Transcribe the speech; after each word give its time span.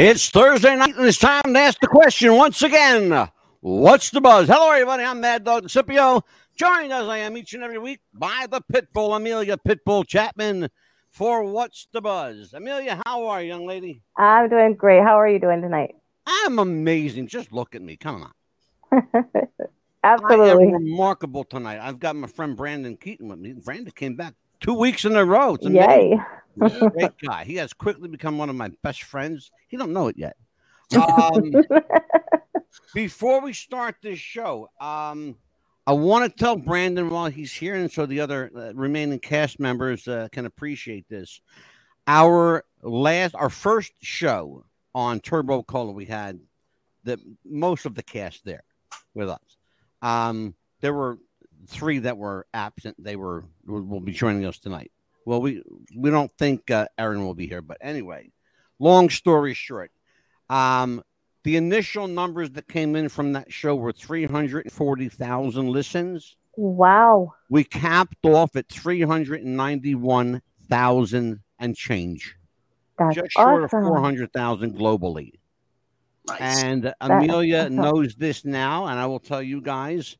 It's 0.00 0.30
Thursday 0.30 0.76
night, 0.76 0.94
and 0.94 1.06
it's 1.06 1.18
time 1.18 1.42
to 1.42 1.58
ask 1.58 1.80
the 1.80 1.88
question 1.88 2.32
once 2.36 2.62
again. 2.62 3.28
What's 3.58 4.10
the 4.10 4.20
buzz? 4.20 4.46
Hello, 4.46 4.70
everybody. 4.70 5.02
I'm 5.02 5.20
Mad 5.20 5.42
Dog 5.42 5.68
Scipio, 5.68 6.22
joined 6.54 6.92
as 6.92 7.08
I 7.08 7.18
am 7.18 7.36
each 7.36 7.52
and 7.52 7.64
every 7.64 7.78
week 7.78 7.98
by 8.14 8.46
the 8.48 8.60
Pitbull, 8.72 9.16
Amelia 9.16 9.56
Pitbull 9.56 10.06
Chapman, 10.06 10.68
for 11.10 11.42
What's 11.42 11.88
the 11.90 12.00
Buzz. 12.00 12.54
Amelia, 12.54 13.02
how 13.04 13.26
are 13.26 13.42
you, 13.42 13.48
young 13.48 13.66
lady? 13.66 14.00
I'm 14.16 14.48
doing 14.48 14.76
great. 14.76 15.02
How 15.02 15.18
are 15.18 15.26
you 15.26 15.40
doing 15.40 15.62
tonight? 15.62 15.96
I'm 16.28 16.60
amazing. 16.60 17.26
Just 17.26 17.52
look 17.52 17.74
at 17.74 17.82
me. 17.82 17.96
Come 17.96 18.30
on. 18.92 19.02
Absolutely. 20.04 20.74
Remarkable 20.74 21.42
tonight. 21.42 21.80
I've 21.80 21.98
got 21.98 22.14
my 22.14 22.28
friend 22.28 22.56
Brandon 22.56 22.96
Keeton 22.96 23.26
with 23.26 23.40
me. 23.40 23.54
Brandon 23.54 23.92
came 23.96 24.14
back 24.14 24.34
two 24.60 24.74
weeks 24.74 25.04
in 25.04 25.16
a 25.16 25.24
row. 25.24 25.56
It's 25.56 25.66
amazing. 25.66 25.90
Yay. 25.90 26.20
Great 26.92 27.18
guy. 27.20 27.42
He 27.42 27.56
has 27.56 27.72
quickly 27.72 28.08
become 28.08 28.38
one 28.38 28.48
of 28.48 28.54
my 28.54 28.70
best 28.84 29.02
friends. 29.02 29.50
He 29.68 29.76
don't 29.76 29.92
know 29.92 30.08
it 30.08 30.16
yet. 30.18 30.36
Um, 30.96 31.52
before 32.94 33.40
we 33.42 33.52
start 33.52 33.96
this 34.02 34.18
show, 34.18 34.68
um, 34.80 35.36
I 35.86 35.92
want 35.92 36.30
to 36.30 36.38
tell 36.38 36.56
Brandon 36.56 37.08
while 37.10 37.30
he's 37.30 37.52
here, 37.52 37.74
and 37.74 37.90
so 37.90 38.06
the 38.06 38.20
other 38.20 38.50
uh, 38.54 38.72
remaining 38.74 39.18
cast 39.18 39.60
members 39.60 40.06
uh, 40.08 40.28
can 40.32 40.46
appreciate 40.46 41.08
this. 41.08 41.40
Our 42.06 42.64
last, 42.82 43.34
our 43.34 43.50
first 43.50 43.92
show 44.02 44.64
on 44.94 45.20
Turbo 45.20 45.62
Cola, 45.62 45.92
we 45.92 46.06
had 46.06 46.40
the 47.04 47.18
most 47.44 47.86
of 47.86 47.94
the 47.94 48.02
cast 48.02 48.44
there 48.44 48.64
with 49.14 49.28
us. 49.28 49.56
Um, 50.02 50.54
there 50.80 50.94
were 50.94 51.18
three 51.66 51.98
that 52.00 52.16
were 52.16 52.46
absent. 52.54 53.02
They 53.02 53.16
were 53.16 53.44
will, 53.66 54.00
be 54.00 54.12
joining 54.12 54.44
us 54.44 54.58
tonight. 54.58 54.90
Well, 55.24 55.40
we 55.40 55.62
we 55.96 56.10
don't 56.10 56.32
think 56.38 56.70
uh, 56.70 56.88
Erin 56.96 57.24
will 57.24 57.34
be 57.34 57.46
here, 57.46 57.62
but 57.62 57.78
anyway, 57.80 58.30
long 58.78 59.10
story 59.10 59.54
short, 59.54 59.90
um, 60.48 61.02
the 61.44 61.56
initial 61.56 62.08
numbers 62.08 62.50
that 62.50 62.68
came 62.68 62.96
in 62.96 63.08
from 63.08 63.32
that 63.32 63.52
show 63.52 63.74
were 63.74 63.92
three 63.92 64.24
hundred 64.26 64.70
forty 64.72 65.08
thousand 65.08 65.68
listens. 65.68 66.36
Wow. 66.56 67.34
We 67.48 67.64
capped 67.64 68.24
off 68.24 68.56
at 68.56 68.68
three 68.68 69.02
hundred 69.02 69.44
ninety-one 69.44 70.42
thousand 70.68 71.40
and 71.58 71.76
change, 71.76 72.36
That's 72.98 73.14
just 73.14 73.32
short 73.32 73.64
awesome. 73.64 73.78
of 73.80 73.86
four 73.86 74.00
hundred 74.00 74.32
thousand 74.32 74.76
globally. 74.76 75.32
Nice. 76.26 76.62
And 76.62 76.92
Amelia 77.00 77.60
awesome. 77.60 77.76
knows 77.76 78.14
this 78.16 78.44
now, 78.44 78.86
and 78.86 78.98
I 78.98 79.06
will 79.06 79.20
tell 79.20 79.42
you 79.42 79.62
guys, 79.62 80.16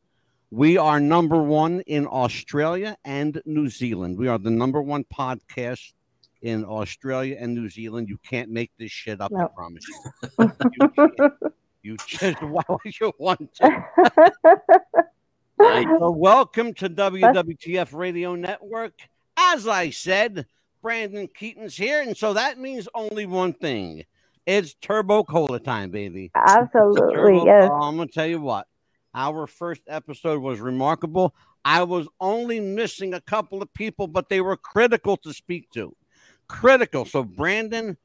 we 0.51 0.79
are 0.79 1.01
number 1.01 1.43
one 1.43 1.81
in 1.81 2.07
Australia 2.07 2.97
and 3.05 3.43
New 3.45 3.69
Zealand. 3.69 4.17
We 4.17 4.29
are 4.29 4.39
the 4.39 4.51
number 4.51 4.81
one 4.81 5.05
podcast 5.05 5.93
in 6.43 6.65
Australia 6.65 7.37
and 7.39 7.55
New 7.55 7.69
Zealand. 7.69 8.09
You 8.09 8.19
can't 8.19 8.51
make 8.51 8.71
this 8.79 8.91
shit 8.91 9.21
up. 9.21 9.33
I 9.37 9.47
promise 9.55 9.85
you. 9.89 10.53
you. 10.81 11.31
You 11.81 11.97
just 12.09 12.43
why 12.43 12.63
would 12.69 13.01
you 13.01 13.13
want 13.19 13.55
to? 13.55 13.85
So 15.61 16.11
welcome 16.11 16.75
to 16.75 16.91
WWTF 16.91 17.93
Radio 17.95 18.35
Network. 18.35 18.95
As 19.39 19.67
I 19.69 19.91
said, 19.91 20.47
Brandon 20.83 21.29
Keeton's 21.29 21.77
here, 21.77 22.03
and 22.03 22.17
so 22.17 22.35
that 22.35 22.59
means 22.59 22.89
only 22.95 23.27
one 23.27 23.53
thing. 23.53 24.05
It's 24.45 24.75
Turbo 24.75 25.23
Cola 25.23 25.61
time, 25.61 25.91
baby. 25.91 26.31
Absolutely. 26.35 27.15
Turbo- 27.15 27.47
Yes. 27.47 27.71
I'm 27.73 27.97
gonna 27.97 28.07
tell 28.09 28.27
you 28.27 28.41
what. 28.41 28.67
Our 29.15 29.47
first 29.47 29.83
episode 29.89 30.43
was 30.43 30.59
remarkable. 30.61 31.35
I 31.65 31.85
was 31.85 32.09
only 32.21 32.59
missing 32.61 33.15
a 33.15 33.21
couple 33.21 33.63
of 33.63 33.73
people, 33.73 34.09
but 34.09 34.29
they 34.29 34.41
were 34.41 34.57
critical 34.57 35.17
to 35.19 35.33
speak 35.33 35.71
to. 35.73 35.95
Critical. 36.49 37.05
So 37.05 37.25
Brandon, 37.25 37.97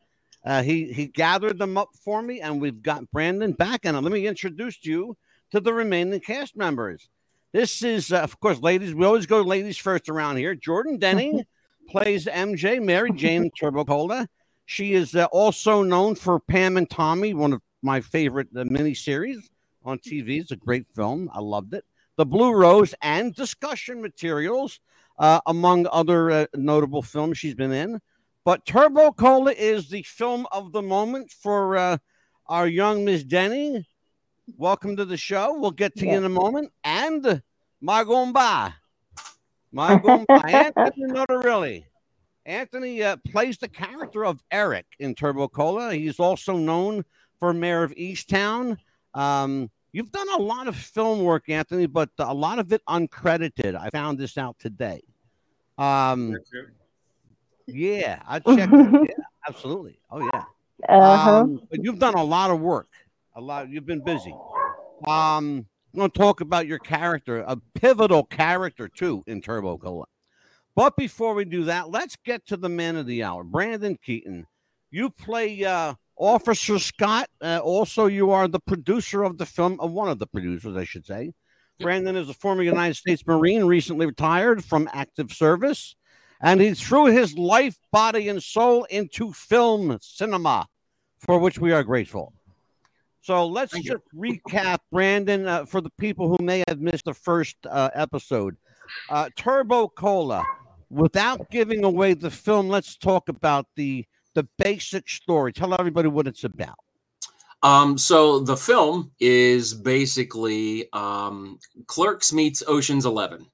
uh, 0.45 0.63
he 0.63 0.91
he 0.91 1.07
gathered 1.07 1.57
them 1.57 1.77
up 1.77 1.89
for 2.03 2.21
me, 2.21 2.41
and 2.41 2.61
we've 2.61 2.81
got 2.81 3.09
Brandon 3.11 3.53
back. 3.53 3.85
And 3.85 3.99
let 4.01 4.11
me 4.11 4.27
introduce 4.27 4.83
you 4.85 5.17
to 5.51 5.59
the 5.59 5.73
remaining 5.73 6.19
cast 6.19 6.57
members. 6.57 7.09
This 7.53 7.83
is, 7.83 8.11
uh, 8.11 8.17
of 8.17 8.39
course, 8.39 8.59
ladies. 8.59 8.95
We 8.95 9.05
always 9.05 9.27
go 9.27 9.41
ladies 9.41 9.77
first 9.77 10.09
around 10.09 10.37
here. 10.37 10.55
Jordyn 10.55 10.99
Denning 10.99 11.45
plays 11.89 12.25
MJ, 12.25 12.81
Mary 12.81 13.11
Jane 13.11 13.51
Turbo 13.51 13.85
Cola. 13.85 14.27
She 14.65 14.93
is 14.93 15.15
uh, 15.15 15.25
also 15.25 15.83
known 15.83 16.15
for 16.15 16.39
Pam 16.39 16.77
and 16.77 16.89
Tommy, 16.89 17.33
one 17.33 17.53
of 17.53 17.61
my 17.83 18.01
favorite 18.01 18.47
uh, 18.55 18.63
miniseries 18.63 19.37
on 19.85 19.99
TV. 19.99 20.39
It's 20.39 20.51
a 20.51 20.55
great 20.55 20.87
film. 20.95 21.29
I 21.33 21.39
loved 21.39 21.73
it. 21.73 21.85
The 22.15 22.25
Blue 22.25 22.53
Rose 22.53 22.95
and 23.01 23.35
discussion 23.35 24.01
materials, 24.01 24.79
uh, 25.19 25.41
among 25.45 25.87
other 25.91 26.31
uh, 26.31 26.45
notable 26.55 27.01
films 27.01 27.37
she's 27.37 27.55
been 27.55 27.71
in. 27.71 27.99
But 28.45 28.65
Turbo 28.65 29.11
Cola 29.11 29.53
is 29.53 29.89
the 29.89 30.03
film 30.03 30.45
of 30.51 30.73
the 30.73 30.81
moment 30.81 31.31
for 31.31 31.77
uh, 31.77 31.97
our 32.47 32.67
young 32.67 33.05
Miss 33.05 33.23
Denny. 33.23 33.87
Welcome 34.57 34.97
to 34.97 35.05
the 35.05 35.15
show. 35.15 35.57
We'll 35.57 35.71
get 35.71 35.95
to 35.97 36.05
you 36.05 36.17
in 36.17 36.25
a 36.25 36.29
moment. 36.29 36.71
And 36.83 37.41
Magomba. 37.81 38.73
Magomba. 39.73 40.25
Anthony 40.53 41.05
Notarile. 41.05 41.85
Anthony 42.45 43.01
uh, 43.01 43.15
plays 43.31 43.57
the 43.57 43.69
character 43.69 44.25
of 44.25 44.43
Eric 44.51 44.87
in 44.99 45.15
Turbo 45.15 45.47
Cola. 45.47 45.93
He's 45.93 46.19
also 46.19 46.57
known 46.57 47.05
for 47.39 47.53
Mare 47.53 47.83
of 47.83 47.95
Easttown. 47.95 48.75
Um, 49.13 49.71
you've 49.93 50.11
done 50.11 50.27
a 50.37 50.41
lot 50.41 50.67
of 50.67 50.75
film 50.75 51.23
work, 51.23 51.47
Anthony, 51.47 51.85
but 51.85 52.09
a 52.19 52.33
lot 52.33 52.59
of 52.59 52.73
it 52.73 52.81
uncredited. 52.89 53.75
I 53.79 53.89
found 53.89 54.17
this 54.17 54.37
out 54.37 54.59
today. 54.59 55.01
Um, 55.77 56.35
yeah, 57.67 58.21
I 58.27 58.39
checked. 58.55 58.71
yeah, 58.71 59.23
absolutely. 59.47 59.99
Oh 60.11 60.19
yeah. 60.19 60.43
Uh-huh. 60.89 61.39
Um, 61.39 61.61
but 61.69 61.83
you've 61.83 61.99
done 61.99 62.15
a 62.15 62.23
lot 62.23 62.51
of 62.51 62.59
work. 62.59 62.89
A 63.35 63.41
lot. 63.41 63.69
You've 63.69 63.85
been 63.85 64.03
busy. 64.03 64.35
Um, 65.05 65.65
I'm 65.93 65.99
going 65.99 66.11
to 66.11 66.17
talk 66.17 66.41
about 66.41 66.67
your 66.67 66.79
character, 66.79 67.43
a 67.47 67.57
pivotal 67.75 68.23
character 68.23 68.87
too 68.87 69.23
in 69.27 69.41
Turbo 69.41 69.77
Cola. 69.77 70.05
But 70.75 70.95
before 70.97 71.35
we 71.35 71.45
do 71.45 71.65
that, 71.65 71.89
let's 71.91 72.15
get 72.25 72.45
to 72.47 72.57
the 72.57 72.69
man 72.69 72.95
of 72.95 73.05
the 73.05 73.23
hour, 73.23 73.43
Brandon 73.43 73.97
Keeton. 74.03 74.47
You 74.89 75.09
play 75.11 75.63
uh, 75.63 75.93
Officer 76.17 76.79
Scott. 76.79 77.29
Uh, 77.41 77.59
also, 77.63 78.07
you 78.07 78.31
are 78.31 78.47
the 78.47 78.59
producer 78.59 79.23
of 79.23 79.37
the 79.37 79.45
film, 79.45 79.79
uh, 79.79 79.85
one 79.87 80.09
of 80.09 80.19
the 80.19 80.27
producers, 80.27 80.75
I 80.75 80.83
should 80.83 81.05
say. 81.05 81.33
Brandon 81.79 82.15
is 82.15 82.29
a 82.29 82.33
former 82.33 82.63
United 82.63 82.95
States 82.95 83.25
Marine, 83.25 83.65
recently 83.65 84.05
retired 84.05 84.63
from 84.63 84.89
active 84.93 85.31
service, 85.31 85.95
and 86.43 86.61
he 86.61 86.73
threw 86.75 87.05
his 87.05 87.35
life, 87.37 87.77
body, 87.91 88.29
and 88.29 88.43
soul 88.43 88.83
into 88.85 89.33
film 89.33 89.97
cinema, 90.01 90.67
for 91.17 91.39
which 91.39 91.57
we 91.57 91.71
are 91.71 91.83
grateful. 91.83 92.33
So 93.21 93.47
let's 93.47 93.71
Thank 93.71 93.85
you. 93.85 93.93
just 93.93 94.03
recap, 94.13 94.79
Brandon, 94.91 95.47
uh, 95.47 95.65
for 95.65 95.79
the 95.79 95.89
people 95.97 96.27
who 96.27 96.43
may 96.43 96.61
have 96.67 96.81
missed 96.81 97.05
the 97.05 97.13
first 97.13 97.55
uh, 97.65 97.89
episode. 97.95 98.57
Uh, 99.09 99.29
Turbo 99.35 99.87
Cola. 99.87 100.45
Without 100.89 101.49
giving 101.49 101.83
away 101.83 102.13
the 102.13 102.29
film, 102.29 102.69
let's 102.69 102.97
talk 102.97 103.27
about 103.27 103.65
the 103.75 104.05
the 104.35 104.47
basic 104.59 105.09
story. 105.09 105.51
Tell 105.51 105.73
everybody 105.79 106.07
what 106.07 106.27
it's 106.27 106.43
about. 106.43 106.75
Um, 107.63 107.97
so 107.97 108.39
the 108.39 108.57
film 108.57 109.11
is 109.19 109.73
basically 109.73 110.91
um, 110.93 111.57
Clerks 111.87 112.31
meets 112.31 112.61
Ocean's 112.67 113.05
Eleven. 113.05 113.47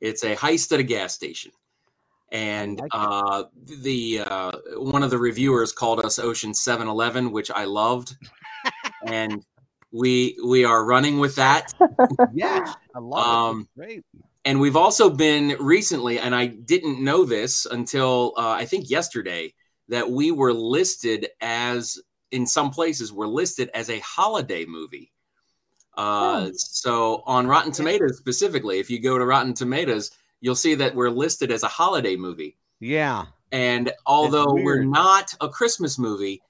It's 0.00 0.24
a 0.24 0.34
heist 0.34 0.72
at 0.72 0.80
a 0.80 0.82
gas 0.82 1.12
station, 1.12 1.52
and 2.32 2.80
uh, 2.92 3.44
the 3.64 4.20
uh, 4.26 4.52
one 4.76 5.02
of 5.02 5.10
the 5.10 5.18
reviewers 5.18 5.72
called 5.72 6.04
us 6.04 6.18
Ocean 6.18 6.54
Seven 6.54 6.88
Eleven, 6.88 7.32
which 7.32 7.50
I 7.50 7.64
loved, 7.64 8.16
and 9.06 9.44
we 9.92 10.38
we 10.44 10.64
are 10.64 10.84
running 10.84 11.18
with 11.18 11.34
that. 11.36 11.72
yeah, 12.32 12.72
I 12.94 12.98
love 12.98 13.26
Um, 13.26 13.60
it. 13.76 13.78
Great. 13.78 14.04
And 14.46 14.58
we've 14.58 14.76
also 14.76 15.10
been 15.10 15.54
recently, 15.60 16.18
and 16.18 16.34
I 16.34 16.46
didn't 16.46 17.02
know 17.04 17.24
this 17.24 17.66
until 17.66 18.32
uh, 18.38 18.50
I 18.52 18.64
think 18.64 18.88
yesterday, 18.88 19.52
that 19.88 20.08
we 20.10 20.30
were 20.30 20.54
listed 20.54 21.28
as 21.42 22.00
in 22.30 22.46
some 22.46 22.70
places 22.70 23.12
we're 23.12 23.26
listed 23.26 23.70
as 23.74 23.90
a 23.90 23.98
holiday 24.00 24.64
movie. 24.64 25.12
Uh, 25.98 26.46
Oh. 26.46 26.50
So 26.54 27.22
on 27.26 27.46
Rotten 27.46 27.72
Tomatoes 27.72 28.16
specifically, 28.16 28.78
if 28.78 28.88
you 28.88 29.00
go 29.02 29.18
to 29.18 29.26
Rotten 29.26 29.52
Tomatoes, 29.52 30.10
you'll 30.40 30.54
see 30.54 30.74
that 30.76 30.94
we're 30.94 31.10
listed 31.10 31.50
as 31.52 31.62
a 31.62 31.68
holiday 31.68 32.16
movie. 32.16 32.56
Yeah. 32.80 33.26
And 33.52 33.92
although 34.06 34.52
we're 34.54 34.84
not 34.84 35.34
a 35.40 35.48
Christmas 35.48 35.98
movie, 35.98 36.40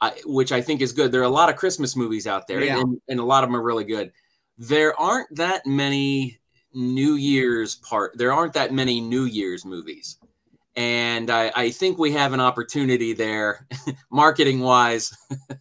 I, 0.00 0.12
which 0.26 0.52
I 0.52 0.60
think 0.60 0.80
is 0.80 0.92
good, 0.92 1.10
there 1.12 1.20
are 1.20 1.24
a 1.24 1.28
lot 1.28 1.48
of 1.48 1.56
Christmas 1.56 1.96
movies 1.96 2.26
out 2.26 2.46
there, 2.46 2.62
Yeah. 2.62 2.80
and, 2.80 3.00
and 3.08 3.20
a 3.20 3.24
lot 3.24 3.42
of 3.44 3.48
them 3.50 3.56
are 3.56 3.62
really 3.62 3.84
good. 3.84 4.12
There 4.58 4.98
aren't 5.00 5.34
that 5.36 5.64
many 5.66 6.38
New 6.74 7.14
Year's 7.14 7.76
part. 7.76 8.16
There 8.18 8.32
aren't 8.32 8.52
that 8.54 8.72
many 8.72 9.00
New 9.00 9.24
Year's 9.24 9.64
movies, 9.64 10.18
and 10.76 11.30
I, 11.30 11.50
I 11.54 11.70
think 11.70 11.98
we 11.98 12.12
have 12.12 12.32
an 12.32 12.40
opportunity 12.40 13.12
there, 13.12 13.66
marketing 14.10 14.60
wise. 14.60 15.16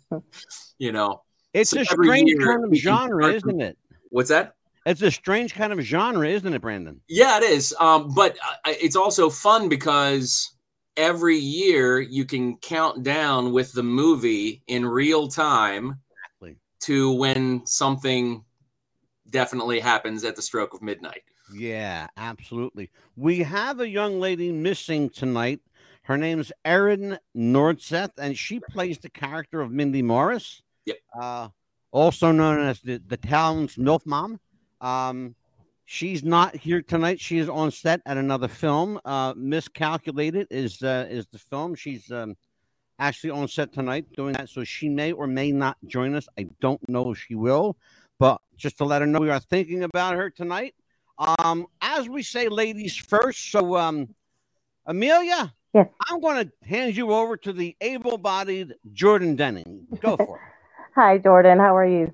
you 0.77 0.92
know, 0.92 1.22
It's 1.54 1.69
So 1.69 1.81
a 1.81 1.86
strange 1.86 2.30
year 2.30 2.39
kind 2.45 2.63
of 2.66 2.74
genre, 2.74 3.27
isn't 3.34 3.62
it? 3.62 3.77
what's 4.10 4.30
that? 4.30 4.56
It's 4.86 5.01
a 5.01 5.12
strange 5.12 5.54
kind 5.54 5.72
of 5.72 5.80
genre, 5.81 6.28
isn't 6.28 6.54
it, 6.54 6.62
Brandon? 6.62 7.01
Yeah, 7.07 7.38
it 7.38 7.44
is. 7.44 7.75
Um, 7.80 8.13
but 8.16 8.38
uh, 8.66 8.74
it's 8.81 8.95
also 8.95 9.30
fun 9.30 9.69
because 9.69 10.56
every 10.98 11.38
year 11.38 12.00
you 12.00 12.25
can 12.25 12.57
count 12.57 13.04
down 13.04 13.51
with 13.54 13.72
the 13.74 13.83
movie 13.83 14.63
in 14.68 14.86
real 14.86 15.28
time 15.28 16.00
Exactly. 16.42 16.57
to 16.81 17.12
when 17.13 17.66
something 17.66 18.44
definitely 19.30 19.80
happens 19.80 20.24
at 20.24 20.36
the 20.36 20.42
stroke 20.42 20.74
of 20.74 20.81
midnight. 20.81 21.22
Yeah, 21.54 22.07
absolutely. 22.18 22.89
We 23.16 23.39
have 23.39 23.80
a 23.80 23.88
young 23.88 24.19
lady 24.19 24.51
missing 24.51 25.10
tonight. 25.10 25.60
Her 26.04 26.18
name's 26.18 26.51
Erin 26.66 27.19
Nordseth, 27.38 28.12
and 28.18 28.36
she 28.38 28.60
plays 28.60 28.98
the 28.98 29.10
character 29.10 29.62
of 29.62 29.72
Mindy 29.72 30.01
Morris. 30.01 30.62
Yep. 30.86 30.98
Uh, 31.19 31.50
also 31.92 32.31
known 32.31 32.60
as 32.60 32.81
the, 32.81 33.01
the 33.06 33.18
town's 33.18 33.75
MILF 33.75 34.06
mom. 34.06 34.39
Um, 34.81 35.36
she's 35.86 36.24
not 36.24 36.56
here 36.56 36.81
tonight. 36.81 37.19
She 37.19 37.38
is 37.38 37.48
on 37.48 37.72
set 37.72 38.01
at 38.06 38.18
another 38.18 38.48
film. 38.48 39.00
Uh, 39.06 39.33
Miscalculated 39.38 40.48
is 40.51 40.81
uh, 40.83 41.07
is 41.10 41.28
the 41.28 41.39
film. 41.39 41.75
She's 41.75 42.12
um, 42.12 42.36
actually 43.00 43.30
on 43.30 43.48
set 43.48 43.72
tonight 43.72 44.06
doing 44.16 44.33
that, 44.33 44.50
so 44.50 44.63
she 44.63 44.89
may 44.89 45.12
or 45.12 45.28
may 45.28 45.51
not 45.51 45.78
join 45.86 46.16
us. 46.16 46.28
I 46.38 46.48
don't 46.60 46.81
know 46.89 47.12
if 47.12 47.19
she 47.19 47.36
will, 47.36 47.78
but 48.19 48.42
just 48.57 48.78
to 48.80 48.86
let 48.86 49.01
her 49.01 49.07
know 49.07 49.19
we 49.19 49.30
are 49.30 49.39
thinking 49.39 49.83
about 49.83 50.16
her 50.16 50.30
tonight. 50.30 50.75
Um, 51.18 51.68
as 51.81 52.10
we 52.10 52.24
say, 52.24 52.50
ladies 52.50 52.95
first. 52.95 53.51
So, 53.51 53.77
um, 53.77 54.10
Amelia, 54.88 55.54
Yes. 55.74 55.88
I'm 56.10 56.19
going 56.19 56.45
to 56.45 56.68
hand 56.68 56.98
you 56.98 57.13
over 57.13 57.38
to 57.38 57.54
the 57.54 57.75
able-bodied 57.80 58.74
Jordyn 58.94 59.38
Denning. 59.38 59.88
Go 60.01 60.18
for 60.18 60.38
it. 60.38 60.42
Hi, 60.95 61.18
Jordyn. 61.18 61.60
How 61.60 61.75
are 61.77 61.88
you? 61.88 62.13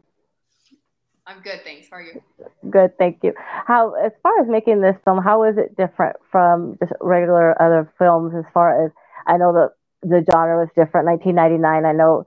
I'm 1.27 1.41
good, 1.41 1.61
thanks. 1.65 1.87
How 1.91 1.97
are 1.97 2.01
you? 2.01 2.21
Good, 2.69 2.97
thank 2.97 3.19
you. 3.21 3.33
How, 3.37 3.93
as 3.95 4.13
far 4.23 4.39
as 4.39 4.47
making 4.47 4.79
this 4.79 4.95
film, 5.03 5.21
how 5.21 5.43
is 5.43 5.57
it 5.57 5.75
different 5.75 6.15
from 6.31 6.77
just 6.79 6.93
regular 7.01 7.61
other 7.61 7.91
films? 7.99 8.33
As 8.37 8.45
far 8.53 8.85
as 8.85 8.91
I 9.27 9.35
know, 9.37 9.51
the 9.51 9.69
the 10.07 10.23
genre 10.31 10.59
was 10.59 10.69
different. 10.69 11.05
1999. 11.05 11.85
I 11.85 11.91
know. 11.91 12.23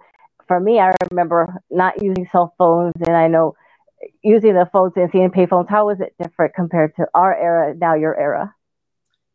For 0.46 0.60
me, 0.60 0.80
I 0.80 0.92
remember 1.10 1.54
not 1.70 2.02
using 2.02 2.28
cell 2.30 2.54
phones, 2.58 2.92
and 3.06 3.16
I 3.16 3.26
know 3.26 3.54
using 4.22 4.54
the 4.54 4.68
phones 4.70 4.92
and 4.96 5.08
seeing 5.10 5.30
payphones. 5.30 5.70
How 5.70 5.88
is 5.88 6.00
it 6.00 6.14
different 6.20 6.54
compared 6.54 6.94
to 6.96 7.06
our 7.14 7.34
era? 7.34 7.74
Now 7.74 7.94
your 7.94 8.18
era. 8.18 8.54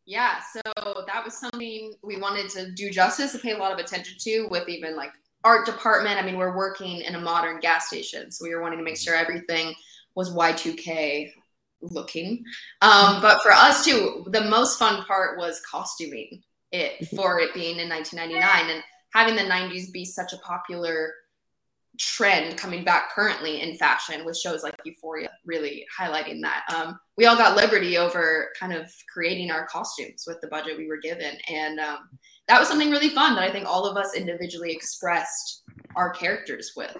Yeah, 0.05 0.41
so 0.53 0.61
that 1.07 1.25
was 1.25 1.33
something 1.33 1.93
we 2.03 2.17
wanted 2.17 2.49
to 2.51 2.71
do 2.71 2.91
justice 2.91 3.33
and 3.33 3.41
pay 3.41 3.53
a 3.53 3.57
lot 3.57 3.71
of 3.71 3.79
attention 3.79 4.17
to 4.19 4.47
with 4.51 4.69
even 4.69 4.95
like 4.95 5.13
art 5.45 5.65
department. 5.65 6.19
I 6.19 6.25
mean, 6.25 6.37
we're 6.37 6.57
working 6.57 7.01
in 7.01 7.15
a 7.15 7.21
modern 7.21 7.59
gas 7.61 7.87
station, 7.87 8.31
so 8.31 8.43
we 8.43 8.53
were 8.53 8.61
wanting 8.61 8.79
to 8.79 8.83
make 8.83 8.97
sure 8.97 9.15
everything 9.15 9.73
was 10.15 10.33
Y2K 10.33 11.31
looking. 11.81 12.43
Um, 12.81 13.21
but 13.21 13.41
for 13.41 13.51
us 13.51 13.85
too, 13.85 14.25
the 14.31 14.41
most 14.41 14.79
fun 14.79 15.05
part 15.05 15.37
was 15.37 15.61
costuming 15.69 16.41
it 16.71 17.07
for 17.15 17.39
it 17.39 17.53
being 17.53 17.79
in 17.79 17.87
1999 17.87 18.75
and 18.75 18.83
having 19.13 19.35
the 19.35 19.43
90s 19.43 19.93
be 19.93 20.03
such 20.03 20.33
a 20.33 20.37
popular 20.37 21.13
trend 21.97 22.57
coming 22.57 22.83
back 22.83 23.11
currently 23.13 23.61
in 23.61 23.77
fashion 23.77 24.25
with 24.25 24.37
shows 24.37 24.63
like 24.63 24.75
Euphoria 24.83 25.29
really 25.45 25.85
highlighting 25.97 26.41
that. 26.41 26.63
Um, 26.73 26.99
we 27.17 27.25
all 27.25 27.37
got 27.37 27.55
liberty 27.55 27.97
over 27.97 28.49
kind 28.59 28.73
of 28.73 28.91
creating 29.11 29.51
our 29.51 29.65
costumes 29.67 30.25
with 30.27 30.41
the 30.41 30.47
budget 30.47 30.77
we 30.77 30.87
were 30.87 30.97
given. 30.97 31.37
And 31.49 31.79
um, 31.79 32.09
that 32.47 32.59
was 32.59 32.67
something 32.67 32.91
really 32.91 33.09
fun 33.09 33.35
that 33.35 33.43
I 33.43 33.51
think 33.51 33.65
all 33.67 33.85
of 33.85 33.97
us 33.97 34.15
individually 34.15 34.71
expressed 34.71 35.63
our 35.95 36.11
characters 36.11 36.73
with. 36.75 36.95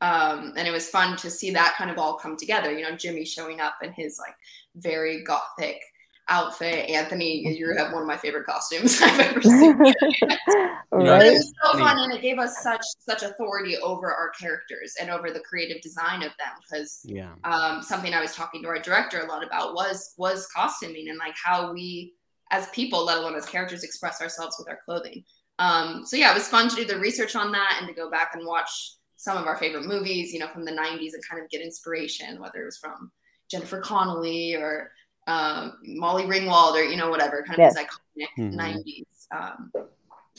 Um, 0.00 0.52
and 0.56 0.66
it 0.66 0.72
was 0.72 0.88
fun 0.88 1.16
to 1.18 1.30
see 1.30 1.50
that 1.52 1.74
kind 1.78 1.90
of 1.90 1.96
all 1.98 2.18
come 2.18 2.36
together. 2.36 2.76
You 2.76 2.82
know, 2.82 2.96
Jimmy 2.96 3.24
showing 3.24 3.60
up 3.60 3.74
in 3.82 3.92
his 3.92 4.18
like 4.18 4.34
very 4.74 5.22
gothic 5.22 5.80
outfit. 6.28 6.88
Anthony, 6.90 7.46
you 7.56 7.74
have 7.76 7.92
one 7.92 8.02
of 8.02 8.08
my 8.08 8.16
favorite 8.16 8.44
costumes 8.46 8.98
I've 9.02 9.20
ever 9.20 9.42
seen. 9.42 9.78
right? 9.78 11.26
it 11.26 11.32
was 11.32 11.52
so 11.64 11.78
fun, 11.78 11.98
and 11.98 12.12
it 12.12 12.20
gave 12.20 12.38
us 12.38 12.62
such 12.62 12.82
such 12.98 13.22
authority 13.22 13.76
over 13.78 14.12
our 14.12 14.30
characters 14.30 14.94
and 15.00 15.08
over 15.08 15.30
the 15.30 15.40
creative 15.40 15.80
design 15.82 16.22
of 16.22 16.32
them. 16.38 16.52
Because 16.68 17.00
Yeah. 17.04 17.32
um, 17.44 17.82
something 17.82 18.12
I 18.12 18.20
was 18.20 18.34
talking 18.34 18.62
to 18.62 18.68
our 18.68 18.80
director 18.80 19.20
a 19.20 19.26
lot 19.26 19.44
about 19.46 19.74
was 19.74 20.14
was 20.16 20.46
costuming 20.48 21.08
and 21.08 21.18
like 21.18 21.34
how 21.42 21.72
we 21.72 22.14
as 22.52 22.68
people, 22.68 23.04
let 23.04 23.18
alone 23.18 23.34
as 23.34 23.44
characters, 23.46 23.82
express 23.82 24.20
ourselves 24.22 24.56
with 24.58 24.68
our 24.68 24.78
clothing. 24.84 25.24
Um, 25.58 26.04
so 26.06 26.16
yeah, 26.16 26.30
it 26.30 26.34
was 26.34 26.46
fun 26.46 26.68
to 26.68 26.76
do 26.76 26.84
the 26.84 26.98
research 26.98 27.34
on 27.34 27.50
that 27.52 27.78
and 27.80 27.88
to 27.88 27.94
go 27.94 28.08
back 28.10 28.34
and 28.34 28.46
watch 28.46 28.94
some 29.16 29.36
of 29.36 29.46
our 29.46 29.56
favorite 29.56 29.86
movies, 29.86 30.32
you 30.32 30.38
know, 30.38 30.48
from 30.48 30.64
the 30.64 30.72
'90s 30.72 31.14
and 31.14 31.22
kind 31.28 31.42
of 31.42 31.48
get 31.50 31.60
inspiration, 31.60 32.40
whether 32.40 32.62
it 32.62 32.66
was 32.66 32.78
from 32.78 33.10
Jennifer 33.50 33.80
Connelly 33.80 34.54
or 34.54 34.90
um, 35.26 35.74
Molly 35.84 36.24
Ringwald 36.24 36.72
or 36.74 36.82
you 36.84 36.96
know 36.96 37.10
whatever 37.10 37.42
kind 37.46 37.54
of 37.54 37.58
Yes. 37.58 37.74
these 37.76 37.86
iconic 37.86 38.52
Mhm. 38.52 38.54
'90s 38.54 39.26
um, 39.36 39.72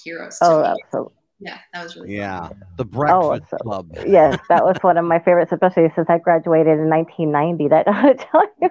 heroes. 0.03 0.37
Oh, 0.41 0.63
absolutely. 0.63 1.13
yeah, 1.39 1.59
that 1.73 1.83
was 1.83 1.95
really 1.95 2.09
fun. 2.09 2.15
Yeah. 2.17 2.49
The 2.77 2.85
Breakfast 2.85 3.49
so- 3.51 3.57
Club. 3.57 3.91
yes, 4.05 4.37
that 4.49 4.65
was 4.65 4.75
one 4.81 4.97
of 4.97 5.05
my 5.05 5.19
favorites, 5.19 5.51
especially 5.53 5.89
since 5.95 6.09
I 6.09 6.17
graduated 6.17 6.79
in 6.79 6.89
1990. 6.89 7.69
That 7.69 7.87
I 7.87 8.13
tell 8.13 8.43
you. 8.61 8.69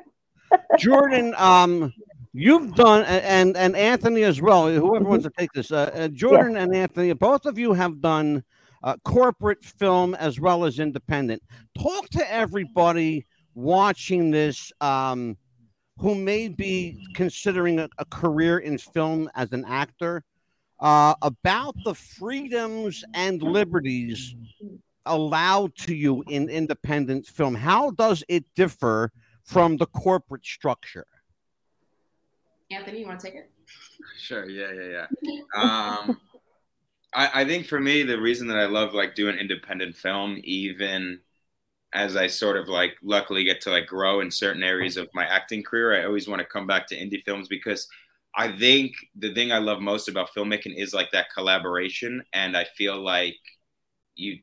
Jordyn, 0.79 1.39
um, 1.41 1.93
you've 2.33 2.75
done, 2.75 3.05
and 3.05 3.57
and 3.57 3.77
Anthony 3.77 4.23
as 4.23 4.41
well. 4.41 4.69
Whoever 4.69 5.05
wants 5.05 5.25
to 5.25 5.33
take 5.37 5.53
this, 5.53 5.71
uh, 5.71 5.91
uh, 5.95 6.09
Jordyn 6.09 6.61
and 6.61 6.75
Anthony, 6.75 7.13
both 7.13 7.47
of 7.47 7.59
you 7.59 7.73
have 7.73 8.01
done 8.01 8.45
uh, 8.83 8.97
corporate 9.05 9.65
film 9.65 10.15
as 10.15 10.41
well 10.41 10.65
as 10.65 10.79
independent. 10.79 11.43
Talk 11.79 12.09
to 12.11 12.33
everybody 12.33 13.27
watching 13.55 14.31
this 14.31 14.73
um, 14.81 15.37
who 15.99 16.15
may 16.15 16.49
be 16.49 17.07
considering 17.15 17.79
a, 17.79 17.89
a 17.99 18.05
career 18.07 18.59
in 18.59 18.79
film 18.79 19.31
as 19.35 19.53
an 19.53 19.65
actor 19.67 20.25
uh, 20.81 21.15
about 21.23 21.77
the 21.85 21.95
freedoms 21.95 23.05
and 23.15 23.41
liberties 23.43 24.35
allowed 25.07 25.75
to 25.77 25.95
you 25.95 26.25
in 26.29 26.49
independent 26.49 27.27
film. 27.27 27.55
How 27.55 27.91
does 27.91 28.25
it 28.29 28.45
differ 28.57 29.13
from 29.45 29.77
the 29.77 29.87
corporate 29.87 30.45
structure? 30.45 31.07
Anthony, 32.75 33.01
you 33.01 33.07
want 33.07 33.21
to 33.21 33.27
take 33.27 33.37
it? 33.37 33.51
Sure. 34.19 34.49
Yeah, 34.49 34.73
yeah, 34.73 35.07
yeah. 35.55 36.01
Um, 36.03 36.21
I, 37.15 37.43
I 37.43 37.45
think 37.45 37.67
for 37.67 37.81
me, 37.81 38.03
the 38.03 38.21
reason 38.21 38.47
that 38.49 38.59
I 38.59 38.67
love 38.67 38.95
like 38.95 39.15
doing 39.15 39.37
independent 39.39 39.97
film, 39.97 40.41
even 40.45 41.21
as 41.95 42.17
I 42.17 42.29
sort 42.29 42.57
of 42.59 42.69
like 42.69 42.95
luckily 43.03 43.45
get 43.45 43.61
to 43.63 43.71
like 43.71 43.87
grow 43.87 44.21
in 44.21 44.31
certain 44.31 44.63
areas 44.63 44.97
of 44.97 45.09
my 45.15 45.27
acting 45.27 45.63
career, 45.63 46.01
I 46.01 46.07
always 46.07 46.29
want 46.29 46.41
to 46.41 46.47
come 46.47 46.67
back 46.67 46.87
to 46.89 46.97
indie 46.97 47.23
films 47.25 47.49
because 47.49 47.89
I 48.37 48.53
think 48.53 48.95
the 49.17 49.35
thing 49.35 49.53
I 49.53 49.59
love 49.59 49.81
most 49.81 50.09
about 50.09 50.31
filmmaking 50.35 50.77
is 50.77 50.95
like 50.95 51.11
that 51.13 51.29
collaboration, 51.35 52.23
and 52.33 52.57
I 52.57 52.65
feel 52.77 53.03
like 53.03 53.37
you 54.17 54.39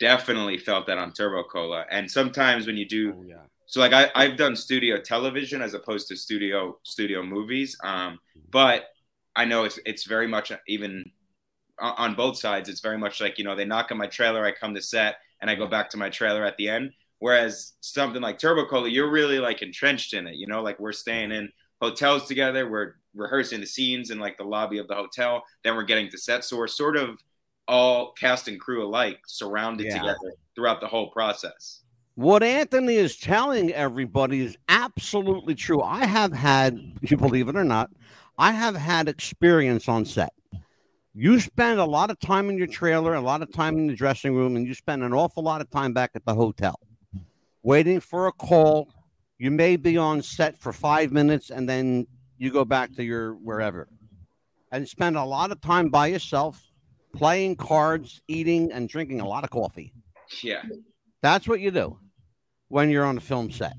definitely 0.00 0.58
felt 0.58 0.86
that 0.86 0.98
on 0.98 1.12
Turbo 1.12 1.44
Cola. 1.44 1.86
And 1.90 2.10
sometimes 2.10 2.66
when 2.66 2.76
you 2.76 2.86
do 2.88 3.14
Oh, 3.14 3.22
yeah. 3.22 3.46
So 3.72 3.80
like 3.80 3.94
I, 3.94 4.10
I've 4.14 4.36
done 4.36 4.54
studio 4.54 4.98
television 4.98 5.62
as 5.62 5.72
opposed 5.72 6.06
to 6.08 6.16
studio 6.16 6.76
studio 6.82 7.22
movies. 7.22 7.74
Um, 7.82 8.18
but 8.50 8.84
I 9.34 9.46
know 9.46 9.64
it's 9.64 9.78
it's 9.86 10.04
very 10.04 10.26
much 10.28 10.52
even 10.68 11.10
on, 11.78 12.14
both 12.14 12.36
sides. 12.36 12.68
It's 12.68 12.82
very 12.82 12.98
much 12.98 13.18
like 13.18 13.38
you 13.38 13.44
know 13.44 13.56
they 13.56 13.64
knock 13.64 13.90
on 13.90 13.96
my 13.96 14.08
trailer, 14.08 14.44
I 14.44 14.52
come 14.52 14.74
to 14.74 14.82
set, 14.82 15.16
and 15.40 15.50
I 15.50 15.54
go 15.54 15.66
back 15.66 15.88
to 15.90 15.96
my 15.96 16.10
trailer 16.10 16.44
at 16.44 16.58
the 16.58 16.68
end. 16.68 16.90
Whereas 17.20 17.72
something 17.80 18.20
like 18.20 18.38
Turbo 18.38 18.66
Cola, 18.66 18.90
you're 18.90 19.10
really 19.10 19.38
like 19.38 19.62
entrenched 19.62 20.12
in 20.12 20.26
it. 20.26 20.34
You 20.34 20.48
know, 20.48 20.60
like 20.60 20.78
we're 20.78 20.92
staying 20.92 21.32
in 21.32 21.50
hotels 21.80 22.26
together, 22.28 22.68
we're 22.68 22.96
rehearsing 23.14 23.60
the 23.60 23.66
scenes 23.66 24.10
in 24.10 24.18
like 24.18 24.36
the 24.36 24.44
lobby 24.44 24.76
of 24.76 24.88
the 24.88 24.94
hotel, 24.94 25.44
then 25.64 25.76
we're 25.76 25.84
getting 25.84 26.10
to 26.10 26.18
set. 26.18 26.44
So 26.44 26.58
we're 26.58 26.68
sort 26.68 26.98
of 26.98 27.18
all 27.66 28.12
cast 28.12 28.48
and 28.48 28.60
crew 28.60 28.84
alike, 28.86 29.20
surrounded 29.26 29.86
Yeah. 29.86 29.96
together 29.96 30.34
throughout 30.54 30.82
the 30.82 30.88
whole 30.88 31.10
process. 31.10 31.81
What 32.14 32.42
Anthony 32.42 32.96
is 32.96 33.16
telling 33.16 33.72
everybody 33.72 34.44
is 34.44 34.56
absolutely 34.68 35.54
true. 35.54 35.80
I 35.80 36.04
have 36.04 36.32
had, 36.32 36.78
you 37.00 37.16
believe 37.16 37.48
it 37.48 37.56
or 37.56 37.64
not, 37.64 37.90
I 38.38 38.52
have 38.52 38.76
had 38.76 39.08
experience 39.08 39.88
on 39.88 40.04
set. 40.04 40.32
You 41.14 41.40
spend 41.40 41.80
a 41.80 41.84
lot 41.84 42.10
of 42.10 42.18
time 42.20 42.50
in 42.50 42.58
your 42.58 42.66
trailer, 42.66 43.14
a 43.14 43.20
lot 43.20 43.42
of 43.42 43.52
time 43.52 43.76
in 43.76 43.86
the 43.86 43.94
dressing 43.94 44.34
room, 44.34 44.56
and 44.56 44.66
you 44.66 44.74
spend 44.74 45.02
an 45.02 45.12
awful 45.12 45.42
lot 45.42 45.60
of 45.60 45.70
time 45.70 45.92
back 45.92 46.10
at 46.14 46.24
the 46.24 46.34
hotel 46.34 46.78
waiting 47.62 48.00
for 48.00 48.26
a 48.26 48.32
call. 48.32 48.88
You 49.38 49.50
may 49.50 49.76
be 49.76 49.96
on 49.96 50.22
set 50.22 50.56
for 50.56 50.72
five 50.72 51.12
minutes 51.12 51.50
and 51.50 51.68
then 51.68 52.06
you 52.38 52.50
go 52.50 52.64
back 52.64 52.94
to 52.96 53.04
your 53.04 53.34
wherever 53.34 53.88
and 54.70 54.88
spend 54.88 55.16
a 55.16 55.24
lot 55.24 55.50
of 55.50 55.60
time 55.60 55.88
by 55.88 56.08
yourself 56.08 56.62
playing 57.14 57.56
cards, 57.56 58.22
eating, 58.28 58.72
and 58.72 58.88
drinking 58.88 59.20
a 59.20 59.26
lot 59.26 59.44
of 59.44 59.50
coffee. 59.50 59.92
Yeah. 60.42 60.62
That's 61.22 61.46
what 61.46 61.60
you 61.60 61.70
do 61.70 61.98
when 62.68 62.90
you're 62.90 63.04
on 63.04 63.16
a 63.16 63.20
film 63.20 63.50
set. 63.50 63.74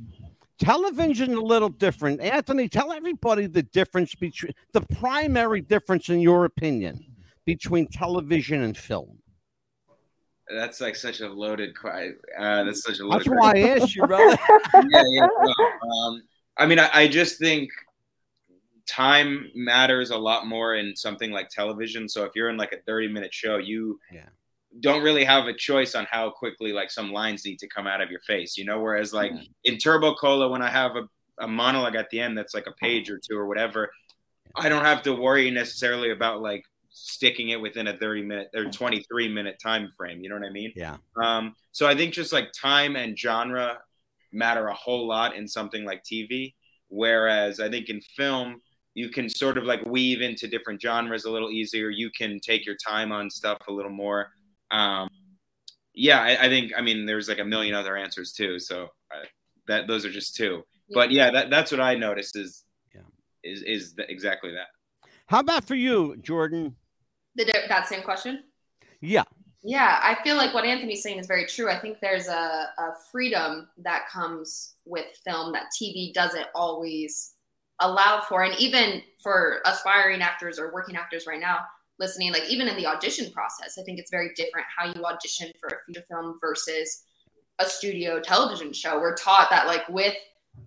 Television 0.59 1.33
a 1.33 1.41
little 1.41 1.69
different. 1.69 2.21
Anthony, 2.21 2.69
tell 2.69 2.91
everybody 2.93 3.47
the 3.47 3.63
difference 3.63 4.15
between 4.15 4.53
the 4.71 4.81
primary 4.81 5.61
difference 5.61 6.09
in 6.09 6.19
your 6.19 6.45
opinion 6.45 7.03
between 7.45 7.87
television 7.87 8.61
and 8.61 8.77
film. 8.77 9.17
That's 10.49 10.79
like 10.79 10.95
such 10.95 11.21
a 11.21 11.27
loaded. 11.27 11.75
question. 11.77 12.17
Uh, 12.37 12.63
that's 12.63 12.83
such 12.83 12.99
a 12.99 13.03
loaded. 13.05 13.19
That's 13.19 13.27
loaded. 13.27 13.39
why 13.39 13.51
I 13.55 13.77
asked 13.77 13.95
you, 13.95 14.03
brother. 14.07 14.37
yeah, 14.89 15.03
yeah. 15.07 15.27
no, 15.41 15.89
um, 15.89 16.21
I 16.57 16.65
mean, 16.65 16.79
I, 16.79 16.89
I 16.93 17.07
just 17.07 17.39
think 17.39 17.69
time 18.87 19.49
matters 19.55 20.11
a 20.11 20.17
lot 20.17 20.45
more 20.45 20.75
in 20.75 20.95
something 20.95 21.31
like 21.31 21.49
television. 21.49 22.07
So 22.07 22.25
if 22.25 22.33
you're 22.35 22.49
in 22.49 22.57
like 22.57 22.73
a 22.73 22.81
30 22.85 23.07
minute 23.07 23.33
show, 23.33 23.57
you 23.57 23.99
Yeah. 24.11 24.27
Don't 24.79 25.03
really 25.03 25.23
have 25.23 25.45
a 25.47 25.53
choice 25.53 25.95
on 25.95 26.05
how 26.09 26.29
quickly 26.31 26.73
like 26.73 26.89
some 26.91 27.11
lines 27.11 27.45
need 27.45 27.59
to 27.59 27.67
come 27.67 27.87
out 27.87 28.01
of 28.01 28.09
your 28.09 28.21
face, 28.21 28.57
you 28.57 28.65
know. 28.65 28.79
Whereas 28.79 29.13
like 29.13 29.31
Yeah. 29.33 29.41
in 29.65 29.77
Turbo 29.77 30.15
Cola, 30.15 30.49
when 30.49 30.61
I 30.61 30.69
have 30.69 30.95
a, 30.95 31.07
a 31.39 31.47
monologue 31.47 31.95
at 31.95 32.09
the 32.09 32.19
end 32.19 32.37
that's 32.37 32.53
like 32.53 32.67
a 32.67 32.71
page 32.73 33.09
or 33.09 33.19
two 33.19 33.37
or 33.37 33.47
whatever, 33.47 33.91
I 34.55 34.69
don't 34.69 34.85
have 34.85 35.01
to 35.03 35.13
worry 35.13 35.49
necessarily 35.51 36.11
about 36.11 36.41
like 36.41 36.63
sticking 36.89 37.49
it 37.49 37.59
within 37.61 37.87
a 37.87 37.97
30 37.97 38.23
minute 38.23 38.49
or 38.55 38.65
23 38.65 39.27
minute 39.29 39.57
time 39.61 39.89
frame. 39.97 40.21
You 40.21 40.29
know 40.29 40.35
what 40.35 40.45
I 40.45 40.51
mean? 40.51 40.71
Yeah. 40.75 40.97
Um, 41.21 41.55
so 41.71 41.87
I 41.87 41.95
think 41.95 42.13
just 42.13 42.33
like 42.33 42.51
time 42.51 42.95
and 42.95 43.17
genre 43.17 43.79
matter 44.31 44.67
a 44.67 44.73
whole 44.73 45.07
lot 45.07 45.35
in 45.35 45.47
something 45.47 45.85
like 45.85 46.03
TV. 46.03 46.53
Whereas 46.89 47.59
I 47.59 47.69
think 47.69 47.89
in 47.89 47.99
film, 48.15 48.61
you 48.95 49.09
can 49.09 49.27
sort 49.27 49.57
of 49.57 49.63
like 49.63 49.83
weave 49.85 50.21
into 50.21 50.47
different 50.47 50.79
genres 50.81 51.25
a 51.25 51.31
little 51.31 51.49
easier. 51.49 51.89
You 51.89 52.11
can 52.15 52.39
take 52.39 52.63
your 52.65 52.75
time 52.75 53.11
on 53.11 53.29
stuff 53.29 53.57
a 53.67 53.71
little 53.71 53.91
more. 53.91 54.29
Um, 54.73 55.09
yeah, 55.93 56.21
I, 56.21 56.45
I 56.45 56.49
think, 56.49 56.71
I 56.75 56.81
mean, 56.81 57.05
there's 57.05 57.29
like 57.29 57.39
a 57.39 57.45
million 57.45 57.75
other 57.75 57.95
answers 57.95 58.33
too. 58.33 58.59
So 58.59 58.85
uh, 59.13 59.25
that 59.67 59.87
those 59.87 60.05
are 60.05 60.11
just 60.11 60.35
two. 60.35 60.63
But 60.93 61.11
yeah, 61.11 61.31
that, 61.31 61.49
that's 61.49 61.71
what 61.71 61.79
I 61.81 61.95
noticed 61.95 62.35
is, 62.35 62.63
Yeah. 62.93 63.01
is, 63.43 63.61
is 63.61 63.95
the, 63.95 64.09
exactly 64.11 64.51
that. 64.51 64.67
How 65.27 65.39
about 65.39 65.65
for 65.65 65.75
you, 65.75 66.15
Jordyn? 66.21 66.73
The, 67.35 67.45
that 67.67 67.87
same 67.87 68.01
question. 68.01 68.43
Yeah. 69.01 69.23
Yeah, 69.65 69.99
I 70.01 70.21
feel 70.23 70.35
like 70.35 70.53
what 70.53 70.65
Anthony's 70.65 71.01
saying 71.01 71.19
is 71.19 71.27
very 71.27 71.45
true. 71.45 71.69
I 71.69 71.79
think 71.79 71.99
there's 72.01 72.27
a, 72.27 72.67
a 72.77 72.91
freedom 73.11 73.69
that 73.77 74.09
comes 74.09 74.75
with 74.85 75.05
film 75.23 75.53
that 75.53 75.67
TV 75.79 76.13
doesn't 76.13 76.47
always 76.53 77.33
allow 77.79 78.21
for. 78.27 78.43
And 78.43 78.59
even 78.59 79.01
for 79.21 79.61
aspiring 79.65 80.21
actors 80.21 80.59
or 80.59 80.73
working 80.73 80.97
actors 80.97 81.25
right 81.27 81.39
now, 81.39 81.59
listening, 82.03 82.33
like 82.33 82.49
even 82.49 82.67
in 82.67 82.75
the 82.75 82.85
audition 82.85 83.31
process, 83.31 83.77
I 83.79 83.83
think 83.83 83.99
it's 83.99 84.11
very 84.11 84.31
different 84.35 84.67
how 84.75 84.85
you 84.85 85.05
audition 85.05 85.51
for 85.59 85.67
a 85.67 85.77
feature 85.85 86.05
film 86.09 86.37
versus 86.41 87.03
a 87.59 87.65
studio 87.65 88.19
television 88.19 88.73
show. 88.73 88.99
We're 88.99 89.15
taught 89.15 89.49
that 89.49 89.67
like 89.67 89.87
with 89.89 90.15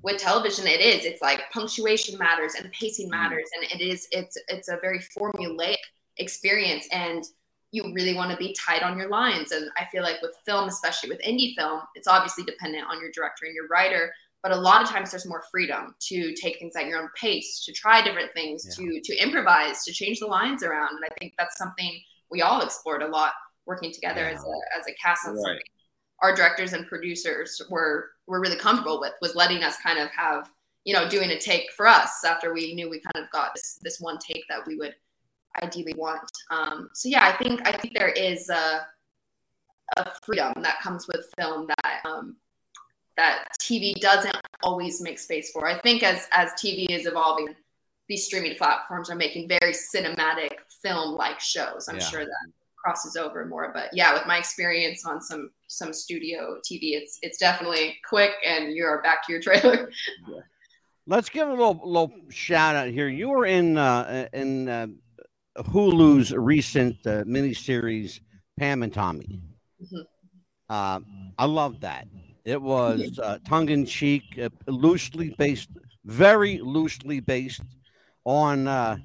with 0.03 0.19
television 0.19 0.67
it 0.67 0.81
is 0.81 1.05
it's 1.05 1.23
like 1.23 1.41
punctuation 1.53 2.19
matters 2.19 2.55
and 2.59 2.73
pacing 2.73 3.07
mm-hmm. 3.07 3.23
matters 3.23 3.49
and 3.55 3.71
it 3.71 3.85
is 3.85 4.09
it's 4.11 4.37
it's 4.49 4.69
a 4.69 4.79
very 4.83 4.99
formulaic 5.17 5.77
experience 6.17 6.89
and 6.91 7.25
you 7.73 7.93
really 7.93 8.15
want 8.15 8.31
to 8.31 8.37
be 8.37 8.57
tight 8.59 8.83
on 8.83 8.99
your 8.99 9.09
lines. 9.09 9.53
And 9.53 9.71
I 9.77 9.85
feel 9.87 10.03
like 10.03 10.23
with 10.23 10.37
film, 10.45 10.69
especially 10.69 11.11
with 11.11 11.21
indie 11.23 11.55
film, 11.55 11.83
it's 11.95 12.09
obviously 12.09 12.45
dependent 12.45 12.85
on 12.89 13.01
your 13.01 13.11
director 13.13 13.45
and 13.45 13.55
your 13.55 13.69
writer. 13.69 14.13
But 14.47 14.57
a 14.57 14.61
lot 14.61 14.81
of 14.81 14.89
times 14.89 15.11
there's 15.11 15.27
more 15.27 15.43
freedom 15.51 15.97
to 16.03 16.33
take 16.35 16.61
things 16.61 16.77
at 16.77 16.87
your 16.87 17.01
own 17.03 17.09
pace, 17.21 17.65
to 17.65 17.73
try 17.73 18.01
different 18.01 18.33
things, 18.33 18.63
to 18.77 19.01
to 19.03 19.17
improvise, 19.21 19.83
to 19.83 19.93
change 19.93 20.21
the 20.21 20.27
lines 20.29 20.63
around. 20.63 20.91
And 20.95 21.05
I 21.05 21.13
think 21.19 21.35
that's 21.37 21.59
something 21.59 22.01
we 22.31 22.43
all 22.43 22.61
explored 22.63 23.03
a 23.03 23.09
lot 23.09 23.33
working 23.65 23.91
together 23.91 24.21
Yeah. 24.21 24.37
as 24.37 24.45
a 24.45 24.79
as 24.79 24.87
a 24.87 24.95
cast 25.03 25.27
on 25.27 25.35
Right. 25.35 25.43
something. 25.43 25.63
Our 26.21 26.33
directors 26.33 26.75
and 26.75 26.87
producers 26.87 27.61
were 27.69 28.13
were 28.29 28.41
really 28.41 28.55
comfortable 28.57 29.01
with 29.01 29.15
was 29.21 29.35
letting 29.35 29.65
us 29.65 29.79
kind 29.79 29.99
of 29.99 30.11
have, 30.11 30.49
you 30.85 30.95
know, 30.95 31.09
doing 31.09 31.31
a 31.33 31.41
take 31.41 31.73
for 31.73 31.89
us 31.89 32.23
after 32.25 32.55
we 32.55 32.73
knew 32.73 32.89
we 32.89 33.01
kind 33.01 33.25
of 33.25 33.29
got 33.33 33.53
this 33.53 33.81
this 33.83 33.99
one 34.01 34.17
take 34.19 34.45
that 34.49 34.65
we 34.65 34.77
would 34.77 34.95
ideally 35.61 35.95
want. 35.97 36.31
Um, 36.53 36.89
so 36.95 37.09
yeah, 37.09 37.25
I 37.27 37.33
think 37.37 37.67
I 37.67 37.73
think 37.77 37.99
there 37.99 38.11
is 38.11 38.49
a, 38.49 38.87
a 39.97 40.13
freedom 40.23 40.53
that 40.63 40.79
comes 40.83 41.09
with 41.09 41.33
film 41.37 41.67
that 41.67 42.01
um, 42.05 42.37
that 43.17 43.49
TV 43.61 43.95
doesn't 43.95 44.37
always 44.63 45.01
make 45.01 45.19
space 45.19 45.51
for. 45.53 45.67
I 45.67 45.79
think 45.79 46.03
as 46.03 46.27
as 46.33 46.51
TV 46.53 46.87
is 46.91 47.07
evolving, 47.07 47.55
these 48.09 48.27
streaming 48.27 48.57
platforms 48.57 49.11
are 49.11 49.15
making 49.17 49.49
very 49.49 49.73
cinematic 49.73 50.51
film-like 50.83 51.41
shows. 51.41 51.89
I'm 51.89 51.97
Yeah. 51.97 52.05
sure 52.05 52.25
that 52.25 52.53
crosses 52.77 53.17
over 53.17 53.45
more. 53.47 53.73
But 53.75 53.91
yeah, 53.93 54.13
with 54.15 54.27
my 54.27 54.39
experience 54.39 55.05
on 55.05 55.21
some 55.21 55.51
some 55.67 55.93
studio 55.93 56.59
TV, 56.65 56.93
it's 56.95 57.19
it's 57.23 57.39
definitely 57.39 57.97
quick 58.09 58.33
and 58.45 58.73
you're 58.73 59.03
back 59.03 59.27
to 59.27 59.33
your 59.33 59.41
trailer. 59.43 59.91
Let's 61.09 61.29
give 61.29 61.49
a 61.49 61.53
little 61.53 61.81
little 61.85 62.13
shout 62.31 62.75
out 62.77 62.89
here. 62.89 63.09
You 63.09 63.29
were 63.31 63.47
in 63.47 63.79
uh, 63.79 64.29
in 64.33 64.69
uh, 64.69 64.87
Hulu's 65.59 66.33
recent 66.33 66.97
uh, 67.07 67.23
miniseries 67.25 68.21
Pam 68.59 68.83
and 68.83 68.93
Tommy. 68.93 69.41
Mhm. 69.81 70.05
Uh, 70.69 71.01
I 71.39 71.45
love 71.45 71.81
that. 71.81 72.07
It 72.47 72.63
was 72.75 73.19
uh, 73.19 73.39
tongue 73.47 73.69
in 73.69 73.85
cheek, 73.85 74.39
uh, 74.43 74.49
loosely 74.67 75.35
based, 75.37 75.69
very 76.05 76.59
loosely 76.59 77.21
based 77.21 77.63
on 78.25 78.67
uh, 78.67 78.97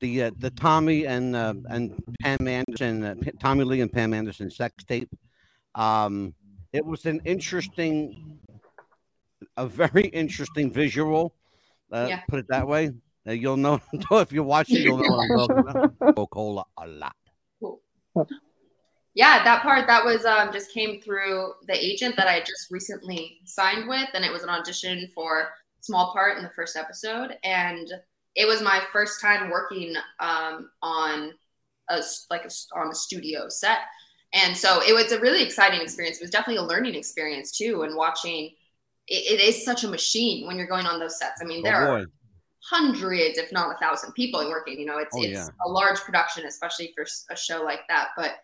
the 0.00 0.24
uh, 0.24 0.30
the 0.38 0.50
Tommy 0.50 1.06
and 1.06 1.34
uh, 1.34 1.54
and 1.70 2.02
Pam 2.20 2.46
Anderson, 2.46 3.04
uh, 3.04 3.14
Tommy 3.40 3.64
Lee 3.64 3.80
and 3.80 3.90
Pam 3.90 4.12
Anderson 4.12 4.50
sex 4.50 4.84
tape. 4.84 5.08
Um, 5.74 6.34
it 6.72 6.84
was 6.84 7.06
an 7.06 7.20
interesting, 7.24 8.38
a 9.56 9.66
very 9.66 10.06
interesting 10.08 10.70
visual. 10.72 11.34
Uh, 11.90 12.06
Yeah. 12.08 12.20
Put 12.28 12.40
it 12.40 12.48
that 12.48 12.66
way. 12.66 12.90
You'll 13.24 13.56
know 13.56 13.80
if 14.10 14.32
you 14.32 14.42
watch 14.42 14.70
it, 14.70 14.80
you'll 14.80 14.98
know 14.98 15.10
what 15.14 15.22
I'm 15.22 15.38
talking 15.38 15.58
about. 15.58 15.98
Coca-Cola 16.16 16.64
a 16.76 16.86
lot. 16.86 17.16
Yeah 19.14 19.42
that 19.44 19.62
part 19.62 19.86
that 19.86 20.04
was 20.04 20.24
um, 20.24 20.52
just 20.52 20.72
came 20.72 21.00
through 21.00 21.52
the 21.66 21.84
agent 21.84 22.16
that 22.16 22.28
i 22.28 22.40
just 22.40 22.70
recently 22.70 23.38
signed 23.44 23.88
with 23.88 24.08
and 24.14 24.24
it 24.24 24.32
was 24.32 24.42
an 24.42 24.48
audition 24.48 25.08
for 25.14 25.50
small 25.80 26.12
part 26.12 26.36
in 26.36 26.44
the 26.44 26.50
first 26.50 26.76
episode 26.76 27.36
and 27.44 27.92
it 28.34 28.46
was 28.46 28.62
my 28.62 28.80
first 28.92 29.20
time 29.20 29.50
working 29.50 29.94
um, 30.20 30.70
on 30.80 31.32
a 31.90 32.02
like 32.30 32.44
a, 32.44 32.50
on 32.78 32.88
a 32.88 32.94
studio 32.94 33.48
set 33.48 33.78
and 34.32 34.56
so 34.56 34.80
it 34.82 34.94
was 34.94 35.12
a 35.12 35.20
really 35.20 35.42
exciting 35.42 35.80
experience 35.80 36.18
it 36.18 36.22
was 36.22 36.30
definitely 36.30 36.62
a 36.62 36.66
learning 36.66 36.94
experience 36.94 37.56
too 37.56 37.82
and 37.82 37.96
watching 37.96 38.50
it, 39.08 39.40
it 39.40 39.40
is 39.40 39.64
such 39.64 39.84
a 39.84 39.88
machine 39.88 40.46
when 40.46 40.56
you're 40.56 40.66
going 40.66 40.86
on 40.86 41.00
those 41.00 41.18
sets 41.18 41.42
i 41.42 41.44
mean 41.44 41.62
there 41.62 41.88
Oh 41.88 41.94
are 41.96 42.06
hundreds, 42.64 43.38
if 43.38 43.50
not 43.52 43.74
a 43.74 43.78
thousand 43.78 44.12
people 44.12 44.40
working. 44.48 44.78
You 44.78 44.86
know, 44.86 44.98
it's 44.98 45.16
Oh, 45.16 45.22
it's 45.22 45.32
yeah. 45.32 45.48
a 45.66 45.68
large 45.68 45.98
production, 46.00 46.46
especially 46.46 46.92
for 46.94 47.04
a 47.30 47.36
show 47.36 47.62
like 47.62 47.80
that. 47.88 48.10
But 48.16 48.36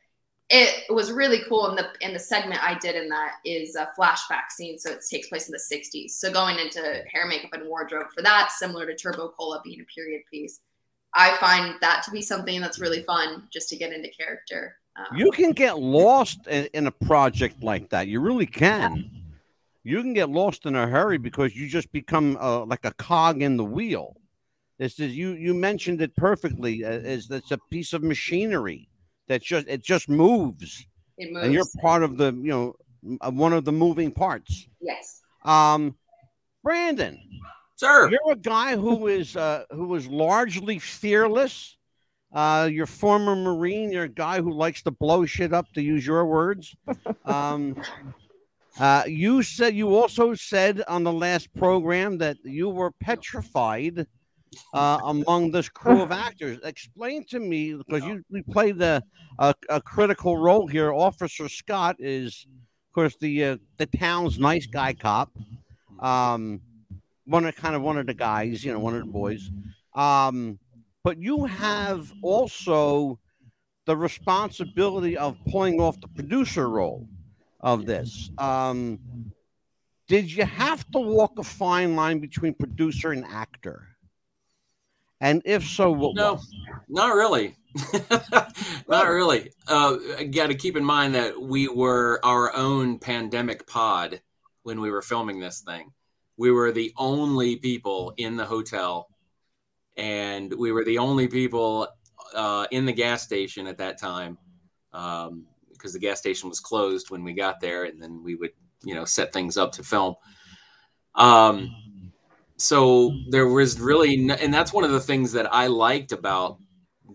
it 0.50 0.92
was 0.92 1.12
really 1.12 1.40
cool. 1.48 1.66
And 1.66 1.78
the 1.78 1.88
in 2.00 2.12
the 2.12 2.18
segment 2.18 2.62
I 2.62 2.78
did 2.78 2.94
in 2.94 3.08
that 3.10 3.36
is 3.44 3.76
a 3.76 3.90
flashback 3.98 4.50
scene, 4.50 4.78
so 4.78 4.90
it 4.90 5.04
takes 5.08 5.28
place 5.28 5.48
in 5.48 5.52
the 5.52 5.58
'60s. 5.58 6.10
So 6.12 6.32
going 6.32 6.58
into 6.58 6.80
hair, 7.12 7.26
makeup, 7.26 7.52
and 7.52 7.68
wardrobe 7.68 8.06
for 8.14 8.22
that, 8.22 8.50
similar 8.52 8.86
to 8.86 8.94
Turbo 8.94 9.28
Cola 9.28 9.60
being 9.62 9.80
a 9.80 9.84
period 9.84 10.22
piece, 10.30 10.60
I 11.14 11.36
find 11.36 11.74
that 11.80 12.02
to 12.04 12.10
be 12.10 12.22
something 12.22 12.60
that's 12.60 12.78
really 12.78 13.02
fun 13.02 13.48
just 13.52 13.68
to 13.70 13.76
get 13.76 13.92
into 13.92 14.08
character. 14.08 14.76
Um, 14.96 15.16
You 15.16 15.30
can 15.32 15.52
get 15.52 15.78
lost 15.78 16.46
in, 16.46 16.68
in 16.72 16.86
a 16.86 16.92
project 16.92 17.62
like 17.62 17.90
that. 17.90 18.08
You 18.08 18.20
really 18.20 18.46
can. 18.46 19.10
You 19.84 20.02
can 20.02 20.14
get 20.14 20.30
lost 20.30 20.66
in 20.66 20.74
a 20.74 20.86
hurry 20.86 21.18
because 21.18 21.54
you 21.54 21.68
just 21.68 21.92
become 21.92 22.36
uh, 22.40 22.64
like 22.64 22.84
a 22.84 22.92
cog 22.94 23.42
in 23.42 23.56
the 23.56 23.64
wheel. 23.64 24.16
This 24.78 24.98
is 24.98 25.16
you. 25.16 25.32
You 25.32 25.52
mentioned 25.52 26.00
it 26.00 26.16
perfectly. 26.16 26.84
Uh, 26.84 26.90
is 26.90 27.30
it's 27.30 27.50
a 27.50 27.58
piece 27.70 27.92
of 27.92 28.02
machinery 28.02 28.87
that 29.28 29.42
just 29.42 29.66
it 29.68 29.82
just 29.82 30.08
moves, 30.08 30.86
it 31.16 31.32
moves. 31.32 31.44
and 31.44 31.54
you're 31.54 31.64
part 31.80 32.02
of 32.02 32.16
the 32.16 32.32
you 32.32 32.50
know 32.50 32.74
one 33.30 33.52
of 33.52 33.64
the 33.64 33.72
moving 33.72 34.10
parts. 34.10 34.66
yes. 34.80 35.20
Um, 35.44 35.94
Brandon, 36.64 37.18
Sir. 37.76 38.10
you're 38.10 38.32
a 38.32 38.36
guy 38.36 38.76
who 38.76 39.06
is 39.06 39.36
uh, 39.36 39.64
who 39.70 39.94
is 39.94 40.06
largely 40.08 40.78
fearless. 40.78 41.76
Uh, 42.32 42.68
you're 42.70 42.84
former 42.86 43.34
Marine. 43.34 43.90
You're 43.90 44.04
a 44.04 44.08
guy 44.08 44.40
who 44.42 44.52
likes 44.52 44.82
to 44.82 44.90
blow 44.90 45.24
shit 45.24 45.54
up, 45.54 45.66
to 45.74 45.80
use 45.82 46.06
your 46.06 46.26
words. 46.26 46.74
Um, 47.24 47.80
uh, 48.78 49.02
you 49.06 49.42
said 49.42 49.74
you 49.74 49.94
also 49.94 50.34
said 50.34 50.82
on 50.88 51.04
the 51.04 51.12
last 51.12 51.52
program 51.54 52.18
that 52.18 52.36
you 52.44 52.68
were 52.68 52.90
petrified 53.00 54.06
uh, 54.74 54.98
among 55.04 55.50
this 55.50 55.68
crew 55.68 56.02
of 56.02 56.12
actors. 56.12 56.58
Explain 56.64 57.24
to 57.26 57.40
me 57.40 57.74
because 57.74 58.04
you 58.04 58.22
we 58.30 58.42
played 58.42 58.78
the 58.78 59.02
a, 59.38 59.54
a 59.68 59.80
critical 59.80 60.36
role 60.36 60.66
here. 60.66 60.92
Officer 60.92 61.48
Scott 61.48 61.96
is, 61.98 62.46
of 62.88 62.94
course, 62.94 63.16
the 63.20 63.44
uh, 63.44 63.56
the 63.76 63.86
town's 63.86 64.38
nice 64.38 64.66
guy 64.66 64.94
cop. 64.94 65.30
Um, 66.00 66.60
one 67.24 67.44
of 67.44 67.54
kind 67.56 67.76
of 67.76 67.82
one 67.82 67.98
of 67.98 68.06
the 68.06 68.14
guys, 68.14 68.64
you 68.64 68.72
know, 68.72 68.78
one 68.78 68.94
of 68.94 69.00
the 69.04 69.12
boys. 69.12 69.50
Um, 69.94 70.58
but 71.04 71.18
you 71.18 71.44
have 71.44 72.12
also 72.22 73.18
the 73.86 73.96
responsibility 73.96 75.16
of 75.16 75.36
pulling 75.50 75.80
off 75.80 76.00
the 76.00 76.08
producer 76.08 76.68
role 76.68 77.08
of 77.60 77.86
this. 77.86 78.30
Um, 78.38 78.98
did 80.08 80.32
you 80.32 80.44
have 80.44 80.90
to 80.90 80.98
walk 80.98 81.38
a 81.38 81.42
fine 81.44 81.94
line 81.96 82.18
between 82.18 82.54
producer 82.54 83.12
and 83.12 83.24
actor? 83.26 83.88
And 85.20 85.42
if 85.44 85.64
so, 85.66 85.90
what 85.90 86.14
No, 86.14 86.34
was? 86.34 86.54
not 86.88 87.14
really. 87.14 87.56
not 88.88 89.08
really. 89.08 89.50
Uh, 89.66 89.96
Got 90.32 90.48
to 90.48 90.54
keep 90.54 90.76
in 90.76 90.84
mind 90.84 91.14
that 91.14 91.40
we 91.40 91.68
were 91.68 92.20
our 92.24 92.54
own 92.54 92.98
pandemic 92.98 93.66
pod 93.66 94.20
when 94.62 94.80
we 94.80 94.90
were 94.90 95.02
filming 95.02 95.40
this 95.40 95.60
thing. 95.60 95.92
We 96.36 96.52
were 96.52 96.70
the 96.70 96.92
only 96.96 97.56
people 97.56 98.12
in 98.16 98.36
the 98.36 98.44
hotel, 98.44 99.08
and 99.96 100.52
we 100.54 100.70
were 100.70 100.84
the 100.84 100.98
only 100.98 101.26
people 101.26 101.88
uh, 102.34 102.66
in 102.70 102.84
the 102.84 102.92
gas 102.92 103.22
station 103.22 103.66
at 103.66 103.78
that 103.78 103.98
time 103.98 104.38
um, 104.92 105.46
because 105.72 105.92
the 105.92 105.98
gas 105.98 106.20
station 106.20 106.48
was 106.48 106.60
closed 106.60 107.10
when 107.10 107.24
we 107.24 107.32
got 107.32 107.60
there, 107.60 107.84
and 107.84 108.00
then 108.00 108.22
we 108.22 108.36
would 108.36 108.52
you 108.84 108.94
know 108.94 109.04
set 109.04 109.32
things 109.32 109.56
up 109.56 109.72
to 109.72 109.82
film. 109.82 110.14
Um, 111.16 111.74
so 112.58 113.12
there 113.30 113.48
was 113.48 113.80
really, 113.80 114.16
no, 114.16 114.34
and 114.34 114.52
that's 114.52 114.72
one 114.72 114.84
of 114.84 114.90
the 114.90 115.00
things 115.00 115.32
that 115.32 115.52
I 115.52 115.66
liked 115.68 116.12
about 116.12 116.58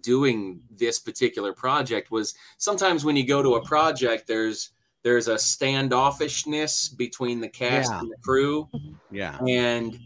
doing 0.01 0.61
this 0.71 0.99
particular 0.99 1.53
project 1.53 2.11
was 2.11 2.33
sometimes 2.57 3.05
when 3.05 3.15
you 3.15 3.25
go 3.25 3.41
to 3.43 3.55
a 3.55 3.65
project, 3.65 4.27
there's 4.27 4.71
there's 5.03 5.27
a 5.27 5.35
standoffishness 5.35 6.95
between 6.97 7.41
the 7.41 7.49
cast 7.49 7.91
Yeah. 7.91 7.99
and 7.99 8.09
the 8.11 8.17
crew, 8.23 8.69
Yeah. 9.11 9.37
and 9.47 9.99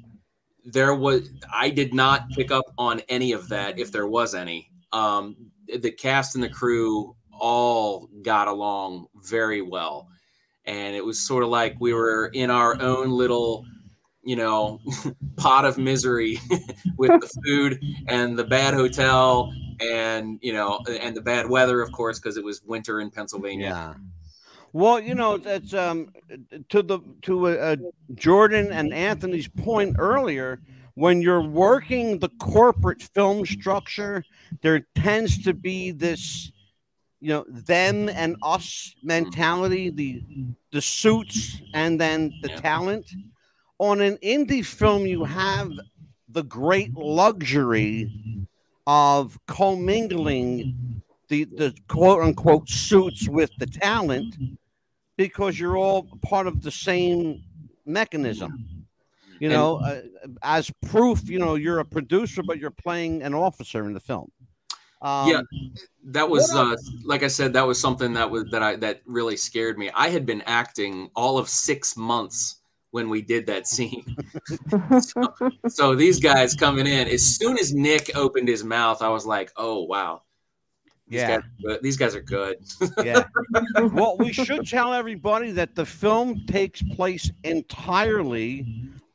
there 0.66 0.96
was 0.96 1.30
I 1.54 1.70
did 1.70 1.94
not 1.94 2.30
pick 2.32 2.52
up 2.52 2.66
on 2.78 3.02
any 3.08 3.32
of 3.32 3.48
that 3.50 3.80
if 3.80 3.92
there 3.92 4.08
was 4.08 4.34
any. 4.36 4.72
Um, 4.92 5.36
the 5.68 5.92
cast 5.92 6.36
and 6.36 6.44
the 6.44 6.50
crew 6.50 7.16
all 7.32 8.10
got 8.24 8.48
along 8.48 9.06
very 9.24 9.62
well, 9.62 10.10
and 10.66 10.96
it 10.96 11.06
was 11.06 11.20
sort 11.20 11.44
of 11.44 11.50
like 11.50 11.76
we 11.80 11.94
were 11.94 12.28
in 12.34 12.50
our 12.50 12.82
own 12.82 13.12
little, 13.12 13.66
you 14.28 14.36
know, 14.36 14.82
pot 15.38 15.66
of 15.66 15.78
misery 15.78 16.40
with 16.98 17.12
the 17.22 17.30
food 17.46 17.80
and 18.08 18.38
the 18.38 18.44
bad 18.44 18.74
hotel 18.74 19.54
and 19.80 20.40
you 20.42 20.52
know 20.52 20.80
and 21.02 21.16
the 21.16 21.22
bad 21.22 21.48
weather 21.48 21.82
of 21.82 21.92
course 21.92 22.20
because 22.20 22.36
it 22.36 22.44
was 22.44 22.64
winter 22.64 23.00
in 23.00 23.12
pennsylvania 23.12 23.68
Yeah. 23.70 23.94
Well, 24.74 25.00
you 25.00 25.16
know, 25.16 25.38
that's 25.38 25.74
um 25.74 26.10
to 26.70 26.82
the 26.82 27.00
to 27.24 27.48
uh, 27.48 27.52
uh, 27.52 27.76
Jordyn 28.14 28.72
and 28.72 28.94
Anthony's 28.94 29.48
point 29.48 29.96
earlier. 30.00 30.60
When 30.96 31.22
you're 31.22 31.44
working 31.44 32.20
the 32.20 32.30
corporate 32.30 33.02
film 33.02 33.46
structure, 33.46 34.26
there 34.62 34.82
tends 34.96 35.44
to 35.44 35.54
be 35.54 35.92
this, 35.92 36.52
you 37.22 37.30
know, 37.30 37.46
them 37.48 38.10
and 38.10 38.36
us 38.42 38.96
mentality. 39.04 39.92
The 39.92 40.24
the 40.72 40.82
suits 40.82 41.62
and 41.74 42.02
then 42.02 42.34
the 42.42 42.50
Yeah. 42.50 42.62
talent. 42.62 43.06
On 43.80 44.02
an 44.02 44.18
indie 44.18 44.66
film, 44.66 45.06
you 45.06 45.24
have 45.24 45.72
the 46.30 46.44
great 46.44 46.94
luxury 46.96 48.12
of 48.88 49.38
commingling 49.48 51.02
the 51.30 51.44
the 51.46 51.76
quote 51.88 52.22
unquote 52.24 52.70
suits 52.70 53.28
with 53.28 53.52
the 53.60 53.66
talent 53.66 54.36
because 55.18 55.60
you're 55.60 55.78
all 55.78 56.08
part 56.22 56.48
of 56.48 56.62
the 56.62 56.72
same 56.72 57.44
mechanism. 57.86 58.66
You 59.40 59.50
And- 59.50 59.54
know, 59.54 59.78
uh, 59.78 60.02
as 60.42 60.72
proof, 60.88 61.30
you 61.30 61.38
know, 61.38 61.56
you're 61.56 61.80
a 61.80 61.86
producer, 61.86 62.42
but 62.44 62.58
you're 62.60 62.72
playing 62.72 63.22
an 63.24 63.34
officer 63.34 63.86
in 63.86 63.94
the 63.94 64.00
film. 64.00 64.32
Um, 65.02 65.30
Yeah. 65.30 65.42
that 66.06 66.28
was 66.28 66.52
uh, 66.56 66.76
like 67.04 67.22
i 67.22 67.28
said 67.28 67.54
that 67.54 67.68
was 67.68 67.80
something 67.80 68.14
that 68.14 68.30
was 68.32 68.46
that 68.50 68.64
i 68.64 68.76
that 68.78 69.02
really 69.06 69.38
scared 69.38 69.78
me 69.78 69.92
i 69.94 70.08
had 70.10 70.26
been 70.26 70.42
acting 70.48 71.12
all 71.16 71.38
of 71.38 71.48
six 71.50 71.96
months 71.96 72.62
when 72.98 73.10
we 73.10 73.22
did 73.22 73.46
that 73.46 73.68
scene 73.74 74.04
so 75.68 75.94
these 75.94 76.20
guys 76.20 76.56
coming 76.56 76.88
in 76.88 77.08
as 77.08 77.24
soon 77.24 77.60
as 77.60 77.72
nick 77.76 78.10
opened 78.16 78.48
his 78.48 78.64
mouth 78.64 79.04
i 79.04 79.08
was 79.10 79.24
like 79.24 79.52
oh 79.56 79.84
wow 79.84 80.24
these 81.08 81.22
Yeah. 81.22 81.28
guys, 81.28 81.38
are 81.38 81.52
good. 81.62 81.84
these 81.84 81.98
guys 81.98 82.16
are 82.16 82.22
good 82.22 82.56
yeah. 83.06 83.24
well, 83.94 84.18
we 84.18 84.34
should 84.34 84.68
tell 84.68 84.94
everybody 84.94 85.52
that 85.52 85.76
the 85.76 85.86
film 85.86 86.44
takes 86.48 86.82
place 86.96 87.30
entirely 87.44 88.66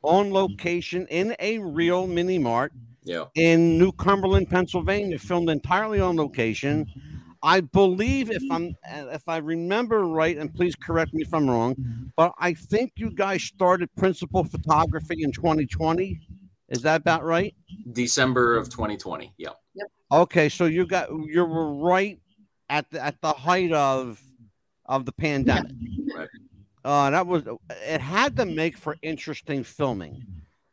on 0.01 0.31
location 0.31 1.05
in 1.09 1.35
a 1.39 1.57
real 1.59 2.07
mini 2.07 2.39
mart 2.39 2.71
yeah 3.03 3.25
in 3.35 3.77
New 3.77 3.91
Cumberland, 3.91 4.49
Pennsylvania, 4.49 5.19
filmed 5.19 5.49
entirely 5.49 5.99
on 5.99 6.15
location. 6.15 6.87
I 7.43 7.59
believe, 7.59 8.31
if 8.31 8.43
I'm, 8.49 8.75
if 8.85 9.27
I 9.27 9.37
remember 9.37 10.05
right, 10.05 10.37
and 10.37 10.53
please 10.53 10.75
correct 10.75 11.13
me 11.13 11.23
if 11.23 11.33
I'm 11.33 11.49
wrong, 11.49 11.75
but 12.15 12.33
I 12.39 12.53
think 12.53 12.93
you 12.95 13.11
guys 13.11 13.43
started 13.43 13.93
principal 13.97 14.45
photography 14.45 15.23
in 15.23 15.31
2020. 15.31 16.21
Is 16.69 16.81
that 16.83 17.01
about 17.01 17.23
right? 17.23 17.53
december 17.91 18.55
of 18.55 18.69
2020 18.69 19.33
yeah 19.37 19.49
Okay, 20.13 20.47
so 20.47 20.65
you 20.65 20.85
got 20.85 21.09
you 21.09 21.43
were 21.43 21.73
right 21.73 22.19
at 22.69 22.87
the 22.91 23.03
at 23.03 23.19
the 23.21 23.33
height 23.33 23.71
of 23.71 24.21
of 24.85 25.05
the 25.05 25.11
pandemic. 25.11 25.71
Right. 26.15 26.29
Uh, 26.85 27.09
that 27.09 27.25
was 27.25 27.43
it 27.69 27.99
had 27.99 28.37
to 28.37 28.45
make 28.45 28.77
for 28.77 28.95
interesting 29.01 29.63
filming, 29.63 30.23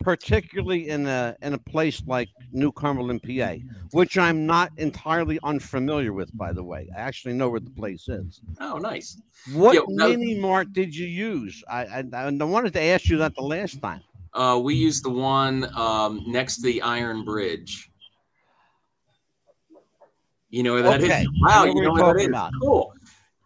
particularly 0.00 0.88
in 0.88 1.06
a 1.06 1.36
in 1.42 1.54
a 1.54 1.58
place 1.58 2.02
like 2.06 2.28
New 2.52 2.72
Cumberland, 2.72 3.22
PA, 3.22 3.54
which 3.92 4.18
I'm 4.18 4.46
not 4.46 4.70
entirely 4.78 5.38
unfamiliar 5.42 6.12
with. 6.12 6.36
By 6.36 6.52
the 6.52 6.64
way, 6.64 6.88
I 6.96 7.00
actually 7.00 7.34
know 7.34 7.48
where 7.50 7.60
the 7.60 7.70
place 7.70 8.08
is. 8.08 8.40
oh 8.60 8.78
nice 8.78 9.20
What 9.54 9.76
no- 9.88 10.08
mini 10.08 10.38
mart 10.38 10.72
did 10.72 10.94
you 10.94 11.06
use? 11.06 11.62
I, 11.68 11.84
I 11.84 12.04
I 12.12 12.30
wanted 12.30 12.72
to 12.74 12.82
ask 12.82 13.08
you 13.08 13.18
that 13.18 13.34
the 13.34 13.42
last 13.42 13.80
time. 13.80 14.02
uh, 14.34 14.60
we 14.62 14.74
used 14.74 15.04
the 15.04 15.10
one 15.10 15.68
um, 15.76 16.22
next 16.26 16.56
to 16.56 16.62
the 16.62 16.82
iron 16.82 17.24
bridge 17.24 17.90
you 20.50 20.62
know 20.64 20.74
where 20.74 20.82
that 20.82 21.00
is? 21.00 21.10
Okay, 21.10 21.26
wow 21.40 21.62
I 21.62 21.66
know 21.66 21.74
you 21.74 21.82
know 21.82 21.92
where 21.92 22.04
that 22.14 22.20
is 22.20 22.26
about. 22.28 22.52
cool 22.60 22.92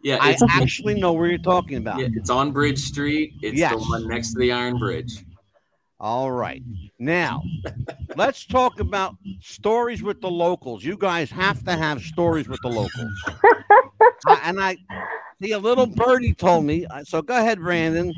yeah 0.03 0.17
I 0.21 0.35
actually 0.49 0.99
know 0.99 1.13
where 1.13 1.27
you're 1.27 1.37
talking 1.37 1.77
about. 1.77 1.99
yeah, 1.99 2.07
it's 2.15 2.29
on 2.29 2.51
bridge 2.51 2.79
street 2.79 3.33
it's 3.41 3.59
Yes. 3.59 3.71
the 3.73 3.77
one 3.89 4.07
next 4.07 4.33
to 4.33 4.39
the 4.39 4.51
iron 4.51 4.77
bridge 4.77 5.23
All 5.99 6.31
right. 6.31 6.61
Now, 6.99 7.41
let's 8.17 8.45
talk 8.45 8.79
about 8.79 9.15
stories 9.41 10.03
with 10.03 10.19
the 10.21 10.29
locals. 10.29 10.83
You 10.83 10.97
guys 10.97 11.31
have 11.31 11.63
to 11.65 11.71
have 11.71 12.01
stories 12.01 12.47
with 12.49 12.59
the 12.61 12.69
locals. 12.69 13.11
I- 14.27 14.41
and 14.43 14.59
I 14.59 14.77
see 15.41 15.53
a 15.53 15.59
little 15.59 15.85
birdie 15.85 16.33
told 16.33 16.65
me. 16.65 16.85
uh, 16.85 17.03
So 17.03 17.21
go 17.21 17.37
ahead, 17.37 17.59
Brandon. 17.59 18.13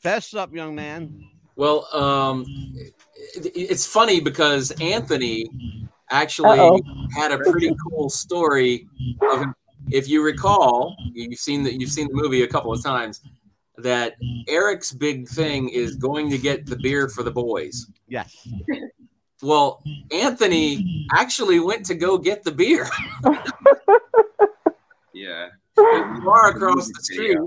Fess 0.00 0.34
up, 0.34 0.52
young 0.54 0.74
man. 0.74 1.24
Well, 1.56 1.86
um, 1.94 2.44
it, 3.34 3.52
it's 3.54 3.86
funny 3.86 4.20
because 4.20 4.70
Anthony 4.80 5.46
actually 6.10 6.58
Uh-oh. 6.58 6.80
had 7.16 7.32
a 7.32 7.38
pretty 7.38 7.74
cool 7.88 8.08
story. 8.10 8.88
Of, 9.30 9.44
if 9.90 10.08
you 10.08 10.22
recall, 10.22 10.96
you've 11.12 11.38
seen 11.38 11.62
that 11.64 11.80
you've 11.80 11.90
seen 11.90 12.08
the 12.08 12.14
movie 12.14 12.42
a 12.42 12.46
couple 12.48 12.72
of 12.72 12.82
times. 12.82 13.20
That 13.78 14.20
mm. 14.20 14.44
Eric's 14.48 14.92
big 14.92 15.28
thing 15.28 15.68
is 15.68 15.96
going 15.96 16.30
to 16.30 16.38
get 16.38 16.66
the 16.66 16.76
beer 16.76 17.08
for 17.08 17.22
the 17.22 17.30
boys. 17.30 17.86
Yes. 18.08 18.46
Well, 19.42 19.82
Anthony 20.10 21.06
actually 21.12 21.60
went 21.60 21.86
to 21.86 21.94
go 21.94 22.18
get 22.18 22.42
the 22.42 22.50
beer 22.50 22.88
Yeah. 25.14 25.46
at 25.46 25.76
the 25.76 26.52
across 26.54 26.88
the 26.88 27.00
street. 27.02 27.38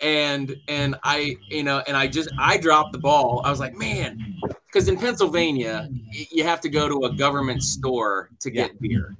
And 0.00 0.56
and 0.68 0.96
I 1.04 1.36
you 1.48 1.62
know 1.62 1.82
and 1.86 1.94
I 1.94 2.06
just 2.06 2.30
I 2.38 2.56
dropped 2.56 2.92
the 2.92 2.98
ball. 2.98 3.42
I 3.44 3.50
was 3.50 3.60
like, 3.60 3.74
man, 3.74 4.34
because 4.66 4.88
in 4.88 4.96
Pennsylvania 4.96 5.90
you 6.30 6.42
have 6.42 6.62
to 6.62 6.70
go 6.70 6.88
to 6.88 7.04
a 7.04 7.14
government 7.14 7.62
store 7.62 8.30
to 8.40 8.50
get 8.50 8.80
beer. 8.80 9.14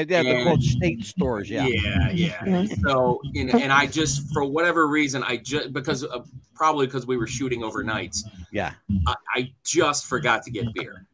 And 0.00 0.10
yeah, 0.10 0.22
they're 0.22 0.36
And- 0.36 0.44
called 0.46 0.62
state 0.62 1.04
stores. 1.04 1.50
Yeah. 1.50 1.66
yeah. 1.66 2.10
yeah. 2.10 2.64
So 2.86 3.20
and, 3.34 3.52
and 3.54 3.72
I 3.72 3.86
just 3.86 4.32
for 4.32 4.44
whatever 4.44 4.86
reason 4.88 5.22
I 5.24 5.36
just 5.38 5.72
because 5.72 6.04
of, 6.04 6.28
probably 6.54 6.86
because 6.86 7.06
we 7.06 7.16
were 7.16 7.26
shooting 7.26 7.60
overnights, 7.62 8.22
Yeah. 8.52 8.72
I, 9.06 9.14
I 9.34 9.52
just 9.64 10.06
forgot 10.06 10.42
to 10.44 10.50
get 10.50 10.72
beer. 10.74 11.06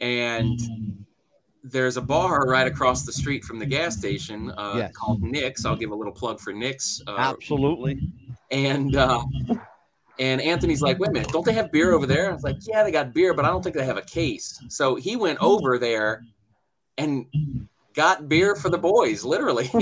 And 0.00 0.58
there's 1.62 1.96
a 1.98 2.00
bar 2.00 2.46
right 2.46 2.66
across 2.66 3.04
the 3.04 3.12
street 3.12 3.44
from 3.44 3.58
the 3.58 3.66
gas 3.66 3.96
station 3.96 4.50
uh, 4.56 4.74
Yes. 4.76 4.92
called 4.92 5.22
Nick's. 5.22 5.64
I'll 5.66 5.76
give 5.76 5.90
a 5.90 5.94
little 5.94 6.12
plug 6.12 6.40
for 6.40 6.52
Nick's. 6.52 7.02
Uh, 7.06 7.16
Absolutely. 7.18 8.00
and 8.50 8.96
uh, 8.96 9.22
and 10.18 10.40
Anthony's 10.40 10.82
like, 10.82 10.98
wait 10.98 11.08
a 11.10 11.12
minute, 11.12 11.28
don't 11.30 11.44
they 11.44 11.52
have 11.52 11.70
beer 11.72 11.92
over 11.92 12.06
there? 12.06 12.30
I 12.30 12.32
was 12.34 12.42
like, 12.44 12.56
yeah, 12.66 12.82
they 12.82 12.90
got 12.90 13.12
beer, 13.14 13.32
but 13.34 13.44
I 13.44 13.48
don't 13.48 13.62
think 13.62 13.74
they 13.76 13.84
have 13.86 13.96
a 13.98 14.02
case. 14.02 14.62
So 14.68 14.96
he 14.96 15.16
went 15.16 15.38
over 15.40 15.78
there 15.78 16.24
and 16.98 17.24
got 17.94 18.28
beer 18.28 18.54
for 18.56 18.68
the 18.68 18.78
boys, 18.78 19.24
literally. 19.24 19.70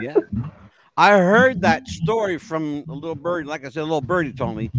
Yeah. 0.00 0.16
I 0.96 1.10
heard 1.18 1.60
that 1.62 1.88
story 1.88 2.36
from 2.38 2.84
a 2.88 2.92
little 2.92 3.14
birdie. 3.14 3.48
Like 3.48 3.64
I 3.64 3.68
said, 3.68 3.80
a 3.80 3.84
little 3.84 4.00
birdie 4.00 4.32
told 4.32 4.56
me. 4.56 4.70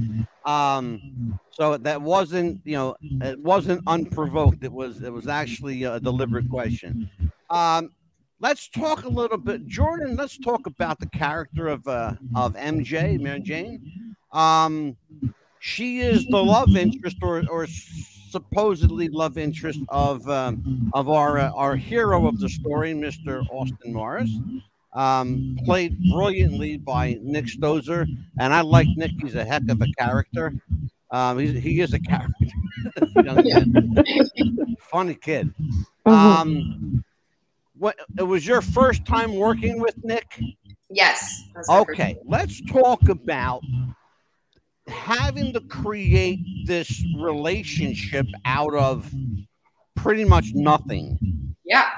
Um, 0.45 1.39
so 1.51 1.77
that 1.77 2.01
wasn't, 2.01 2.61
you 2.63 2.73
know, 2.73 2.95
it 3.01 3.39
wasn't 3.39 3.81
unprovoked. 3.87 4.63
It 4.63 4.71
was, 4.71 5.01
it 5.01 5.11
was 5.11 5.27
actually 5.27 5.83
a 5.83 5.99
deliberate 5.99 6.49
question. 6.49 7.09
Um, 7.49 7.91
let's 8.39 8.69
talk 8.69 9.03
a 9.05 9.09
little 9.09 9.37
bit, 9.37 9.67
Jordyn. 9.67 10.17
Let's 10.17 10.37
talk 10.37 10.67
about 10.67 10.99
the 10.99 11.07
character 11.07 11.67
of 11.67 11.87
uh, 11.87 12.13
of 12.35 12.53
MJ, 12.55 13.19
Mary 13.19 13.41
Jane. 13.41 14.15
Um, 14.31 14.95
she 15.59 15.99
is 15.99 16.25
the 16.27 16.43
love 16.43 16.75
interest, 16.75 17.17
or 17.21 17.43
or 17.49 17.67
supposedly 18.39 19.07
love 19.07 19.37
interest 19.37 19.79
of 19.89 20.27
um, 20.29 20.89
of 20.93 21.09
our 21.09 21.37
uh, 21.39 21.51
our 21.53 21.75
hero 21.75 22.27
of 22.27 22.39
the 22.39 22.49
story, 22.49 22.93
Mr. 22.93 23.45
Austin 23.49 23.93
Morris 23.93 24.29
um, 24.93 25.57
played 25.65 25.97
brilliantly 26.11 26.77
by 26.77 27.17
Nick 27.21 27.47
Stozer, 27.47 28.05
and 28.39 28.53
I 28.53 28.59
like 28.61 28.87
Nick. 28.97 29.11
He's 29.21 29.35
a 29.35 29.45
heck 29.45 29.63
of 29.69 29.81
a 29.81 29.87
character. 29.97 30.53
Um, 31.11 31.39
he's, 31.39 31.53
he 31.63 31.79
is 31.79 31.93
a 31.93 31.99
character. 31.99 32.45
Young 33.23 33.41
kid. 33.43 34.77
Funny 34.91 35.15
kid. 35.15 35.53
Mhm. 36.05 36.11
Um, 36.11 37.03
what 37.77 37.95
it 38.17 38.23
was 38.23 38.45
your 38.45 38.61
first 38.61 39.05
time 39.05 39.35
working 39.35 39.79
with 39.79 39.95
Nick? 40.03 40.39
Yes. 40.89 41.43
that's 41.53 41.67
my 41.69 41.77
first- 41.77 41.89
Okay, 41.89 42.17
let's 42.25 42.61
talk 42.69 43.07
about 43.09 43.61
having 44.87 45.53
to 45.53 45.61
create 45.61 46.39
this 46.65 47.03
relationship 47.19 48.27
out 48.45 48.73
of 48.75 49.11
pretty 49.95 50.25
much 50.25 50.47
nothing. 50.53 51.55
Yeah. 51.65 51.89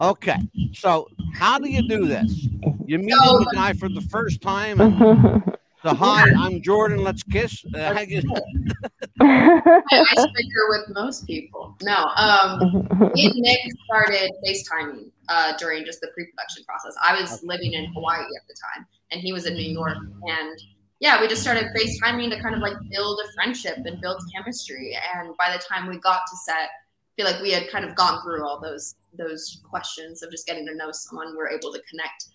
Okay, 0.00 0.38
so 0.72 1.08
how 1.34 1.58
do 1.58 1.68
you 1.68 1.86
do 1.86 2.06
this? 2.06 2.46
You 2.86 2.98
meet 2.98 3.12
So- 3.22 3.38
the 3.40 3.50
guy 3.54 3.72
for 3.74 3.88
the 3.88 4.00
first 4.02 4.40
time 4.40 4.80
and 4.80 4.98
so 5.82 5.94
hi, 5.94 6.22
I'm 6.38 6.62
Jordyn. 6.62 7.02
Let's 7.02 7.22
kiss. 7.22 7.64
Uh, 7.74 7.94
how 7.94 8.00
you- 8.00 8.22
Icebreaker 9.20 10.64
with 10.70 10.94
most 10.94 11.26
people. 11.26 11.76
No. 11.82 12.06
Um, 12.16 12.86
me 13.14 13.26
and 13.26 13.34
Nick 13.36 13.60
started 13.84 14.30
FaceTiming 14.46 15.10
uh, 15.28 15.56
during 15.58 15.84
just 15.84 16.00
the 16.00 16.08
pre-production 16.14 16.64
process. 16.64 16.94
I 17.04 17.20
was 17.20 17.42
living 17.42 17.74
in 17.74 17.92
Hawaii 17.92 18.20
at 18.20 18.46
the 18.48 18.54
time, 18.74 18.86
and 19.10 19.20
he 19.20 19.32
was 19.32 19.46
in 19.46 19.54
New 19.54 19.70
York. 19.70 19.98
And 20.22 20.58
yeah, 21.00 21.20
we 21.20 21.28
just 21.28 21.42
started 21.42 21.66
FaceTiming 21.74 22.30
to 22.30 22.40
kind 22.40 22.54
of 22.54 22.60
like 22.60 22.76
build 22.90 23.20
a 23.24 23.32
friendship 23.32 23.78
and 23.84 24.00
build 24.00 24.22
chemistry. 24.34 24.96
And 25.16 25.36
by 25.36 25.52
the 25.52 25.62
time 25.62 25.88
we 25.88 25.98
got 25.98 26.20
to 26.30 26.36
set, 26.44 26.68
I 26.68 26.68
feel 27.16 27.26
like 27.26 27.42
we 27.42 27.50
had 27.50 27.68
kind 27.70 27.84
of 27.84 27.94
gone 27.96 28.22
through 28.22 28.46
all 28.46 28.60
those 28.60 28.94
those 29.18 29.60
questions 29.68 30.22
of 30.22 30.30
just 30.30 30.46
getting 30.46 30.66
to 30.66 30.74
know 30.74 30.92
someone. 30.92 31.34
We're 31.36 31.48
able 31.48 31.72
to 31.72 31.80
connect 31.90 32.26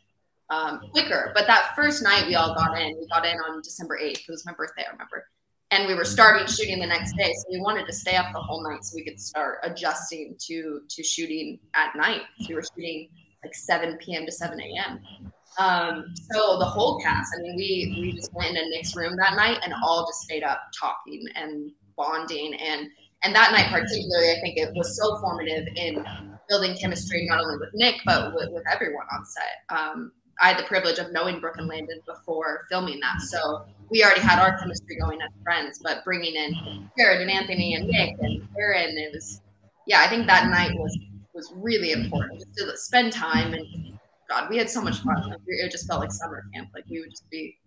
um, 0.49 0.89
quicker. 0.91 1.31
But 1.33 1.47
that 1.47 1.73
first 1.75 2.03
night 2.03 2.27
we 2.27 2.35
all 2.35 2.53
got 2.53 2.77
in. 2.79 2.97
We 2.99 3.07
got 3.07 3.25
in 3.25 3.37
on 3.37 3.61
December 3.61 3.97
eighth. 3.97 4.23
It 4.27 4.31
was 4.31 4.45
my 4.45 4.53
birthday. 4.53 4.83
I 4.87 4.91
remember 4.91 5.27
and 5.71 5.87
we 5.87 5.95
were 5.95 6.05
starting 6.05 6.45
shooting 6.47 6.79
the 6.79 6.85
next 6.85 7.15
day 7.17 7.33
so 7.33 7.43
we 7.51 7.59
wanted 7.59 7.85
to 7.85 7.93
stay 7.93 8.15
up 8.15 8.27
the 8.33 8.39
whole 8.39 8.63
night 8.63 8.83
so 8.83 8.95
we 8.95 9.03
could 9.03 9.19
start 9.19 9.59
adjusting 9.63 10.35
to 10.39 10.81
to 10.89 11.03
shooting 11.03 11.59
at 11.73 11.95
night 11.95 12.21
so 12.39 12.47
we 12.49 12.55
were 12.55 12.63
shooting 12.75 13.09
like 13.43 13.53
7 13.53 13.97
p.m 13.97 14.25
to 14.25 14.31
7 14.31 14.59
a.m 14.59 14.99
um, 15.57 16.13
so 16.31 16.57
the 16.59 16.65
whole 16.65 16.99
cast 16.99 17.33
i 17.37 17.41
mean 17.41 17.55
we 17.55 17.97
we 18.01 18.11
just 18.13 18.33
went 18.33 18.57
into 18.57 18.69
nick's 18.69 18.95
room 18.95 19.15
that 19.17 19.35
night 19.35 19.59
and 19.63 19.73
all 19.83 20.05
just 20.07 20.21
stayed 20.21 20.43
up 20.43 20.61
talking 20.77 21.23
and 21.35 21.71
bonding. 21.97 22.53
And 22.55 22.89
and 23.23 23.33
that 23.33 23.51
night 23.51 23.67
particularly 23.71 24.31
i 24.31 24.39
think 24.41 24.57
it 24.57 24.73
was 24.75 24.97
so 24.97 25.19
formative 25.19 25.67
in 25.75 26.05
building 26.49 26.75
chemistry 26.77 27.25
not 27.27 27.41
only 27.41 27.57
with 27.57 27.69
nick 27.73 27.95
but 28.05 28.33
with, 28.35 28.49
with 28.51 28.63
everyone 28.71 29.05
on 29.11 29.25
set. 29.25 29.77
Um, 29.77 30.11
i 30.41 30.49
had 30.49 30.59
the 30.59 30.67
privilege 30.67 30.99
of 30.99 31.11
knowing 31.11 31.39
brooke 31.39 31.57
and 31.57 31.67
landon 31.67 31.99
before 32.05 32.65
filming 32.69 32.99
that. 32.99 33.21
So 33.21 33.65
we 33.89 34.03
already 34.03 34.21
had 34.21 34.39
our 34.39 34.57
chemistry 34.57 34.97
going 34.99 35.21
as 35.21 35.31
friends, 35.43 35.79
but 35.83 36.03
bringing 36.03 36.35
in 36.35 36.89
Jared 36.97 37.21
and 37.21 37.29
Anthony 37.29 37.75
and 37.75 37.87
Nick 37.87 38.15
and 38.19 38.47
Erin, 38.57 38.97
it 38.97 39.13
was, 39.13 39.41
yeah, 39.85 40.01
I 40.01 40.07
think 40.07 40.27
that 40.27 40.49
night 40.49 40.71
was 40.75 40.97
was 41.33 41.51
really 41.57 41.91
important 41.91 42.39
just 42.39 42.53
to 42.55 42.77
spend 42.77 43.11
time 43.11 43.53
and 43.53 43.94
God, 44.29 44.49
we 44.49 44.57
had 44.57 44.69
so 44.69 44.81
much 44.81 44.97
fun. 44.99 45.29
Like, 45.29 45.39
it 45.45 45.71
just 45.71 45.87
felt 45.87 46.01
like 46.01 46.11
summer 46.11 46.43
camp. 46.53 46.69
Like 46.73 46.85
we 46.89 46.99
would 46.99 47.11
just 47.11 47.29
be, 47.29 47.57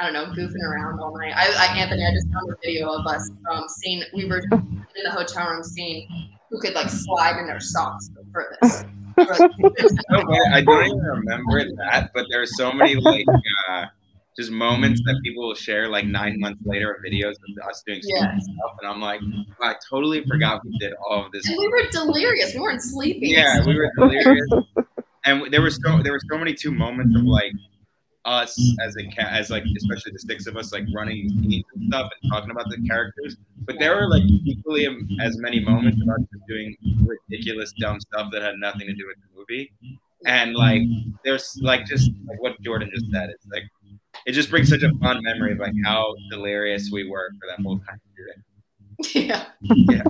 I 0.00 0.04
don't 0.04 0.12
know, 0.14 0.26
goofing 0.34 0.62
around 0.62 1.00
all 1.00 1.16
night. 1.18 1.32
I, 1.36 1.48
I 1.52 1.76
Anthony, 1.76 2.04
I 2.06 2.12
just 2.12 2.26
found 2.32 2.50
a 2.50 2.56
video 2.64 2.88
of 2.88 3.06
us 3.06 3.30
um, 3.50 3.64
seeing. 3.68 4.02
We 4.14 4.24
were 4.26 4.38
in 4.38 5.04
the 5.04 5.10
hotel 5.10 5.48
room 5.50 5.62
seeing 5.62 6.08
who 6.50 6.58
could 6.60 6.74
like 6.74 6.88
slide 6.88 7.38
in 7.38 7.46
their 7.46 7.60
socks 7.60 8.08
the 8.14 8.24
furthest. 8.32 8.86
We 9.16 9.24
were 9.24 9.30
like, 9.32 9.50
No, 10.10 10.24
but 10.26 10.52
I 10.52 10.62
don't 10.62 10.86
even 10.86 10.98
remember 10.98 11.64
that, 11.76 12.10
but 12.14 12.26
there 12.30 12.40
are 12.40 12.46
so 12.46 12.72
many 12.72 12.94
like 12.94 13.26
uh, 13.68 13.84
just 14.38 14.50
moments 14.50 15.02
that 15.04 15.20
people 15.22 15.46
will 15.48 15.54
share 15.54 15.88
like 15.88 16.06
nine 16.06 16.38
months 16.38 16.60
later 16.64 16.92
of 16.92 17.02
videos 17.04 17.32
of 17.32 17.68
us 17.68 17.82
doing 17.86 18.00
Yeah. 18.04 18.38
stuff, 18.38 18.76
and 18.80 18.88
I'm 18.90 19.00
like, 19.00 19.20
I 19.60 19.74
totally 19.90 20.24
forgot 20.24 20.64
we 20.64 20.76
did 20.78 20.92
all 21.10 21.26
of 21.26 21.32
this. 21.32 21.46
and 21.48 21.58
we 21.58 21.66
were 21.68 21.82
delirious. 21.90 22.54
We 22.54 22.60
weren't 22.60 22.82
sleeping. 22.82 23.30
Yeah, 23.30 23.66
we 23.66 23.74
were 23.76 23.90
delirious, 23.98 24.46
and 25.28 25.52
there 25.52 25.62
were 25.62 25.70
so 25.70 26.02
there 26.02 26.12
were 26.12 26.20
so 26.30 26.38
many 26.38 26.54
two 26.54 26.70
moments 26.70 27.16
of 27.16 27.24
like 27.24 27.52
us 28.24 28.58
as 28.84 28.96
a 28.96 29.06
cat, 29.08 29.32
as 29.32 29.50
like 29.50 29.64
especially 29.76 30.12
the 30.12 30.18
six 30.18 30.46
of 30.46 30.56
us 30.56 30.72
like 30.72 30.84
running 30.94 31.30
and 31.30 31.64
stuff 31.88 32.10
and 32.22 32.30
talking 32.30 32.50
about 32.50 32.68
the 32.68 32.78
characters. 32.88 33.36
But 33.64 33.78
there 33.78 33.96
were 33.96 34.08
like 34.08 34.22
equally 34.44 34.86
as 35.20 35.38
many 35.38 35.60
moments 35.60 36.00
of 36.02 36.08
us 36.08 36.20
just 36.32 36.46
doing 36.46 36.76
ridiculous 37.06 37.72
dumb 37.78 38.00
stuff 38.00 38.30
that 38.32 38.42
had 38.42 38.56
nothing 38.56 38.86
to 38.86 38.94
do 38.94 39.06
with 39.06 39.16
the 39.16 39.38
movie. 39.38 39.72
And 40.26 40.54
like 40.54 40.82
there's 41.24 41.58
like 41.62 41.86
just 41.86 42.10
like 42.26 42.40
what 42.42 42.60
Jordyn 42.62 42.90
just 42.90 43.06
said, 43.12 43.30
it's 43.30 43.46
like 43.46 43.64
it 44.26 44.32
just 44.32 44.50
brings 44.50 44.68
such 44.68 44.82
a 44.82 44.92
fun 44.98 45.22
memory 45.22 45.52
of 45.52 45.58
like 45.58 45.74
how 45.84 46.14
delirious 46.30 46.90
we 46.92 47.08
were 47.08 47.30
for 47.40 47.46
that 47.48 47.62
whole 47.62 47.78
time 47.78 48.00
period. 48.16 48.42
yeah. 49.14 49.46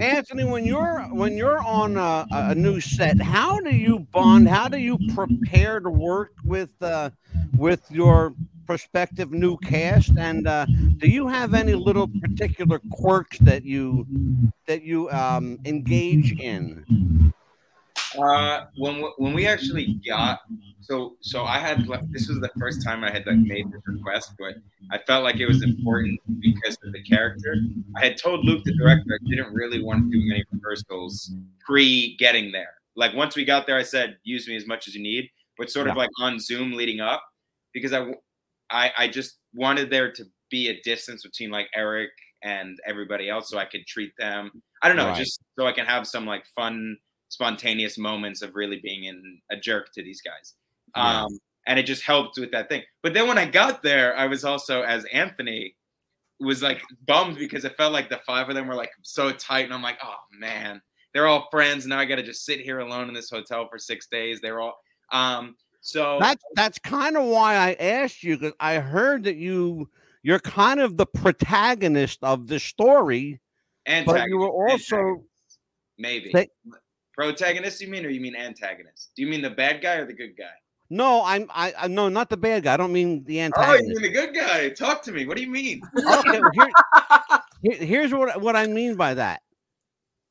Anthony, 0.00 0.44
when 0.44 0.64
you're 0.64 1.00
when 1.10 1.36
you're 1.36 1.58
on 1.58 1.96
a, 1.96 2.26
a 2.30 2.54
new 2.54 2.80
set, 2.80 3.20
how 3.20 3.60
do 3.60 3.74
you 3.74 4.00
bond? 4.12 4.48
How 4.48 4.68
do 4.68 4.78
you 4.78 4.98
prepare 5.14 5.78
to 5.80 5.90
work 5.90 6.32
with 6.44 6.70
uh, 6.80 7.10
with 7.56 7.82
your 7.90 8.34
prospective 8.66 9.30
new 9.30 9.58
cast? 9.58 10.12
And 10.16 10.46
uh, 10.46 10.64
do 10.98 11.08
you 11.08 11.28
have 11.28 11.52
any 11.52 11.74
little 11.74 12.08
particular 12.20 12.80
quirks 12.90 13.38
that 13.40 13.64
you 13.64 14.06
that 14.66 14.82
you 14.82 15.10
um, 15.10 15.58
engage 15.66 16.32
in? 16.40 17.32
Uh, 18.16 18.66
when 18.76 19.02
when 19.18 19.34
we 19.34 19.46
actually 19.46 20.00
got 20.06 20.40
so 20.80 21.16
so 21.20 21.44
I 21.44 21.58
had 21.58 21.86
like, 21.88 22.00
this 22.10 22.28
was 22.28 22.40
the 22.40 22.50
first 22.58 22.82
time 22.82 23.04
I 23.04 23.10
had 23.10 23.26
like 23.26 23.36
made 23.36 23.70
this 23.70 23.82
request, 23.86 24.32
but 24.38 24.54
I 24.90 24.98
felt 24.98 25.24
like 25.24 25.36
it 25.40 25.46
was 25.46 25.62
important 25.62 26.18
because 26.40 26.78
of 26.84 26.92
the 26.92 27.02
character. 27.02 27.56
I 27.96 28.04
had 28.06 28.16
told 28.16 28.46
Luke, 28.46 28.64
the 28.64 28.74
director, 28.76 29.18
I 29.20 29.28
didn't 29.28 29.52
really 29.52 29.82
want 29.82 30.10
to 30.10 30.18
do 30.18 30.26
many 30.26 30.42
rehearsals 30.50 31.32
pre 31.60 32.16
getting 32.16 32.50
there. 32.52 32.74
Like 32.96 33.14
once 33.14 33.36
we 33.36 33.44
got 33.44 33.66
there, 33.66 33.76
I 33.76 33.82
said, 33.82 34.16
use 34.24 34.48
me 34.48 34.56
as 34.56 34.66
much 34.66 34.88
as 34.88 34.94
you 34.94 35.02
need, 35.02 35.28
but 35.58 35.70
sort 35.70 35.86
of 35.88 35.94
Yeah. 35.94 36.02
like 36.02 36.10
on 36.18 36.40
Zoom 36.40 36.72
leading 36.72 37.00
up, 37.00 37.22
because 37.74 37.92
I, 37.92 38.14
I 38.70 38.92
I 38.96 39.08
just 39.08 39.38
wanted 39.52 39.90
there 39.90 40.10
to 40.12 40.24
be 40.50 40.68
a 40.68 40.80
distance 40.82 41.22
between 41.22 41.50
like 41.50 41.68
Eric 41.74 42.10
and 42.42 42.78
everybody 42.86 43.28
else, 43.28 43.50
so 43.50 43.58
I 43.58 43.66
could 43.66 43.86
treat 43.86 44.12
them. 44.18 44.50
I 44.82 44.88
don't 44.88 44.96
know, 44.96 45.08
Right. 45.08 45.16
just 45.16 45.40
so 45.58 45.66
I 45.66 45.72
can 45.72 45.84
have 45.84 46.06
some 46.06 46.24
like 46.24 46.46
fun 46.56 46.96
spontaneous 47.28 47.98
moments 47.98 48.42
of 48.42 48.54
really 48.54 48.80
being 48.82 49.04
in 49.04 49.40
a 49.50 49.56
jerk 49.56 49.92
to 49.94 50.02
these 50.02 50.20
guys. 50.20 50.54
Yeah. 50.96 51.22
Um, 51.24 51.38
and 51.66 51.78
it 51.78 51.84
just 51.84 52.02
helped 52.02 52.38
with 52.38 52.50
that 52.52 52.68
thing. 52.68 52.82
But 53.02 53.14
then 53.14 53.28
when 53.28 53.38
I 53.38 53.44
got 53.44 53.82
there, 53.82 54.16
I 54.16 54.26
was 54.26 54.44
also 54.44 54.82
as 54.82 55.04
Anthony 55.12 55.76
was 56.40 56.62
like 56.62 56.80
bummed 57.06 57.36
because 57.36 57.64
it 57.64 57.76
felt 57.76 57.92
like 57.92 58.08
the 58.08 58.20
five 58.26 58.48
of 58.48 58.54
them 58.54 58.66
were 58.66 58.74
like 58.74 58.90
so 59.02 59.32
tight, 59.32 59.64
and 59.64 59.74
I'm 59.74 59.82
like, 59.82 59.98
oh 60.02 60.16
man, 60.38 60.80
they're 61.12 61.26
all 61.26 61.48
friends. 61.50 61.86
Now 61.86 61.98
I 61.98 62.06
got 62.06 62.16
to 62.16 62.22
just 62.22 62.44
sit 62.44 62.60
here 62.60 62.78
alone 62.78 63.08
in 63.08 63.14
this 63.14 63.30
hotel 63.30 63.68
for 63.70 63.78
six 63.78 64.06
days. 64.06 64.40
They're 64.40 64.60
all 64.60 64.78
um. 65.12 65.56
So 65.80 66.18
That's 66.20 66.42
that's 66.54 66.78
kind 66.80 67.16
of 67.16 67.24
why 67.24 67.54
I 67.54 67.72
asked 67.74 68.22
you 68.22 68.36
because 68.36 68.52
I 68.58 68.74
heard 68.74 69.24
that 69.24 69.36
you 69.36 69.88
you're 70.22 70.40
kind 70.40 70.80
of 70.80 70.96
the 70.96 71.06
protagonist 71.06 72.18
of 72.22 72.46
the 72.48 72.58
story, 72.58 73.40
but 73.86 74.26
you 74.28 74.38
were 74.38 74.70
also 74.70 75.24
maybe 75.96 76.30
protagonist. 77.18 77.80
You 77.80 77.88
mean, 77.88 78.06
or 78.06 78.10
you 78.10 78.20
mean 78.20 78.36
antagonist? 78.36 79.10
Do 79.16 79.22
you 79.22 79.28
mean 79.28 79.42
the 79.42 79.50
bad 79.50 79.82
guy 79.82 79.96
or 79.96 80.06
the 80.06 80.12
good 80.12 80.36
guy? 80.36 80.44
no, 80.90 81.22
I'm 81.24 81.50
I, 81.50 81.74
I 81.76 81.88
no 81.88 82.08
not 82.08 82.30
the 82.30 82.36
bad 82.36 82.62
guy. 82.62 82.74
I 82.74 82.76
don't 82.76 82.92
mean 82.92 83.24
the 83.24 83.40
antagonist. 83.40 83.82
Oh, 83.84 83.88
you 83.88 83.94
mean 83.94 84.02
the 84.02 84.08
good 84.10 84.34
guy? 84.34 84.68
Talk 84.70 85.02
to 85.02 85.12
me. 85.12 85.26
What 85.26 85.36
do 85.36 85.42
you 85.42 85.50
mean? 85.50 85.82
okay, 85.98 86.40
here, 86.54 86.70
here- 87.62 87.86
here's 87.86 88.14
what 88.14 88.40
what 88.40 88.56
I 88.56 88.66
mean 88.66 88.94
by 88.94 89.14
that. 89.14 89.42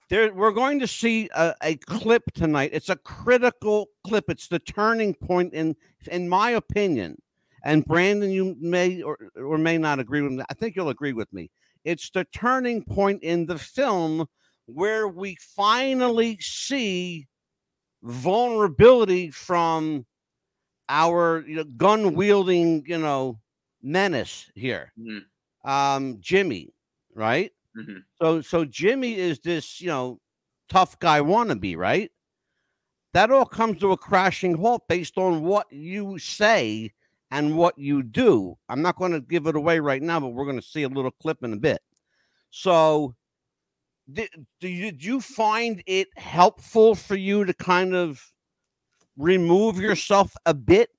There, 0.09 0.33
we're 0.33 0.51
going 0.51 0.79
to 0.79 0.87
see 0.87 1.29
a, 1.35 1.53
a 1.61 1.75
clip 1.75 2.23
tonight. 2.33 2.69
It's 2.71 2.87
a 2.87 2.95
critical 2.95 3.89
clip. 4.05 4.29
It's 4.29 4.47
the 4.47 4.59
turning 4.59 5.13
point 5.13 5.53
in, 5.53 5.75
in 6.09 6.29
my 6.29 6.51
opinion. 6.51 7.21
And 7.65 7.83
Brandon, 7.83 8.31
you 8.31 8.55
may 8.61 9.01
or, 9.01 9.17
or 9.35 9.57
may 9.57 9.77
not 9.77 9.99
agree 9.99 10.21
with 10.21 10.31
me. 10.31 10.43
I 10.49 10.53
think 10.53 10.77
you'll 10.77 10.87
agree 10.87 11.11
with 11.11 11.31
me. 11.33 11.51
It's 11.83 12.09
the 12.09 12.23
turning 12.33 12.83
point 12.83 13.21
in 13.21 13.47
the 13.47 13.59
film 13.59 14.27
where 14.67 15.07
we 15.09 15.37
finally 15.41 16.37
see 16.41 17.27
vulnerability 18.03 19.31
from 19.31 20.05
our 20.89 21.43
you 21.47 21.57
know, 21.57 21.63
gun 21.63 22.13
wielding, 22.15 22.85
you 22.87 22.97
know, 22.97 23.39
menace 23.81 24.51
here 24.55 24.93
Mhm, 24.97 25.29
um 25.65 26.19
Jimmy, 26.21 26.73
right? 27.15 27.51
mhm. 27.73 28.05
So 28.21 28.41
so 28.41 28.65
Jimmy 28.65 29.15
is 29.15 29.39
this, 29.39 29.81
you 29.81 29.87
know, 29.87 30.19
tough 30.69 30.99
guy 30.99 31.21
wannabe, 31.21 31.77
right? 31.77 32.11
That 33.13 33.31
all 33.31 33.45
comes 33.45 33.79
to 33.79 33.91
a 33.91 33.97
crashing 33.97 34.55
halt 34.55 34.87
based 34.87 35.17
on 35.17 35.43
what 35.43 35.71
you 35.71 36.19
say 36.19 36.93
and 37.31 37.57
what 37.57 37.77
you 37.77 38.03
do. 38.03 38.57
I'm 38.69 38.81
not 38.81 38.95
going 38.97 39.11
to 39.11 39.21
give 39.21 39.47
it 39.47 39.55
away 39.55 39.79
right 39.79 40.01
now, 40.01 40.19
but 40.19 40.29
we're 40.29 40.45
going 40.45 40.59
to 40.59 40.65
see 40.65 40.83
a 40.83 40.89
little 40.89 41.11
clip 41.11 41.43
in 41.43 41.53
a 41.53 41.57
bit. 41.57 41.81
So 42.51 43.15
di- 44.11 44.29
do 44.59 44.67
you 44.67 44.91
do 44.91 45.05
you 45.05 45.21
find 45.21 45.83
it 45.85 46.07
helpful 46.17 46.95
for 46.95 47.15
you 47.15 47.45
to 47.45 47.53
kind 47.53 47.95
of 47.95 48.21
remove 49.17 49.79
yourself 49.79 50.33
a 50.45 50.53
bit 50.53 50.89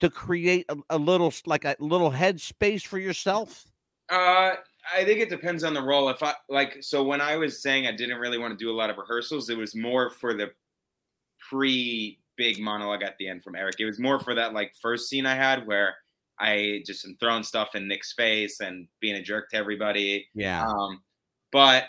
to 0.00 0.08
create 0.08 0.64
a, 0.68 0.76
a 0.90 0.98
little 0.98 1.32
like 1.46 1.64
a 1.64 1.76
little 1.80 2.10
headspace 2.10 2.86
for 2.86 2.98
yourself? 2.98 3.64
Uh, 4.10 4.54
I 4.94 5.04
think 5.04 5.20
it 5.20 5.28
depends 5.28 5.64
on 5.64 5.74
the 5.74 5.82
role. 5.82 6.08
If 6.08 6.22
I 6.22 6.34
like, 6.48 6.78
so 6.80 7.04
when 7.04 7.20
I 7.20 7.36
was 7.36 7.62
saying 7.62 7.86
I 7.86 7.92
didn't 7.92 8.18
really 8.18 8.38
want 8.38 8.58
to 8.58 8.64
do 8.64 8.70
a 8.70 8.76
lot 8.76 8.90
of 8.90 8.96
rehearsals, 8.96 9.50
it 9.50 9.58
was 9.58 9.74
more 9.74 10.10
for 10.10 10.34
the 10.34 10.50
pre 11.50 12.18
big 12.36 12.60
monologue 12.60 13.02
at 13.02 13.18
the 13.18 13.28
end 13.28 13.42
from 13.42 13.56
Eric. 13.56 13.76
It 13.80 13.84
was 13.84 13.98
more 13.98 14.20
for 14.20 14.34
that 14.34 14.54
like 14.54 14.72
first 14.80 15.08
scene 15.08 15.26
I 15.26 15.34
had 15.34 15.66
where 15.66 15.96
I 16.38 16.82
just 16.86 17.04
am 17.04 17.16
throwing 17.18 17.42
stuff 17.42 17.74
in 17.74 17.88
Nick's 17.88 18.12
face 18.12 18.60
and 18.60 18.86
being 19.00 19.16
a 19.16 19.22
jerk 19.22 19.50
to 19.50 19.56
everybody. 19.56 20.28
Yeah. 20.34 20.64
Um, 20.64 21.02
but 21.52 21.84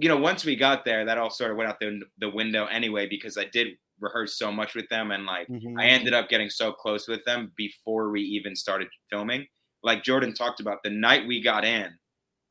you 0.00 0.08
know, 0.08 0.18
once 0.18 0.44
we 0.44 0.54
got 0.54 0.84
there, 0.84 1.04
that 1.06 1.16
all 1.16 1.30
sort 1.30 1.50
of 1.50 1.56
went 1.56 1.70
out 1.70 1.80
the, 1.80 2.00
the 2.18 2.28
window 2.28 2.66
anyway 2.66 3.08
because 3.08 3.38
I 3.38 3.46
did 3.46 3.68
rehearse 4.00 4.38
so 4.38 4.52
much 4.52 4.74
with 4.74 4.86
them 4.90 5.10
and 5.12 5.24
like 5.24 5.48
Mhm. 5.48 5.80
I 5.80 5.86
ended 5.86 6.12
up 6.14 6.28
getting 6.28 6.50
so 6.50 6.72
close 6.72 7.08
with 7.08 7.24
them 7.24 7.52
before 7.56 8.10
we 8.10 8.20
even 8.20 8.54
started 8.54 8.88
filming. 9.10 9.46
Like 9.82 10.02
Jordyn 10.04 10.34
talked 10.34 10.60
about 10.60 10.82
the 10.84 10.90
night 10.90 11.26
we 11.26 11.40
got 11.42 11.64
in, 11.64 11.90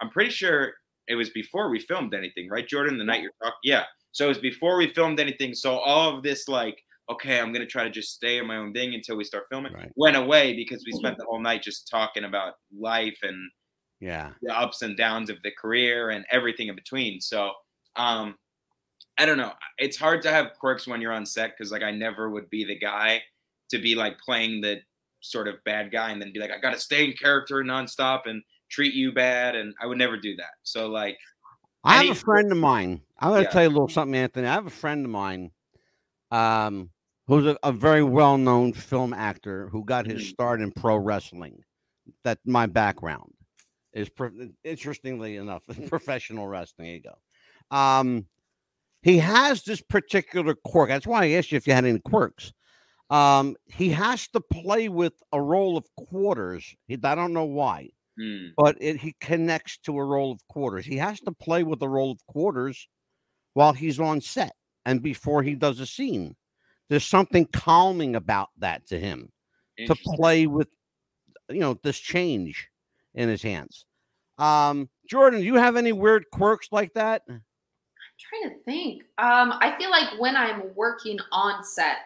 I'm 0.01 0.09
pretty 0.09 0.31
sure 0.31 0.73
it 1.07 1.15
was 1.15 1.29
before 1.29 1.69
we 1.69 1.79
filmed 1.79 2.13
anything, 2.15 2.49
right, 2.49 2.67
Jordyn? 2.67 2.97
The 2.97 3.03
night 3.03 3.21
you're 3.21 3.31
talking, 3.41 3.59
yeah. 3.63 3.85
So 4.11 4.25
it 4.25 4.29
was 4.29 4.39
before 4.39 4.77
we 4.77 4.87
filmed 4.93 5.19
anything. 5.19 5.53
So 5.53 5.77
all 5.77 6.17
of 6.17 6.23
this, 6.23 6.47
like, 6.47 6.77
okay, 7.09 7.39
I'm 7.39 7.53
gonna 7.53 7.65
try 7.67 7.83
to 7.83 7.89
just 7.89 8.13
stay 8.15 8.39
in 8.39 8.47
my 8.47 8.57
own 8.57 8.73
thing 8.73 8.93
until 8.95 9.15
we 9.15 9.23
start 9.23 9.45
filming, 9.49 9.73
Right. 9.73 9.91
went 9.95 10.17
away 10.17 10.53
because 10.55 10.83
we 10.85 10.91
spent 10.93 11.17
the 11.17 11.25
whole 11.25 11.39
night 11.39 11.61
just 11.61 11.87
talking 11.87 12.23
about 12.25 12.55
life 12.77 13.17
and 13.21 13.49
Yeah. 13.99 14.31
the 14.41 14.57
ups 14.57 14.81
and 14.83 14.95
downs 14.95 15.29
of 15.29 15.37
the 15.43 15.51
career 15.51 16.11
and 16.11 16.25
everything 16.29 16.67
in 16.67 16.75
between. 16.75 17.19
So, 17.21 17.51
um, 17.95 18.37
I 19.17 19.25
don't 19.25 19.37
know. 19.37 19.53
It's 19.79 19.97
hard 19.97 20.21
to 20.23 20.31
have 20.31 20.51
quirks 20.59 20.85
when 20.87 21.01
you're 21.01 21.11
on 21.13 21.25
set 21.25 21.57
because, 21.57 21.71
like, 21.71 21.81
I 21.81 21.89
never 21.91 22.29
would 22.29 22.49
be 22.51 22.63
the 22.63 22.77
guy 22.77 23.23
to 23.69 23.79
be 23.79 23.95
like 23.95 24.19
playing 24.19 24.61
the 24.61 24.81
sort 25.21 25.47
of 25.47 25.55
bad 25.65 25.91
guy 25.91 26.11
and 26.11 26.21
then 26.21 26.31
be 26.31 26.39
like, 26.39 26.51
I 26.51 26.59
got 26.59 26.73
to 26.73 26.79
stay 26.79 27.05
in 27.05 27.13
character 27.13 27.55
nonstop 27.63 28.21
and 28.27 28.43
treat 28.69 28.93
you 28.93 29.11
bad, 29.11 29.55
and 29.55 29.73
I 29.81 29.87
would 29.87 29.97
never 29.97 30.17
do 30.17 30.35
that. 30.35 30.51
So, 30.63 30.87
like, 30.87 31.17
I 31.83 31.93
have 31.95 32.01
Any- 32.01 32.11
a 32.11 32.15
friend 32.15 32.51
of 32.51 32.57
mine. 32.59 33.01
I'm 33.19 33.33
to 33.33 33.41
Yeah. 33.41 33.49
tell 33.49 33.63
you 33.63 33.69
a 33.69 33.71
little 33.71 33.89
something, 33.89 34.13
Anthony. 34.15 34.45
I 34.47 34.53
have 34.53 34.67
a 34.67 34.69
friend 34.69 35.03
of 35.05 35.09
mine 35.11 35.51
um, 36.31 36.89
who's 37.27 37.45
a, 37.47 37.57
a 37.63 37.71
very 37.71 38.03
well 38.03 38.37
known 38.37 38.73
film 38.73 39.13
actor 39.13 39.69
who 39.69 39.83
got 39.85 40.05
his 40.05 40.21
Mhm. 40.21 40.29
start 40.29 40.61
in 40.61 40.71
pro 40.71 40.97
wrestling. 40.97 41.63
That's 42.23 42.41
my 42.45 42.65
background. 42.67 43.33
Is 43.97 44.09
pro- 44.09 44.31
interestingly 44.63 45.37
enough, 45.37 45.63
professional 45.87 46.47
wrestling. 46.47 46.87
There 46.87 46.95
you 46.95 47.01
go. 47.01 47.75
Um, 47.75 48.27
he 49.01 49.17
has 49.19 49.63
this 49.63 49.81
particular 49.81 50.55
quirk. 50.55 50.89
That's 50.89 51.07
why 51.07 51.25
I 51.25 51.29
asked 51.31 51.51
you 51.51 51.57
if 51.57 51.67
you 51.67 51.73
had 51.73 51.85
any 51.85 51.99
quirks. 51.99 52.53
Um, 53.09 53.55
he 53.65 53.89
has 53.89 54.27
to 54.29 54.41
play 54.41 54.89
with 54.89 55.13
a 55.31 55.41
roll 55.41 55.77
of 55.77 55.85
quarters. 55.95 56.75
He, 56.87 56.97
I 57.03 57.15
don't 57.15 57.33
know 57.33 57.45
why 57.45 57.89
hmm, 58.19 58.47
but 58.55 58.77
it, 58.81 58.97
he 58.97 59.15
connects 59.21 59.77
to 59.79 59.97
a 59.97 60.05
roll 60.05 60.31
of 60.31 60.45
quarters. 60.47 60.85
He 60.85 60.97
has 60.97 61.19
to 61.21 61.31
play 61.31 61.63
with 61.63 61.81
a 61.81 61.89
roll 61.89 62.11
of 62.11 62.25
quarters 62.27 62.87
while 63.53 63.73
he's 63.73 63.99
on 63.99 64.21
set 64.21 64.53
and 64.85 65.01
before 65.01 65.43
he 65.43 65.55
does 65.55 65.79
a 65.79 65.85
scene. 65.87 66.35
There's 66.89 67.05
something 67.05 67.47
calming 67.47 68.15
about 68.15 68.49
that 68.59 68.87
to 68.87 68.99
him 68.99 69.31
to 69.87 69.95
play 69.95 70.47
with, 70.47 70.69
you 71.49 71.59
know, 71.59 71.77
this 71.83 71.99
change 71.99 72.69
in 73.15 73.29
his 73.29 73.41
hands. 73.41 73.85
Um, 74.37 74.89
Jordyn, 75.11 75.39
do 75.39 75.43
you 75.45 75.55
have 75.55 75.75
any 75.75 75.91
weird 75.91 76.25
quirks 76.31 76.67
like 76.71 76.93
that? 76.93 77.23
I'm 77.27 77.41
trying 78.19 78.53
to 78.57 78.63
think. 78.63 79.03
Um, 79.17 79.53
I 79.61 79.75
feel 79.77 79.89
like 79.89 80.19
when 80.19 80.35
I'm 80.35 80.73
working 80.75 81.17
on 81.31 81.63
set, 81.63 81.97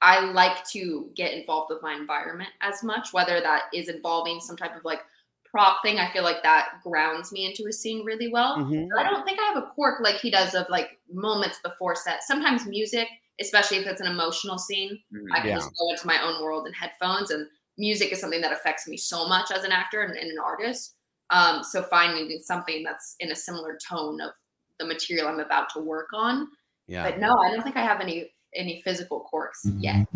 I 0.00 0.20
like 0.20 0.64
to 0.70 1.10
get 1.16 1.32
involved 1.32 1.70
with 1.72 1.82
my 1.82 1.94
environment 1.94 2.50
as 2.60 2.82
much, 2.84 3.12
whether 3.12 3.40
that 3.40 3.62
is 3.74 3.88
involving 3.88 4.40
some 4.40 4.56
type 4.56 4.76
of 4.76 4.84
like 4.84 5.00
prop 5.44 5.82
thing. 5.82 5.98
I 5.98 6.10
feel 6.12 6.22
like 6.22 6.42
that 6.42 6.80
grounds 6.84 7.32
me 7.32 7.46
into 7.46 7.66
a 7.68 7.72
scene 7.72 8.04
really 8.04 8.28
well. 8.28 8.56
Mhm. 8.58 8.88
I 8.96 9.02
don't 9.02 9.24
think 9.24 9.40
I 9.40 9.52
have 9.52 9.56
a 9.62 9.66
quirk 9.74 10.00
like 10.00 10.16
he 10.16 10.30
does 10.30 10.54
of 10.54 10.68
like 10.68 10.98
moments 11.12 11.58
before 11.64 11.96
set. 11.96 12.22
Sometimes 12.22 12.66
music, 12.66 13.08
especially 13.40 13.78
if 13.78 13.86
it's 13.86 14.00
an 14.00 14.06
emotional 14.06 14.58
scene, 14.58 15.02
Mhm. 15.12 15.26
I 15.32 15.40
can 15.40 15.48
Yeah. 15.48 15.54
just 15.56 15.76
go 15.76 15.90
into 15.90 16.06
my 16.06 16.22
own 16.22 16.42
world 16.42 16.66
in 16.66 16.72
headphones. 16.74 17.30
And 17.30 17.48
music 17.76 18.12
is 18.12 18.20
something 18.20 18.40
that 18.42 18.52
affects 18.52 18.86
me 18.86 18.96
so 18.96 19.26
much 19.26 19.50
as 19.50 19.64
an 19.64 19.72
actor 19.72 20.02
and, 20.02 20.16
and 20.16 20.30
an 20.30 20.38
artist. 20.38 20.94
Um, 21.30 21.62
so 21.62 21.82
finding 21.82 22.38
something 22.40 22.82
that's 22.82 23.16
in 23.20 23.30
a 23.32 23.36
similar 23.36 23.78
tone 23.86 24.20
of 24.20 24.30
the 24.78 24.86
material 24.86 25.28
I'm 25.28 25.40
about 25.40 25.68
to 25.74 25.80
work 25.80 26.08
on. 26.14 26.48
Yeah. 26.86 27.08
But 27.08 27.18
no, 27.18 27.36
I 27.38 27.50
don't 27.50 27.62
think 27.62 27.76
I 27.76 27.82
have 27.82 28.00
any 28.00 28.32
any 28.54 28.80
physical 28.82 29.20
quirks 29.20 29.66
yet. 29.76 30.06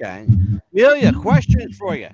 Okay. 0.00 0.26
Amelia, 0.72 1.12
questions 1.12 1.76
for 1.76 1.94
you. 1.94 2.08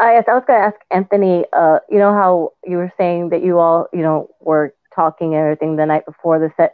Uh, 0.00 0.10
yes, 0.10 0.24
I 0.28 0.34
was 0.34 0.42
going 0.46 0.60
to 0.60 0.66
ask 0.66 0.76
Anthony. 0.90 1.44
Uh, 1.52 1.78
you 1.88 1.98
know 1.98 2.12
how 2.12 2.52
you 2.66 2.76
were 2.76 2.92
saying 2.98 3.30
that 3.30 3.42
you 3.42 3.58
all, 3.58 3.88
you 3.92 4.02
know, 4.02 4.28
were 4.40 4.74
talking 4.94 5.34
and 5.34 5.42
everything 5.42 5.76
the 5.76 5.86
night 5.86 6.04
before 6.04 6.38
the 6.38 6.52
set. 6.56 6.72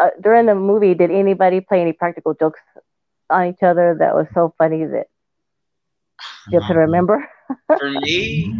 Uh, 0.00 0.10
during 0.20 0.46
the 0.46 0.54
movie, 0.54 0.94
did 0.94 1.10
anybody 1.10 1.60
play 1.60 1.80
any 1.80 1.92
practical 1.92 2.32
jokes 2.32 2.60
on 3.28 3.46
each 3.46 3.62
other 3.62 3.96
that 3.98 4.14
was 4.14 4.26
so 4.34 4.54
funny 4.56 4.84
that 4.84 5.08
you 6.50 6.60
have 6.60 6.68
to 6.68 6.78
remember? 6.78 7.26
For 7.78 7.90
me, 7.90 8.52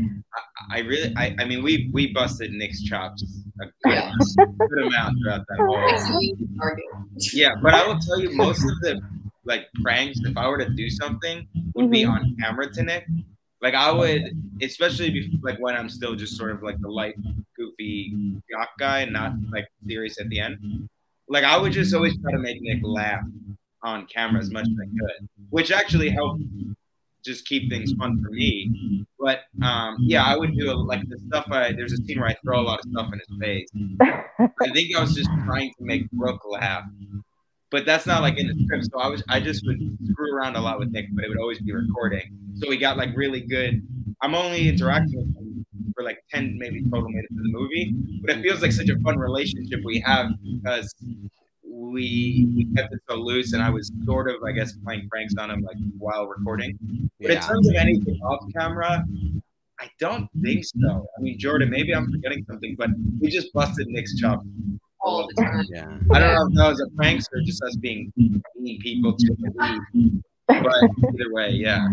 I, 0.70 0.76
I 0.76 0.78
really, 0.80 1.14
I, 1.16 1.34
I 1.38 1.44
mean, 1.44 1.62
we 1.62 1.90
we 1.92 2.12
busted 2.12 2.52
Nick's 2.52 2.82
chops 2.82 3.22
a 3.60 3.64
good, 3.84 3.94
Yeah. 3.94 4.12
good 4.36 4.86
amount 4.86 5.16
throughout 5.22 5.44
that 5.48 5.58
whole. 5.58 6.70
Yeah, 7.32 7.54
but 7.62 7.74
I 7.74 7.86
will 7.86 7.98
tell 7.98 8.20
you, 8.20 8.30
most 8.36 8.58
of 8.64 8.80
the 8.80 9.00
like 9.44 9.66
pranks, 9.82 10.18
if 10.24 10.36
I 10.36 10.48
were 10.48 10.58
to 10.58 10.68
do 10.70 10.90
something, 10.90 11.46
would 11.74 11.90
be 11.90 12.04
Mhm. 12.04 12.10
on 12.10 12.36
camera 12.40 12.70
to 12.72 12.82
Nick. 12.82 13.06
Like 13.62 13.74
I 13.74 13.90
would, 13.92 14.22
especially 14.62 15.10
bef- 15.10 15.38
like 15.42 15.58
when 15.58 15.74
I'm 15.76 15.88
still 15.88 16.14
just 16.14 16.36
sort 16.36 16.50
of 16.52 16.62
like 16.62 16.80
the 16.80 16.88
light, 16.88 17.14
goofy 17.56 18.40
jock 18.50 18.70
guy, 18.78 19.00
and 19.00 19.12
not 19.12 19.32
like 19.52 19.66
serious 19.86 20.18
at 20.20 20.28
the 20.30 20.40
end. 20.40 20.88
Like 21.28 21.44
I 21.44 21.56
would 21.58 21.72
just 21.72 21.94
always 21.94 22.16
try 22.20 22.32
to 22.32 22.38
make 22.38 22.60
Nick 22.62 22.80
laugh 22.82 23.22
on 23.82 24.06
camera 24.06 24.40
as 24.40 24.50
much 24.50 24.66
as 24.66 24.76
I 24.82 24.86
could, 24.86 25.28
which 25.50 25.70
actually 25.72 26.10
helped 26.10 26.42
just 27.24 27.46
keep 27.46 27.70
things 27.70 27.92
fun 27.92 28.22
for 28.22 28.30
me. 28.30 29.04
But 29.18 29.40
um, 29.62 29.96
yeah, 30.00 30.24
I 30.24 30.36
would 30.36 30.56
do 30.56 30.72
like 30.74 31.06
the 31.08 31.18
stuff. 31.18 31.46
I 31.50 31.72
there's 31.72 31.92
a 31.92 31.98
scene 31.98 32.20
where 32.20 32.30
I 32.30 32.36
throw 32.44 32.60
a 32.60 32.62
lot 32.62 32.80
of 32.80 32.90
stuff 32.90 33.10
in 33.12 33.18
his 33.18 33.38
face. 33.40 33.68
I 34.60 34.70
think 34.72 34.96
I 34.96 35.00
was 35.00 35.14
just 35.14 35.30
trying 35.44 35.70
to 35.78 35.84
make 35.84 36.10
Brooke 36.10 36.42
laugh, 36.48 36.84
but 37.70 37.84
that's 37.86 38.06
not 38.06 38.22
like 38.22 38.38
in 38.38 38.46
the 38.48 38.64
script. 38.64 38.88
So 38.92 38.98
I 38.98 39.08
was 39.08 39.22
I 39.28 39.40
just 39.40 39.66
would 39.66 39.78
screw 40.10 40.34
around 40.34 40.56
a 40.56 40.60
lot 40.60 40.78
with 40.78 40.90
Nick, 40.90 41.06
but 41.12 41.24
it 41.24 41.28
would 41.28 41.38
always 41.38 41.60
be 41.60 41.72
recording. 41.72 42.38
So 42.54 42.68
we 42.68 42.76
got 42.76 42.96
like 42.96 43.16
really 43.16 43.40
good. 43.42 43.82
I'm 44.22 44.34
only 44.34 44.68
interacting 44.68 45.18
with 45.18 45.36
him 45.36 45.66
for 45.94 46.04
like 46.04 46.18
ten 46.30 46.56
maybe 46.58 46.82
total 46.84 47.08
minutes 47.08 47.32
of 47.32 47.42
the 47.42 47.50
movie, 47.52 47.94
but 48.22 48.30
it 48.30 48.42
feels 48.42 48.62
like 48.62 48.72
such 48.72 48.88
a 48.88 48.98
fun 49.00 49.18
relationship 49.18 49.80
we 49.84 50.00
have 50.00 50.30
because 50.62 50.94
we 51.70 52.48
we 52.54 52.66
kept 52.76 52.92
it 52.92 53.00
so 53.08 53.16
loose, 53.16 53.52
and 53.52 53.62
I 53.62 53.70
was 53.70 53.92
sort 54.04 54.30
of 54.30 54.42
I 54.46 54.52
guess 54.52 54.72
playing 54.84 55.08
pranks 55.08 55.34
on 55.38 55.50
him 55.50 55.62
like 55.62 55.76
while 55.98 56.26
recording. 56.26 56.78
But 57.20 57.30
in 57.30 57.40
terms 57.40 57.68
of 57.68 57.74
anything 57.74 58.18
off 58.22 58.44
camera, 58.56 59.04
I 59.80 59.88
don't 59.98 60.28
think 60.42 60.64
so. 60.64 61.06
I 61.16 61.20
mean, 61.20 61.38
Jordyn, 61.38 61.70
maybe 61.70 61.94
I'm 61.94 62.10
forgetting 62.10 62.44
something, 62.48 62.74
but 62.78 62.90
we 63.20 63.28
just 63.28 63.52
busted 63.52 63.88
Nick's 63.88 64.14
chop. 64.16 64.42
all 65.00 65.26
the 65.26 65.42
time. 65.42 65.64
Yeah. 65.70 65.98
I 66.12 66.18
don't 66.18 66.34
know 66.34 66.46
if 66.48 66.54
that 66.54 66.68
was 66.68 66.80
a 66.80 66.96
prank 66.96 67.22
or 67.32 67.40
just 67.40 67.62
us 67.62 67.76
being 67.76 68.12
mean 68.16 68.80
people 68.80 69.16
to 69.16 69.34
believe. 69.34 70.22
But 70.46 70.66
either 71.14 71.32
way, 71.32 71.50
yeah. 71.50 71.86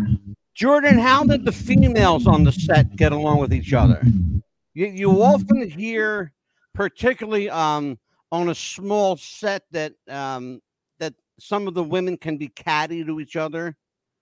Jordyn, 0.58 1.00
how 1.00 1.24
did 1.24 1.46
the 1.46 1.52
females 1.52 2.28
on 2.28 2.44
the 2.44 2.52
set 2.52 2.96
get 2.96 3.12
along 3.12 3.40
with 3.40 3.54
each 3.54 3.74
other? 3.74 4.02
You, 4.74 4.88
you 4.88 5.24
often 5.24 5.70
hear, 5.70 6.34
particularly 6.74 7.50
um, 7.50 7.98
on 8.32 8.50
a 8.50 8.56
small 8.56 9.18
set, 9.18 9.64
that 9.72 9.94
um, 10.10 10.62
that 11.00 11.14
some 11.40 11.68
of 11.68 11.74
the 11.74 11.84
women 11.84 12.18
can 12.18 12.38
be 12.38 12.50
catty 12.50 13.04
to 13.04 13.20
each 13.20 13.36
other. 13.36 13.76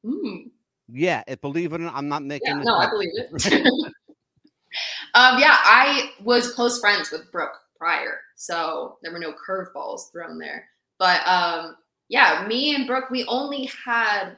Mm. 0.06 0.52
Yeah, 0.88 1.24
it, 1.28 1.42
believe 1.42 1.74
it 1.74 1.82
or 1.82 1.86
not, 1.86 1.96
I'm 1.96 2.08
not 2.08 2.24
making 2.24 2.48
Yeah, 2.48 2.58
this 2.58 2.66
no, 2.66 2.76
I 2.76 2.90
believe 2.90 3.12
it. 3.16 3.66
um, 5.16 5.40
yeah, 5.40 5.58
I 5.64 6.12
was 6.24 6.54
close 6.54 6.80
friends 6.80 7.12
with 7.12 7.32
Brooke 7.32 7.58
prior, 7.78 8.20
so 8.36 8.98
there 9.02 9.12
were 9.12 9.20
no 9.20 9.34
curveballs 9.34 10.12
thrown 10.12 10.38
there. 10.38 10.68
But 11.00 11.28
um, 11.28 11.76
yeah, 12.10 12.46
me 12.48 12.76
and 12.76 12.86
Brooke, 12.86 13.10
we 13.10 13.26
only 13.26 13.70
had 13.84 14.38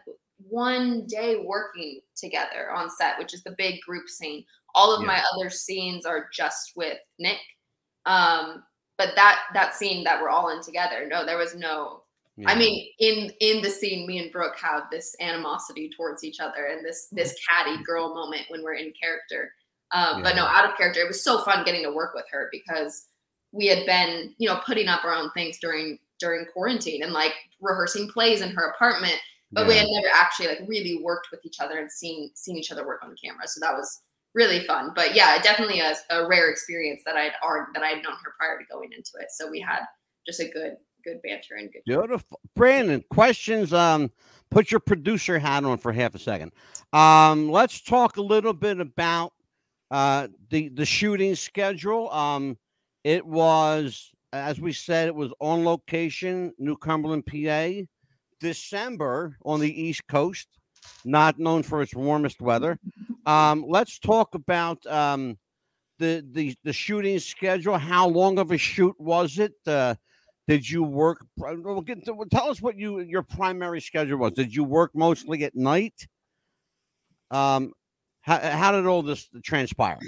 one 0.49 1.05
day 1.07 1.43
working 1.43 1.99
together 2.15 2.71
on 2.71 2.89
set, 2.89 3.17
which 3.17 3.33
is 3.33 3.43
the 3.43 3.55
big 3.57 3.81
group 3.81 4.07
scene. 4.07 4.45
All 4.75 4.95
of 4.95 5.05
my 5.05 5.21
other 5.33 5.49
scenes 5.49 6.05
are 6.05 6.29
just 6.31 6.73
with 6.75 6.97
Nick. 7.19 7.39
Um, 8.05 8.63
but 8.97 9.15
that 9.15 9.39
that 9.53 9.75
scene 9.75 10.03
that 10.03 10.21
we're 10.21 10.29
all 10.29 10.49
in 10.49 10.61
together, 10.61 11.05
no, 11.07 11.25
there 11.25 11.37
was 11.37 11.55
no 11.55 12.03
I 12.45 12.55
mean, 12.55 12.89
in 12.99 13.31
in 13.39 13.63
the 13.63 13.69
scene, 13.69 14.05
me 14.05 14.19
and 14.19 14.31
Brooke 14.31 14.57
have 14.59 14.83
this 14.91 15.15
animosity 15.19 15.89
towards 15.89 16.23
each 16.23 16.39
other 16.39 16.65
and 16.65 16.85
this 16.85 17.07
this 17.11 17.35
catty 17.49 17.81
girl 17.83 18.13
moment 18.13 18.43
when 18.49 18.61
we're 18.61 18.75
in 18.75 18.93
character. 18.99 19.53
Um, 19.91 20.21
But 20.21 20.35
no, 20.35 20.43
out 20.43 20.69
of 20.69 20.77
character, 20.77 20.99
it 20.99 21.07
was 21.07 21.23
so 21.23 21.41
fun 21.41 21.63
getting 21.65 21.83
to 21.83 21.91
work 21.91 22.13
with 22.13 22.25
her 22.29 22.49
because 22.51 23.07
we 23.53 23.65
had 23.65 23.85
been, 23.85 24.35
you 24.37 24.47
know, 24.47 24.61
putting 24.65 24.87
up 24.87 25.03
our 25.03 25.13
own 25.13 25.31
things 25.31 25.57
during 25.57 25.97
during 26.19 26.45
quarantine 26.45 27.03
and 27.03 27.13
like 27.13 27.33
rehearsing 27.59 28.07
plays 28.09 28.41
in 28.41 28.51
her 28.51 28.69
apartment, 28.69 29.15
but 29.51 29.67
we 29.67 29.75
had 29.75 29.87
never 29.89 30.07
actually 30.13 30.47
like 30.47 30.61
really 30.67 31.01
worked 31.03 31.29
with 31.31 31.43
each 31.43 31.59
other 31.59 31.79
and 31.79 31.91
seen 31.91 32.29
seen 32.35 32.57
each 32.57 32.71
other 32.71 32.85
work 32.85 33.01
on 33.03 33.15
camera. 33.15 33.47
So 33.47 33.59
that 33.61 33.73
was 33.73 34.01
really 34.37 34.63
fun. 34.65 34.91
But 34.95 35.15
yeah, 35.15 35.41
definitely 35.41 35.81
a, 35.81 35.95
a 36.11 36.27
rare 36.27 36.49
experience 36.49 37.01
that 37.05 37.17
I'd 37.17 37.33
already, 37.43 37.71
that 37.73 37.83
I 37.83 37.87
had 37.87 38.03
known 38.03 38.13
her 38.23 38.33
prior 38.37 38.57
to 38.59 38.63
going 38.71 38.89
into 38.95 39.11
it. 39.19 39.31
So 39.31 39.49
we 39.49 39.59
had 39.59 39.81
just 40.25 40.39
a 40.39 40.47
good 40.47 40.77
good 41.03 41.21
banter 41.23 41.55
and 41.55 41.71
good. 41.71 41.81
Beautiful, 41.85 42.39
Brandon. 42.55 43.03
Questions. 43.09 43.73
Um, 43.73 44.11
put 44.51 44.71
your 44.71 44.79
producer 44.79 45.39
hat 45.39 45.65
on 45.65 45.77
for 45.79 45.91
half 45.91 46.15
a 46.15 46.19
second. 46.19 46.53
Um, 46.93 47.49
let's 47.49 47.81
talk 47.81 48.17
a 48.17 48.21
little 48.21 48.53
bit 48.53 48.79
about 48.79 49.33
uh 49.89 50.27
the 50.49 50.69
the 50.69 50.85
shooting 50.85 51.35
schedule. 51.35 52.09
Um, 52.11 52.57
it 53.03 53.25
was 53.25 54.11
as 54.33 54.59
we 54.61 54.71
said, 54.71 55.07
it 55.07 55.15
was 55.15 55.31
on 55.39 55.65
location, 55.65 56.53
New 56.59 56.77
Cumberland, 56.77 57.25
PA. 57.25 57.85
December 58.39 59.35
on 59.43 59.59
the 59.59 59.81
East 59.81 60.05
Coast, 60.07 60.47
not 61.05 61.39
known 61.39 61.63
for 61.63 61.81
its 61.81 61.95
warmest 61.95 62.41
weather. 62.41 62.79
Um, 63.25 63.65
let's 63.67 63.99
talk 63.99 64.35
about 64.35 64.85
um, 64.85 65.37
the 65.99 66.25
the 66.31 66.55
the 66.63 66.73
shooting 66.73 67.19
schedule. 67.19 67.77
How 67.77 68.07
long 68.07 68.39
of 68.39 68.51
a 68.51 68.57
shoot 68.57 68.95
was 68.99 69.39
it? 69.39 69.53
Uh, 69.65 69.95
did 70.47 70.69
you 70.69 70.83
work? 70.83 71.25
We'll 71.37 71.81
get 71.81 72.05
to, 72.05 72.25
tell 72.31 72.49
us 72.49 72.61
what 72.61 72.77
you 72.77 72.99
your 72.99 73.23
primary 73.23 73.81
schedule 73.81 74.17
was. 74.17 74.33
Did 74.33 74.55
you 74.55 74.63
work 74.63 74.91
mostly 74.95 75.43
at 75.43 75.55
night? 75.55 76.07
Um, 77.31 77.73
how, 78.21 78.39
how 78.39 78.71
did 78.71 78.85
all 78.85 79.01
this 79.01 79.29
transpire? 79.43 79.99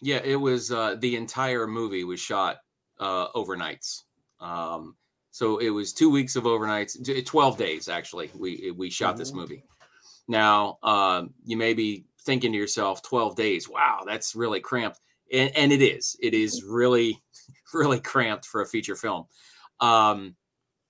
Yeah, 0.00 0.20
it 0.24 0.36
was 0.36 0.72
uh, 0.72 0.96
the 0.98 1.16
entire 1.16 1.66
movie 1.66 2.04
was 2.04 2.20
shot 2.20 2.58
uh, 2.98 3.28
overnights. 3.32 4.02
Um, 4.40 4.96
so 5.30 5.58
it 5.58 5.70
was 5.70 5.92
two 5.92 6.10
weeks 6.10 6.34
of 6.36 6.44
overnights, 6.44 7.24
twelve 7.26 7.56
days 7.56 7.88
actually. 7.88 8.30
We 8.34 8.72
we 8.76 8.90
shot 8.90 9.16
this 9.16 9.32
movie. 9.32 9.62
Now 10.28 10.78
um, 10.82 11.34
you 11.44 11.56
may 11.56 11.74
be 11.74 12.04
thinking 12.24 12.52
to 12.52 12.58
yourself, 12.58 13.02
twelve 13.02 13.36
days. 13.36 13.68
Wow, 13.68 14.02
that's 14.06 14.34
really 14.34 14.60
cramped, 14.60 15.00
and, 15.32 15.54
and 15.56 15.72
it 15.72 15.82
is. 15.82 16.16
It 16.20 16.34
is 16.34 16.64
really 16.64 17.22
really 17.74 18.00
cramped 18.00 18.46
for 18.46 18.62
a 18.62 18.66
feature 18.66 18.96
film. 18.96 19.24
Um, 19.80 20.36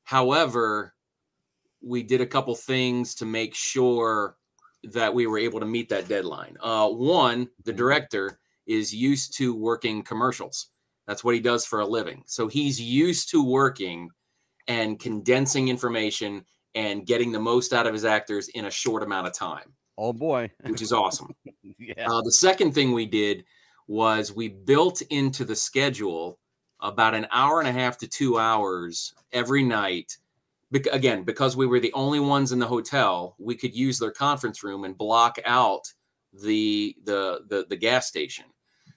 however, 0.04 0.94
we 1.82 2.02
did 2.02 2.20
a 2.20 2.26
couple 2.26 2.54
things 2.54 3.14
to 3.16 3.24
make 3.24 3.54
sure 3.54 4.36
that 4.84 5.12
we 5.12 5.26
were 5.26 5.38
able 5.38 5.60
to 5.60 5.66
meet 5.66 5.88
that 5.88 6.08
deadline. 6.08 6.56
Uh, 6.60 6.88
one, 6.88 7.48
the 7.64 7.72
director 7.72 8.38
is 8.66 8.94
used 8.94 9.36
to 9.38 9.54
working 9.54 10.02
commercials. 10.02 10.68
That's 11.06 11.22
what 11.22 11.34
he 11.34 11.40
does 11.40 11.64
for 11.64 11.80
a 11.80 11.86
living. 11.86 12.22
So 12.26 12.48
he's 12.48 12.80
used 12.80 13.30
to 13.30 13.44
working 13.44 14.10
and 14.68 14.98
condensing 14.98 15.68
information 15.68 16.44
and 16.76 17.06
getting 17.06 17.32
the 17.32 17.40
most 17.40 17.72
out 17.72 17.86
of 17.86 17.92
his 17.92 18.04
actors 18.04 18.48
in 18.48 18.66
a 18.66 18.70
short 18.70 19.02
amount 19.02 19.26
of 19.26 19.32
time, 19.32 19.72
Oh 19.98 20.12
boy, 20.12 20.50
which 20.66 20.82
is 20.82 20.92
awesome. 20.92 21.34
yeah. 21.78 22.06
Uh, 22.08 22.20
the 22.22 22.32
second 22.32 22.72
thing 22.72 22.92
we 22.92 23.06
did 23.06 23.44
was 23.88 24.32
we 24.32 24.48
built 24.48 25.00
into 25.10 25.44
the 25.44 25.56
schedule 25.56 26.38
about 26.80 27.14
an 27.14 27.26
hour 27.30 27.60
and 27.60 27.68
a 27.68 27.72
half 27.72 27.96
to 27.98 28.06
two 28.06 28.38
hours 28.38 29.14
every 29.32 29.62
night. 29.62 30.18
Bec- 30.70 30.92
again, 30.92 31.22
because 31.22 31.56
we 31.56 31.66
were 31.66 31.80
the 31.80 31.92
only 31.94 32.20
ones 32.20 32.52
in 32.52 32.58
the 32.58 32.66
hotel, 32.66 33.36
we 33.38 33.54
could 33.54 33.74
use 33.74 33.98
their 33.98 34.10
conference 34.10 34.62
room 34.62 34.84
and 34.84 34.98
block 34.98 35.38
out 35.44 35.90
the 36.32 36.94
the 37.04 37.40
the, 37.48 37.66
the 37.70 37.76
gas 37.76 38.06
station. 38.06 38.44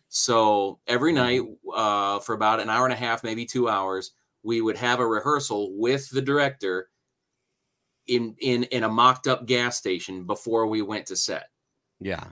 So 0.10 0.80
every 0.88 1.14
night, 1.14 1.44
uh, 1.74 2.20
for 2.20 2.34
about 2.34 2.60
an 2.60 2.70
hour 2.70 2.86
and 2.86 2.94
a 2.94 2.98
half, 2.98 3.24
maybe 3.24 3.46
two 3.46 3.70
hours, 3.70 4.12
we 4.44 4.60
would 4.60 4.76
have 4.78 5.00
a 5.00 5.08
rehearsal 5.08 5.78
with 5.78 6.10
the 6.10 6.22
director 6.22 6.90
in 8.10 8.36
in 8.40 8.64
in 8.66 8.84
a 8.84 8.90
mocked 8.90 9.28
up 9.28 9.46
gas 9.46 9.78
station 9.78 10.26
before 10.26 10.68
we 10.68 10.82
went 10.82 11.06
to 11.08 11.16
set. 11.16 11.48
yeah. 12.00 12.26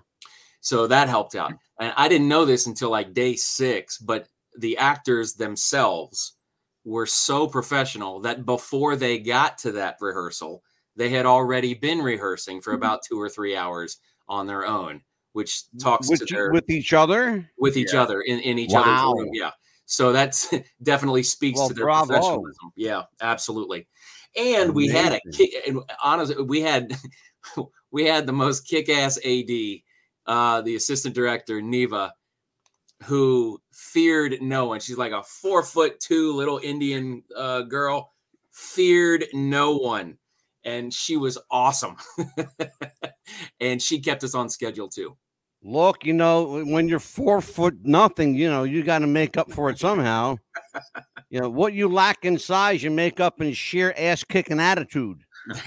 So 0.60 0.88
that 0.88 1.08
helped 1.08 1.36
out. 1.36 1.54
And 1.80 1.94
I 1.96 2.10
didn't 2.10 2.28
know 2.28 2.44
this 2.44 2.66
until 2.66 2.90
like 2.90 3.14
day 3.14 3.36
six, 3.36 3.98
but 4.00 4.28
the 4.58 4.78
actors 4.78 5.36
themselves 5.36 6.36
were 6.84 7.06
so 7.06 7.48
professional 7.48 8.20
that 8.22 8.46
before 8.46 8.96
they 8.98 9.20
got 9.20 9.58
to 9.60 9.72
that 9.74 9.96
rehearsal, 10.02 10.64
they 10.96 11.10
had 11.10 11.26
already 11.26 11.74
been 11.74 12.00
rehearsing 12.00 12.60
for 12.60 12.72
mm-hmm. 12.72 12.84
about 12.84 13.02
two 13.08 13.22
or 13.22 13.30
three 13.30 13.56
hours 13.56 13.98
on 14.28 14.48
their 14.48 14.66
own, 14.66 15.02
which 15.34 15.64
talks 15.80 16.10
with, 16.10 16.26
to 16.26 16.34
their 16.34 16.52
with 16.52 16.70
each 16.70 16.92
other. 16.92 17.48
with 17.58 17.78
each 17.78 17.94
Yeah. 17.94 18.02
other 18.02 18.22
in, 18.22 18.40
in 18.40 18.58
each 18.60 18.74
Wow. 18.74 18.82
other's 18.82 19.24
room. 19.24 19.30
Yeah. 19.34 19.52
So 19.86 20.12
that's 20.12 20.54
definitely 20.84 21.24
speaks 21.24 21.60
Well, 21.60 21.70
to 21.70 21.74
their 21.76 21.86
bravo. 21.86 22.08
professionalism. 22.08 22.72
Yeah, 22.76 23.04
absolutely. 23.22 23.88
And 24.36 24.76
we 24.76 24.88
had 24.88 25.14
a 25.14 25.22
kick 25.32 25.52
and 25.68 25.80
honestly 26.04 26.42
we 26.44 26.62
had 26.62 26.96
we 27.92 28.06
had 28.06 28.26
the 28.26 28.34
most 28.34 28.68
kick-ass 28.68 29.18
AD, 29.18 29.52
uh, 30.26 30.62
the 30.62 30.76
assistant 30.76 31.16
director, 31.16 31.62
Neva, 31.62 32.14
who 33.04 33.62
feared 33.72 34.42
no 34.42 34.66
one. 34.66 34.80
She's 34.80 34.98
like 34.98 35.12
a 35.12 35.24
four 35.24 35.64
foot 35.64 36.00
two 36.00 36.34
little 36.34 36.60
Indian 36.64 37.24
uh, 37.36 37.62
girl, 37.62 38.14
feared 38.52 39.26
no 39.34 39.78
one. 39.78 40.18
And 40.64 40.94
she 40.94 41.16
was 41.16 41.38
awesome. 41.50 41.96
and 43.60 43.82
she 43.82 44.00
kept 44.00 44.24
us 44.24 44.36
on 44.36 44.50
schedule 44.50 44.90
too. 44.90 45.16
Look, 45.64 46.06
you 46.06 46.14
know, 46.14 46.64
when 46.66 46.88
you're 46.88 47.00
four 47.00 47.42
foot 47.42 47.78
nothing, 47.84 48.36
you 48.36 48.50
know, 48.50 48.64
you 48.64 48.84
got 48.84 49.00
to 49.00 49.08
make 49.08 49.38
up 49.38 49.52
for 49.52 49.70
it 49.70 49.80
somehow. 49.80 50.38
you 51.30 51.40
know, 51.42 51.50
what 51.50 51.74
you 51.74 51.88
lack 51.90 52.24
in 52.26 52.38
size, 52.40 52.84
you 52.84 52.92
make 52.92 53.20
up 53.20 53.42
in 53.42 53.54
sheer 53.54 53.94
ass 53.98 54.24
kicking 54.24 54.60
attitude. 54.60 55.20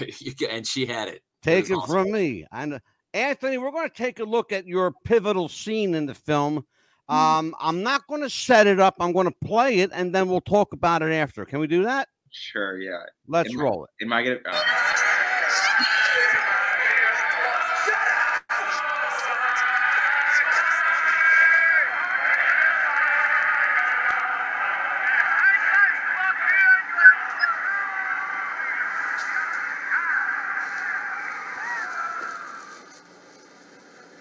And 0.49 0.65
she 0.67 0.85
had 0.85 1.07
it. 1.07 1.23
Take 1.41 1.71
it 1.71 1.73
awesome. 1.73 1.89
from 1.91 2.11
me. 2.11 2.45
And 2.51 2.79
Anthony, 3.13 3.57
we're 3.57 3.71
going 3.71 3.89
to 3.89 3.95
take 3.95 4.19
a 4.19 4.23
look 4.23 4.51
at 4.51 4.67
your 4.67 4.93
pivotal 5.05 5.49
scene 5.49 5.95
in 5.95 6.05
the 6.05 6.13
film. 6.13 6.65
Hmm. 7.09 7.15
Um, 7.15 7.55
I'm 7.59 7.81
not 7.81 8.05
going 8.07 8.21
to 8.21 8.29
set 8.29 8.67
it 8.67 8.79
up. 8.79 8.95
I'm 8.99 9.11
going 9.11 9.25
to 9.27 9.35
play 9.43 9.79
it, 9.79 9.89
and 9.93 10.13
then 10.13 10.29
we'll 10.29 10.41
talk 10.41 10.73
about 10.73 11.01
it 11.01 11.11
after. 11.11 11.45
Can 11.45 11.59
we 11.59 11.65
do 11.67 11.83
that? 11.83 12.07
Sure, 12.29 12.77
yeah. 12.79 12.99
Let's 13.27 13.51
Am 13.51 13.59
I- 13.59 13.63
roll 13.63 13.85
it. 13.85 14.05
Am 14.05 14.13
I 14.13 14.23
gonna? 14.23 14.37
Uh, 14.47 14.61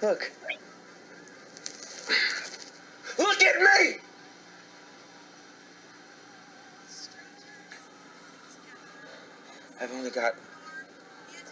Look. 0.02 0.32
Look 3.18 3.42
at 3.42 3.56
me! 3.56 3.96
I've 9.80 9.92
only 9.92 10.10
got 10.10 10.34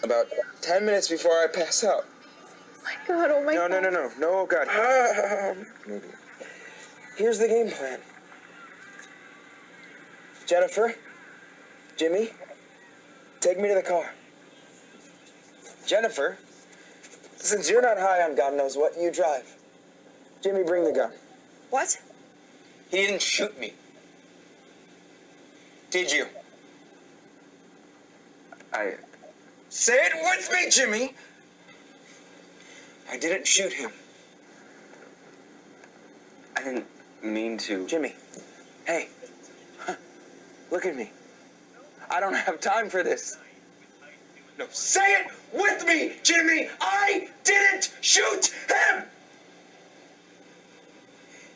about 0.02 0.26
10 0.62 0.86
minutes 0.86 1.08
before 1.08 1.32
I 1.32 1.46
pass 1.52 1.84
out. 1.84 2.06
Oh 2.06 2.82
my 2.84 2.94
god, 3.06 3.30
oh 3.30 3.44
my 3.44 3.54
god. 3.54 3.70
No, 3.70 3.80
no, 3.80 3.90
no, 3.90 4.08
no. 4.08 4.10
No, 4.18 4.38
oh 4.40 4.46
God. 4.46 4.68
Here's 7.16 7.38
the 7.38 7.48
game 7.48 7.70
plan 7.70 8.00
Jennifer, 10.46 10.94
Jimmy, 11.98 12.30
take 13.40 13.58
me 13.60 13.68
to 13.68 13.74
the 13.74 13.82
car. 13.82 14.14
Jennifer, 15.86 16.38
since 17.38 17.70
you're 17.70 17.82
not 17.82 17.98
high 17.98 18.22
on 18.22 18.34
God 18.34 18.54
knows 18.54 18.76
what, 18.76 18.92
you 19.00 19.10
drive. 19.12 19.56
Jimmy, 20.42 20.64
bring 20.64 20.84
the 20.84 20.92
gun. 20.92 21.12
What? 21.70 22.00
He 22.90 22.98
didn't 22.98 23.22
shoot 23.22 23.58
me. 23.58 23.72
Did 25.90 26.12
you? 26.12 26.26
I. 28.72 28.94
Say 29.70 29.94
it 29.94 30.12
with 30.14 30.50
me, 30.52 30.70
Jimmy! 30.70 31.14
I 33.10 33.18
didn't 33.18 33.46
shoot 33.46 33.72
him. 33.72 33.90
I 36.56 36.62
didn't 36.62 36.86
mean 37.22 37.56
to. 37.58 37.86
Jimmy, 37.86 38.14
hey. 38.86 39.08
Look 40.70 40.84
at 40.84 40.96
me. 40.96 41.10
I 42.10 42.20
don't 42.20 42.34
have 42.34 42.60
time 42.60 42.90
for 42.90 43.02
this. 43.02 43.38
No, 44.58 44.66
say 44.70 45.12
it 45.12 45.30
with 45.52 45.86
me, 45.86 46.14
Jimmy! 46.22 46.68
I 46.80 47.28
didn't 47.44 47.92
shoot 48.00 48.52
him! 48.68 49.04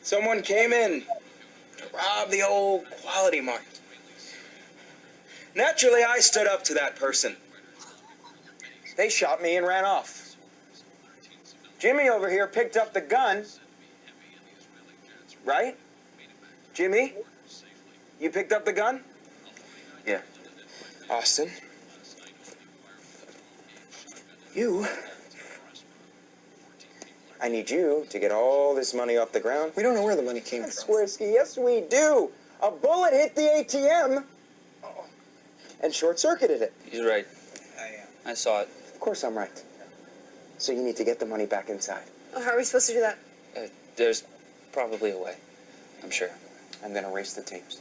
Someone 0.02 0.42
came 0.42 0.72
in 0.72 1.02
to 1.78 1.84
rob 1.94 2.30
the 2.30 2.42
old 2.42 2.84
quality 3.02 3.40
mart. 3.40 3.62
Naturally, 5.54 6.02
I 6.02 6.18
stood 6.18 6.46
up 6.46 6.64
to 6.64 6.74
that 6.74 6.96
person. 6.96 7.36
They 8.96 9.08
shot 9.08 9.42
me 9.42 9.56
and 9.56 9.66
ran 9.66 9.84
off. 9.84 10.36
Jimmy 11.78 12.08
over 12.08 12.30
here 12.30 12.46
picked 12.46 12.76
up 12.76 12.92
the 12.92 13.00
gun. 13.00 13.44
Right? 15.44 15.76
Jimmy? 16.74 17.14
You 18.20 18.30
picked 18.30 18.52
up 18.52 18.64
the 18.64 18.72
gun? 18.72 19.02
Yeah. 20.06 20.20
Austin? 21.10 21.50
You 24.54 24.86
I 27.40 27.48
need 27.48 27.68
you 27.70 28.06
to 28.10 28.18
get 28.20 28.30
all 28.30 28.72
this 28.74 28.94
money 28.94 29.16
off 29.16 29.32
the 29.32 29.40
ground. 29.40 29.72
We 29.76 29.82
don't 29.82 29.94
know 29.96 30.04
where 30.04 30.14
the 30.14 30.22
money 30.22 30.40
came 30.40 30.62
Yes, 30.62 30.84
from. 30.84 30.94
Swearsky, 30.94 31.32
yes 31.32 31.58
we 31.58 31.80
do. 31.80 32.30
A 32.62 32.70
bullet 32.70 33.12
hit 33.12 33.34
the 33.34 33.42
ATM 33.42 34.24
and 35.82 35.92
short 35.92 36.20
circuited 36.20 36.62
it. 36.62 36.72
He's 36.84 37.04
right. 37.04 37.26
I, 37.80 38.30
I 38.30 38.34
saw 38.34 38.60
it. 38.60 38.68
Of 38.94 39.00
course 39.00 39.24
I'm 39.24 39.36
right. 39.36 39.64
So 40.58 40.70
you 40.70 40.82
need 40.84 40.94
to 40.96 41.04
get 41.04 41.18
the 41.18 41.26
money 41.26 41.46
back 41.46 41.68
inside. 41.68 42.04
Oh, 42.36 42.44
how 42.44 42.52
are 42.52 42.56
we 42.56 42.62
supposed 42.62 42.86
to 42.88 42.92
do 42.94 43.00
that? 43.00 43.18
Uh, 43.56 43.60
there's 43.96 44.22
probably 44.70 45.10
a 45.10 45.18
way. 45.18 45.34
I'm 46.04 46.10
sure. 46.10 46.30
And 46.84 46.94
then 46.94 47.04
erase 47.04 47.32
the 47.32 47.42
tapes. 47.42 47.80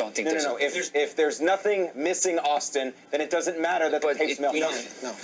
I 0.00 0.04
don't 0.04 0.14
think 0.14 0.26
No, 0.28 0.32
no, 0.32 0.58
there's. 0.58 0.72
no. 0.72 0.80
If, 0.80 0.94
if 0.94 1.16
there's 1.16 1.40
nothing 1.40 1.90
missing, 1.94 2.38
Austin, 2.38 2.94
then 3.10 3.20
it 3.20 3.28
doesn't 3.30 3.60
matter 3.60 3.90
that 3.90 4.00
the 4.00 4.06
But 4.08 4.16
tapes 4.16 4.38
it- 4.38 4.40
melt. 4.40 4.54
No, 4.54 4.70
no. 5.02 5.14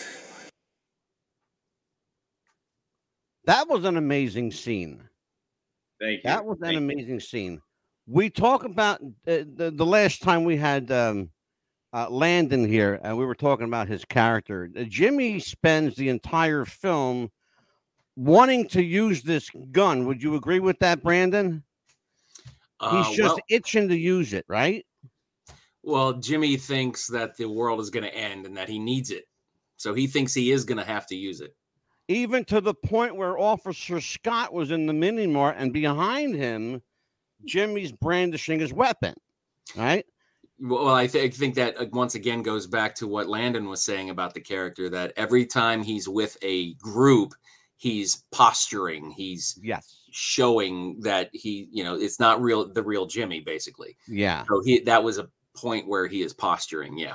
That 3.45 3.69
was 3.69 3.85
an 3.85 3.97
amazing 3.97 4.51
scene. 4.53 5.03
Thank 6.01 6.17
you. 6.17 6.21
That 6.25 6.45
was 6.45 6.59
an 6.59 6.65
Thank 6.65 6.73
you. 6.73 6.79
amazing 6.79 7.21
scene. 7.21 7.63
We 8.09 8.29
talk 8.29 8.65
about 8.65 9.01
uh, 9.03 9.45
the 9.57 9.73
the 9.75 9.87
last 9.87 10.23
time 10.23 10.45
we 10.45 10.57
had 10.57 10.91
um, 10.93 11.31
uh, 11.93 12.09
Landon 12.11 12.67
here, 12.69 13.01
and 13.03 13.17
we 13.17 13.25
were 13.25 13.35
talking 13.35 13.67
about 13.67 13.89
his 13.89 14.05
character. 14.05 14.71
Uh, 14.77 14.83
Jimmy 14.85 15.39
spends 15.41 15.97
the 15.97 16.09
entire 16.09 16.65
film 16.65 17.31
wanting 18.17 18.69
to 18.69 18.83
use 18.83 19.23
this 19.23 19.51
gun. 19.73 20.07
Would 20.07 20.23
you 20.23 20.35
agree 20.37 20.61
with 20.61 20.79
that, 20.81 21.03
Brandon? 21.03 21.63
Uh, 22.81 23.03
He's 23.03 23.17
just 23.17 23.35
well, 23.35 23.39
itching 23.49 23.89
to 23.89 23.97
use 23.97 24.33
it, 24.33 24.45
right? 24.49 24.85
well, 25.87 26.15
Jimmy 26.15 26.57
thinks 26.57 27.07
that 27.07 27.37
the 27.37 27.49
world 27.49 27.81
is 27.81 27.91
going 27.91 28.05
to 28.05 28.15
end 28.15 28.45
and 28.45 28.57
that 28.57 28.69
he 28.69 28.79
needs 28.79 29.11
it, 29.11 29.25
so 29.77 29.95
he 29.95 30.07
thinks 30.07 30.35
he 30.35 30.51
is 30.51 30.65
going 30.65 30.79
to 30.79 30.85
have 30.85 31.07
to 31.07 31.17
use 31.17 31.41
it. 31.41 31.55
Even 32.09 32.45
to 32.47 32.61
the 32.61 32.75
point 32.75 33.17
where 33.17 33.39
Officer 33.39 34.01
Scott 34.01 34.53
was 34.53 34.73
in 34.73 34.87
the 34.87 34.93
mini 34.93 35.27
mart, 35.27 35.57
and 35.59 35.73
behind 35.73 36.35
him, 36.35 36.83
Jimmy's 37.45 37.93
brandishing 37.93 38.59
his 38.59 38.73
weapon. 38.73 39.15
Right? 39.77 40.05
Well, 40.59 40.95
I, 40.95 41.07
th- 41.07 41.25
I 41.25 41.29
think 41.37 41.55
that 41.57 41.81
uh, 41.81 41.87
once 41.93 42.15
again 42.15 42.43
goes 42.43 42.67
back 42.67 42.95
to 42.97 43.07
what 43.07 43.29
Landon 43.29 43.69
was 43.69 43.83
saying 43.83 44.11
about 44.11 44.35
the 44.35 44.41
character 44.41 44.89
that 44.89 45.13
every 45.17 45.47
time 45.47 45.83
he's 45.83 46.09
with 46.09 46.37
a 46.43 46.75
group, 46.75 47.35
he's 47.77 48.25
posturing, 48.33 49.11
he's 49.11 49.59
Yes. 49.63 50.03
showing 50.11 51.01
that 51.01 51.31
he, 51.33 51.69
you 51.71 51.85
know, 51.85 51.95
it's 51.95 52.19
not 52.21 52.41
real, 52.41 52.73
the 52.73 52.83
real 52.83 53.07
Jimmy, 53.07 53.41
basically. 53.41 53.97
Yeah. 54.09 54.45
So 54.49 54.63
he, 54.65 54.81
that 54.81 55.03
was 55.05 55.19
a 55.19 55.29
point 55.57 55.87
where 55.89 56.07
he 56.07 56.23
is 56.23 56.33
posturing. 56.33 56.99
Yeah. 56.99 57.15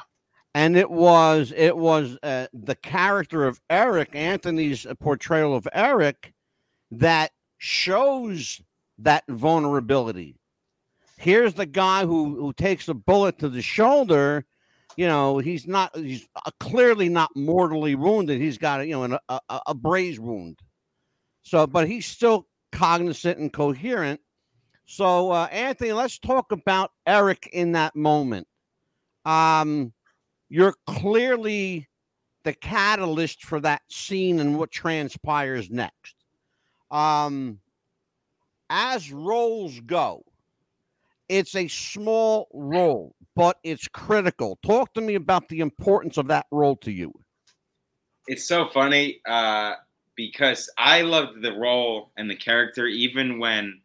and 0.53 0.75
it 0.75 0.89
was 0.91 1.53
it 1.55 1.75
was 1.77 2.17
uh, 2.23 2.47
the 2.53 2.75
character 2.75 3.45
of 3.45 3.61
Eric 3.69 4.09
Anthony's 4.15 4.85
portrayal 4.99 5.55
of 5.55 5.67
Eric 5.73 6.33
that 6.91 7.31
shows 7.57 8.61
that 8.99 9.23
vulnerability. 9.29 10.35
Here's 11.17 11.53
the 11.53 11.65
guy 11.65 12.05
who 12.05 12.35
who 12.35 12.51
takes 12.53 12.87
a 12.89 12.93
bullet 12.93 13.37
to 13.39 13.49
the 13.49 13.61
shoulder. 13.61 14.45
You 15.01 15.07
know, 15.07 15.39
he's 15.39 15.65
not 15.65 15.97
he's 15.97 16.27
uh, 16.35 16.51
clearly 16.59 17.09
not 17.09 17.31
mortally 17.35 17.95
wounded. 17.95 18.39
He's 18.39 18.59
got 18.59 18.85
you 18.85 18.91
know 18.91 19.03
an, 19.05 19.17
a, 19.29 19.39
a, 19.49 19.61
a 19.69 19.73
braze 19.73 20.19
wound. 20.19 20.59
So, 21.41 21.65
but 21.65 21.87
he's 21.87 22.05
still 22.05 22.45
cognizant 22.71 23.39
and 23.39 23.51
coherent. 23.51 24.21
So, 24.85 25.31
uh, 25.31 25.47
Anthony, 25.51 25.91
let's 25.93 26.19
talk 26.19 26.51
about 26.51 26.91
Eric 27.07 27.49
in 27.51 27.71
that 27.71 27.95
moment. 27.95 28.45
Um, 29.25 29.91
you're 30.49 30.75
clearly 30.85 31.89
the 32.43 32.53
catalyst 32.53 33.43
for 33.43 33.59
that 33.59 33.81
scene 33.89 34.39
and 34.39 34.55
what 34.59 34.69
transpires 34.69 35.71
next. 35.71 36.13
Um, 36.91 37.57
as 38.69 39.11
roles 39.11 39.79
go, 39.79 40.21
it's 41.27 41.55
a 41.55 41.67
small 41.69 42.49
role, 42.53 43.15
but 43.35 43.57
it's 43.63 43.87
critical. 43.87 44.57
Talk 44.65 44.93
to 44.93 45.01
me 45.01 45.15
about 45.15 45.49
the 45.49 45.59
importance 45.59 46.17
of 46.17 46.27
that 46.27 46.45
role 46.51 46.75
to 46.77 46.91
you. 46.91 47.13
it's 48.27 48.47
so 48.47 48.67
funny 48.69 49.19
uh, 49.27 49.73
because 50.15 50.69
I 50.77 51.01
loved 51.01 51.41
the 51.41 51.53
role 51.53 52.11
and 52.17 52.29
the 52.29 52.35
character 52.35 52.85
even 52.87 53.39
when 53.39 53.81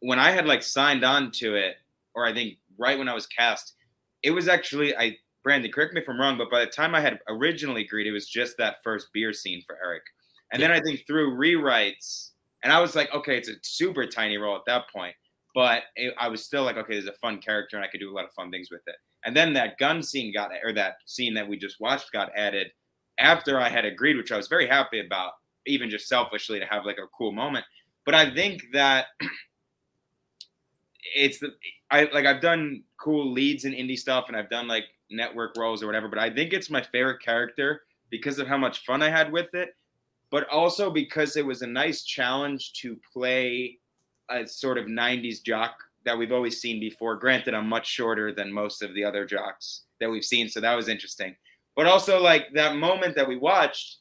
when 0.00 0.18
I 0.18 0.30
had 0.30 0.46
like 0.46 0.62
signed 0.62 1.04
on 1.04 1.30
to 1.32 1.54
it, 1.54 1.76
or 2.14 2.26
I 2.26 2.32
think 2.32 2.58
right 2.78 2.98
when 2.98 3.08
I 3.08 3.14
was 3.14 3.26
cast, 3.26 3.74
it 4.22 4.30
was 4.30 4.48
actually 4.48 4.96
I 4.96 5.18
Brandon, 5.44 5.70
correct 5.70 5.94
me 5.94 6.00
if 6.00 6.08
I'm 6.08 6.20
wrong, 6.20 6.36
but 6.38 6.50
by 6.50 6.60
the 6.60 6.70
time 6.70 6.94
I 6.94 7.00
had 7.00 7.20
originally 7.28 7.82
agreed, 7.82 8.08
it 8.08 8.12
was 8.12 8.26
just 8.26 8.56
that 8.58 8.82
first 8.82 9.08
beer 9.12 9.32
scene 9.32 9.62
for 9.64 9.78
Eric. 9.82 10.02
And 10.52 10.60
then 10.60 10.72
I 10.72 10.80
think 10.80 11.06
through 11.06 11.36
rewrites, 11.36 12.30
and 12.64 12.72
I 12.72 12.80
was 12.80 12.96
like, 12.96 13.14
okay, 13.14 13.36
it's 13.36 13.48
a 13.48 13.54
super 13.62 14.06
tiny 14.06 14.38
role 14.38 14.56
at 14.56 14.64
that 14.66 14.90
point, 14.92 15.14
but 15.56 15.84
it, 15.96 16.12
I 16.18 16.28
was 16.28 16.44
still 16.44 16.64
like, 16.64 16.76
okay, 16.76 16.92
there's 16.92 17.06
a 17.06 17.14
fun 17.14 17.38
character, 17.38 17.76
and 17.76 17.84
I 17.84 17.88
could 17.88 17.98
do 17.98 18.12
a 18.12 18.14
lot 18.14 18.26
of 18.26 18.32
fun 18.34 18.50
things 18.50 18.68
with 18.70 18.82
it. 18.86 18.96
And 19.24 19.34
then 19.34 19.54
that 19.54 19.78
gun 19.78 20.02
scene 20.02 20.30
got, 20.30 20.50
or 20.62 20.74
that 20.74 20.96
scene 21.06 21.32
that 21.32 21.48
we 21.48 21.56
just 21.56 21.80
watched 21.80 22.12
got 22.12 22.30
added 22.36 22.66
after 23.18 23.58
I 23.58 23.70
had 23.70 23.86
agreed, 23.86 24.18
which 24.18 24.30
I 24.30 24.36
was 24.36 24.48
very 24.48 24.68
happy 24.68 25.00
about, 25.00 25.32
even 25.66 25.88
just 25.88 26.08
selfishly 26.08 26.60
to 26.60 26.66
have 26.66 26.84
like 26.84 26.98
a 26.98 27.08
cool 27.16 27.32
moment. 27.32 27.64
But 28.04 28.14
I 28.14 28.34
think 28.34 28.64
that 28.74 29.06
it's 31.16 31.38
the 31.38 31.52
I 31.90 32.10
like 32.12 32.26
I've 32.26 32.42
done 32.42 32.82
cool 33.00 33.32
leads 33.32 33.64
in 33.64 33.72
indie 33.72 33.98
stuff 33.98 34.26
and 34.28 34.36
I've 34.36 34.50
done 34.50 34.68
like 34.68 34.84
network 35.10 35.56
roles 35.56 35.82
or 35.82 35.86
whatever, 35.86 36.08
but 36.08 36.18
I 36.18 36.28
think 36.28 36.52
it's 36.52 36.68
my 36.68 36.82
favorite 36.82 37.22
character 37.22 37.84
because 38.10 38.38
of 38.38 38.46
how 38.46 38.58
much 38.58 38.84
fun 38.84 39.02
I 39.02 39.08
had 39.08 39.32
with 39.32 39.54
it, 39.54 39.70
but 40.30 40.46
also 40.50 40.90
because 40.90 41.36
it 41.36 41.46
was 41.46 41.62
a 41.62 41.66
nice 41.66 42.02
challenge 42.02 42.74
to 42.82 43.00
play 43.10 43.78
a 44.30 44.46
sort 44.46 44.78
of 44.78 44.86
90s 44.86 45.42
jock 45.42 45.76
that 46.04 46.16
we've 46.16 46.32
always 46.32 46.60
seen 46.60 46.80
before. 46.80 47.16
Granted, 47.16 47.54
I'm 47.54 47.68
much 47.68 47.86
shorter 47.86 48.32
than 48.32 48.52
most 48.52 48.82
of 48.82 48.94
the 48.94 49.04
other 49.04 49.24
jocks 49.24 49.82
that 50.00 50.10
we've 50.10 50.24
seen, 50.24 50.48
so 50.48 50.60
that 50.60 50.74
was 50.74 50.88
interesting. 50.88 51.34
But 51.74 51.86
also 51.86 52.20
like 52.20 52.46
that 52.54 52.76
moment 52.76 53.14
that 53.16 53.28
we 53.28 53.36
watched, 53.36 53.98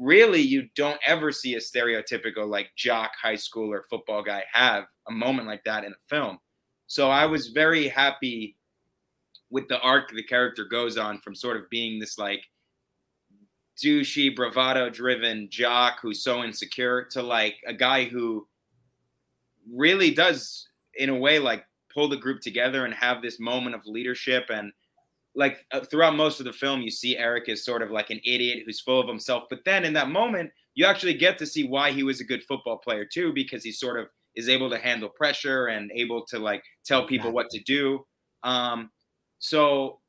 really 0.00 0.40
you 0.40 0.68
don't 0.74 1.00
ever 1.06 1.30
see 1.30 1.54
a 1.54 1.58
stereotypical 1.58 2.48
like 2.48 2.70
jock 2.76 3.12
high 3.20 3.36
school 3.36 3.72
or 3.72 3.84
football 3.90 4.22
guy 4.22 4.42
have 4.52 4.84
a 5.08 5.12
moment 5.12 5.46
like 5.46 5.62
that 5.64 5.84
in 5.84 5.92
a 5.92 6.08
film. 6.08 6.38
So 6.86 7.10
I 7.10 7.26
was 7.26 7.48
very 7.48 7.88
happy 7.88 8.56
with 9.50 9.68
the 9.68 9.80
arc 9.80 10.10
the 10.12 10.22
character 10.22 10.64
goes 10.64 10.96
on 10.96 11.20
from 11.20 11.34
sort 11.34 11.56
of 11.56 11.68
being 11.68 11.98
this 11.98 12.18
like 12.18 12.42
douchey, 13.82 14.34
bravado 14.34 14.88
driven 14.90 15.48
jock 15.50 15.98
who's 16.00 16.22
so 16.22 16.42
insecure 16.42 17.04
to 17.10 17.22
like 17.22 17.56
a 17.66 17.74
guy 17.74 18.04
who 18.04 18.46
really 19.70 20.12
does, 20.12 20.68
in 20.94 21.08
a 21.08 21.14
way, 21.14 21.38
like 21.38 21.64
pull 21.92 22.08
the 22.08 22.16
group 22.16 22.40
together 22.40 22.84
and 22.84 22.94
have 22.94 23.22
this 23.22 23.38
moment 23.38 23.74
of 23.74 23.86
leadership. 23.86 24.46
And 24.50 24.72
like 25.34 25.58
uh, 25.72 25.80
throughout 25.80 26.16
most 26.16 26.40
of 26.40 26.46
the 26.46 26.52
film, 26.52 26.82
you 26.82 26.90
see 26.90 27.16
Eric 27.16 27.48
is 27.48 27.64
sort 27.64 27.82
of 27.82 27.90
like 27.90 28.10
an 28.10 28.20
idiot 28.24 28.62
who's 28.64 28.80
full 28.80 29.00
of 29.00 29.08
himself. 29.08 29.44
But 29.48 29.64
then 29.64 29.84
in 29.84 29.92
that 29.94 30.10
moment, 30.10 30.50
you 30.74 30.86
actually 30.86 31.14
get 31.14 31.38
to 31.38 31.46
see 31.46 31.64
why 31.64 31.92
he 31.92 32.02
was 32.02 32.20
a 32.20 32.24
good 32.24 32.42
football 32.44 32.78
player 32.78 33.04
too, 33.04 33.32
because 33.32 33.62
he 33.62 33.72
sort 33.72 34.00
of 34.00 34.08
is 34.34 34.48
able 34.48 34.70
to 34.70 34.78
handle 34.78 35.08
pressure 35.08 35.66
and 35.66 35.90
able 35.94 36.24
to 36.26 36.38
like 36.38 36.64
tell 36.84 37.06
people 37.06 37.30
what 37.30 37.50
to 37.50 37.60
do. 37.60 38.04
Um, 38.42 38.90
so 39.38 40.00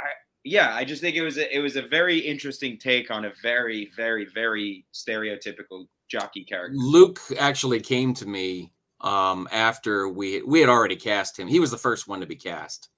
I 0.00 0.10
yeah, 0.44 0.74
I 0.74 0.84
just 0.84 1.00
think 1.00 1.14
it 1.14 1.22
was 1.22 1.38
a, 1.38 1.56
it 1.56 1.60
was 1.60 1.76
a 1.76 1.82
very 1.82 2.18
interesting 2.18 2.76
take 2.78 3.10
on 3.10 3.26
a 3.26 3.32
very 3.42 3.90
very 3.96 4.26
very 4.34 4.84
stereotypical 4.92 5.86
jockey 6.12 6.44
character. 6.44 6.76
Luke 6.76 7.20
actually 7.38 7.80
came 7.80 8.12
to 8.14 8.26
me 8.26 8.72
um, 9.00 9.48
after 9.50 10.08
we 10.08 10.42
we 10.42 10.60
had 10.60 10.68
already 10.68 10.96
cast 10.96 11.38
him. 11.38 11.48
He 11.48 11.58
was 11.58 11.70
the 11.70 11.78
first 11.78 12.06
one 12.06 12.20
to 12.20 12.26
be 12.26 12.36
cast. 12.36 12.90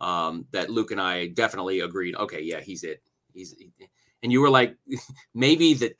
Um, 0.00 0.46
that 0.52 0.70
Luke 0.70 0.92
and 0.92 1.00
I 1.00 1.28
definitely 1.28 1.80
agreed. 1.80 2.14
Okay, 2.14 2.42
yeah, 2.42 2.60
he's 2.60 2.84
it. 2.84 3.02
He's 3.32 3.54
and 4.22 4.32
you 4.32 4.40
were 4.40 4.50
like 4.50 4.76
maybe 5.34 5.74
the 5.74 5.94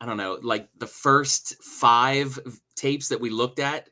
I 0.00 0.06
don't 0.06 0.16
know, 0.16 0.38
like 0.42 0.68
the 0.76 0.86
first 0.86 1.62
five 1.62 2.38
tapes 2.74 3.08
that 3.08 3.20
we 3.20 3.30
looked 3.30 3.60
at. 3.60 3.88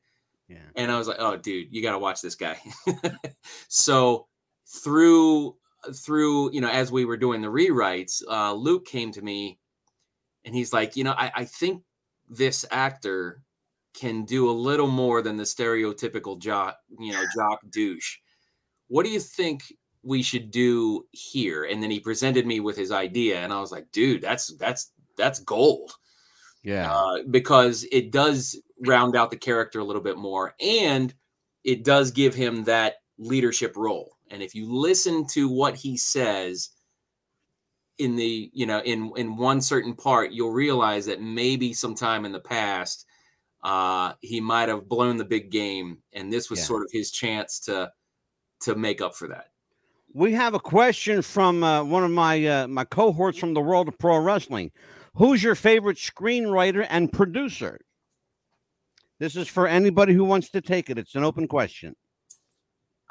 Yeah. 0.48 0.58
And 0.76 0.90
I 0.90 0.98
was 0.98 1.08
like, 1.08 1.16
oh, 1.20 1.36
dude, 1.36 1.68
you 1.70 1.80
got 1.82 1.92
to 1.92 1.98
watch 1.98 2.20
this 2.20 2.34
guy. 2.34 2.58
so 3.68 4.26
through 4.66 5.56
through 5.94 6.52
you 6.52 6.60
know 6.60 6.68
as 6.68 6.92
we 6.92 7.04
were 7.04 7.16
doing 7.16 7.40
the 7.40 7.48
rewrites, 7.48 8.22
uh, 8.28 8.52
Luke 8.52 8.84
came 8.84 9.12
to 9.12 9.22
me 9.22 9.58
and 10.44 10.54
he's 10.54 10.72
like, 10.72 10.96
you 10.96 11.04
know, 11.04 11.14
I, 11.16 11.30
I 11.34 11.44
think 11.44 11.82
this 12.28 12.64
actor 12.70 13.42
can 13.94 14.24
do 14.24 14.50
a 14.50 14.52
little 14.52 14.88
more 14.88 15.22
than 15.22 15.36
the 15.36 15.44
stereotypical 15.44 16.38
jock, 16.38 16.78
you 16.98 17.12
know, 17.12 17.24
jock 17.36 17.60
douche. 17.70 18.18
What 18.88 19.04
do 19.04 19.10
you 19.10 19.20
think 19.20 19.62
we 20.02 20.22
should 20.22 20.50
do 20.50 21.06
here? 21.10 21.64
And 21.64 21.82
then 21.82 21.90
he 21.90 22.00
presented 22.00 22.46
me 22.46 22.60
with 22.60 22.76
his 22.76 22.90
idea, 22.90 23.38
and 23.38 23.52
I 23.52 23.60
was 23.60 23.72
like, 23.72 23.90
dude, 23.92 24.22
that's 24.22 24.54
that's 24.56 24.92
that's 25.16 25.40
gold. 25.40 25.92
Yeah. 26.62 26.92
Uh, 26.92 27.18
because 27.30 27.84
it 27.90 28.12
does 28.12 28.60
round 28.86 29.16
out 29.16 29.30
the 29.30 29.36
character 29.36 29.80
a 29.80 29.84
little 29.84 30.02
bit 30.02 30.16
more, 30.16 30.54
and 30.60 31.12
it 31.64 31.84
does 31.84 32.10
give 32.10 32.34
him 32.34 32.64
that 32.64 32.96
leadership 33.18 33.76
role. 33.76 34.16
And 34.30 34.42
if 34.42 34.54
you 34.54 34.72
listen 34.72 35.26
to 35.28 35.48
what 35.48 35.76
he 35.76 35.96
says, 35.96 36.70
in 38.02 38.16
the 38.16 38.50
you 38.52 38.66
know 38.66 38.80
in 38.80 39.12
in 39.16 39.36
one 39.36 39.60
certain 39.60 39.94
part 39.94 40.32
you'll 40.32 40.52
realize 40.52 41.06
that 41.06 41.20
maybe 41.20 41.72
sometime 41.72 42.24
in 42.24 42.32
the 42.32 42.40
past 42.40 43.06
uh 43.64 44.12
he 44.20 44.40
might 44.40 44.68
have 44.68 44.88
blown 44.88 45.16
the 45.16 45.24
big 45.24 45.50
game 45.50 45.98
and 46.12 46.32
this 46.32 46.50
was 46.50 46.58
Yeah. 46.60 46.64
sort 46.66 46.82
of 46.82 46.90
his 46.92 47.10
chance 47.10 47.60
to 47.60 47.90
to 48.60 48.74
make 48.74 49.00
up 49.00 49.14
for 49.14 49.28
that 49.28 49.46
We 50.14 50.32
have 50.34 50.54
a 50.54 50.60
question 50.60 51.22
from 51.22 51.62
uh, 51.64 51.82
one 51.84 52.04
of 52.04 52.10
my 52.10 52.34
uh, 52.46 52.68
my 52.68 52.84
cohorts 52.84 53.38
from 53.38 53.54
the 53.54 53.62
world 53.62 53.88
of 53.88 53.96
pro 53.98 54.18
wrestling. 54.18 54.70
Who's 55.14 55.42
your 55.42 55.54
favorite 55.54 55.96
screenwriter 55.98 56.86
and 56.90 57.10
producer? 57.12 57.80
This 59.18 59.36
is 59.36 59.48
for 59.48 59.66
anybody 59.66 60.12
who 60.14 60.24
wants 60.24 60.50
to 60.50 60.60
take 60.60 60.90
it. 60.90 60.98
It's 60.98 61.14
an 61.14 61.24
open 61.24 61.46
question. 61.48 61.94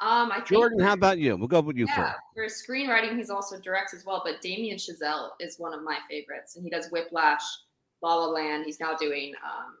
Um, 0.02 0.32
I 0.32 0.40
think 0.40 0.48
Jordyn, 0.48 0.82
how 0.82 0.94
about 0.94 1.18
you? 1.18 1.36
We'll 1.36 1.46
go 1.46 1.60
with 1.60 1.76
you 1.76 1.86
yeah, 1.86 2.14
first. 2.34 2.58
for 2.66 2.72
screenwriting, 2.72 3.16
he's 3.16 3.30
also 3.30 3.60
directs 3.60 3.94
as 3.94 4.04
well. 4.04 4.20
But 4.24 4.40
Damien 4.40 4.76
Chazelle 4.76 5.30
is 5.38 5.60
one 5.60 5.72
of 5.72 5.84
my 5.84 5.98
favorites, 6.10 6.56
and 6.56 6.64
he 6.64 6.70
does 6.70 6.88
Whiplash, 6.90 7.42
La 8.02 8.16
La 8.16 8.26
Land. 8.26 8.64
He's 8.66 8.80
now 8.80 8.96
doing 8.96 9.32
um, 9.44 9.76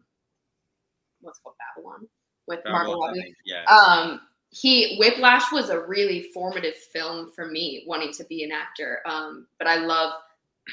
what's 1.22 1.40
called 1.40 1.56
Babylon 1.76 2.06
with 2.46 2.60
Margot 2.64 2.90
Babylon, 2.90 3.08
Robbie. 3.08 3.34
Yeah. 3.44 3.64
Um, 3.64 4.20
he 4.50 4.96
Whiplash 4.96 5.50
was 5.50 5.70
a 5.70 5.80
really 5.80 6.28
formative 6.32 6.76
film 6.76 7.32
for 7.34 7.46
me, 7.46 7.82
wanting 7.88 8.12
to 8.12 8.24
be 8.24 8.44
an 8.44 8.52
actor. 8.52 9.00
Um, 9.06 9.48
but 9.58 9.66
I 9.66 9.76
love, 9.76 10.12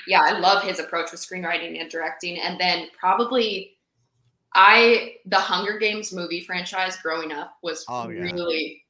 yeah, 0.06 0.22
I 0.22 0.38
love 0.38 0.62
his 0.62 0.80
approach 0.80 1.12
with 1.12 1.22
screenwriting 1.22 1.82
and 1.82 1.89
directing. 1.89 2.38
And 2.39 2.60
then 2.60 2.89
probably, 3.00 3.78
I 4.54 5.16
the 5.26 5.38
Hunger 5.38 5.80
Games 5.80 6.14
movie 6.14 6.41
franchise 6.41 6.97
growing 6.97 7.32
up 7.32 7.58
was 7.64 7.84
Oh, 7.89 8.10
yeah. 8.10 8.22
really 8.22 8.84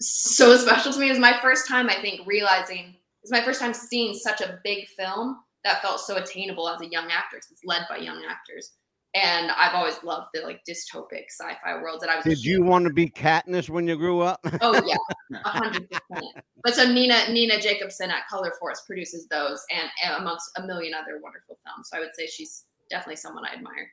so 0.00 0.56
special 0.56 0.92
to 0.92 0.98
me. 0.98 1.06
It 1.06 1.10
was 1.10 1.18
my 1.18 1.38
first 1.40 1.68
time, 1.68 1.88
I 1.88 1.94
think, 1.94 2.26
realizing 2.26 2.78
it 2.88 2.94
was 3.22 3.30
my 3.30 3.42
first 3.42 3.60
time 3.60 3.74
seeing 3.74 4.14
such 4.14 4.40
a 4.40 4.58
big 4.62 4.86
film 4.88 5.38
that 5.64 5.82
felt 5.82 6.00
so 6.00 6.16
attainable 6.16 6.68
as 6.68 6.80
a 6.80 6.86
young 6.86 7.10
actress. 7.10 7.48
it's 7.50 7.62
led 7.64 7.82
by 7.88 7.96
young 7.96 8.22
actors. 8.28 8.72
And 9.14 9.50
I've 9.50 9.74
always 9.74 10.02
loved 10.04 10.28
the 10.34 10.42
like 10.42 10.60
dystopic 10.68 11.24
sci-fi 11.30 11.80
worlds 11.80 12.02
that 12.02 12.10
I 12.10 12.16
was. 12.16 12.24
Did 12.24 12.44
you 12.44 12.62
want 12.62 12.84
to 12.86 12.92
be 12.92 13.08
Katniss 13.08 13.70
when 13.70 13.88
you 13.88 13.96
grew 13.96 14.20
up? 14.20 14.40
Oh 14.60 14.74
yeah, 14.84 15.38
a 15.44 15.48
hundred 15.48 15.88
percent. 15.90 16.26
But 16.62 16.74
so 16.74 16.92
Nina 16.92 17.30
Nina 17.30 17.58
Jacobson 17.58 18.10
at 18.10 18.28
Color 18.28 18.52
Force 18.60 18.82
produces 18.86 19.26
those, 19.28 19.64
and, 19.70 19.88
and 20.04 20.22
amongst 20.22 20.50
a 20.58 20.66
million 20.66 20.92
other 20.92 21.18
wonderful 21.22 21.58
films. 21.64 21.88
So 21.90 21.96
I 21.96 22.00
would 22.00 22.14
say 22.14 22.26
she's 22.26 22.64
definitely 22.90 23.16
someone 23.16 23.44
I 23.46 23.54
admire. 23.54 23.90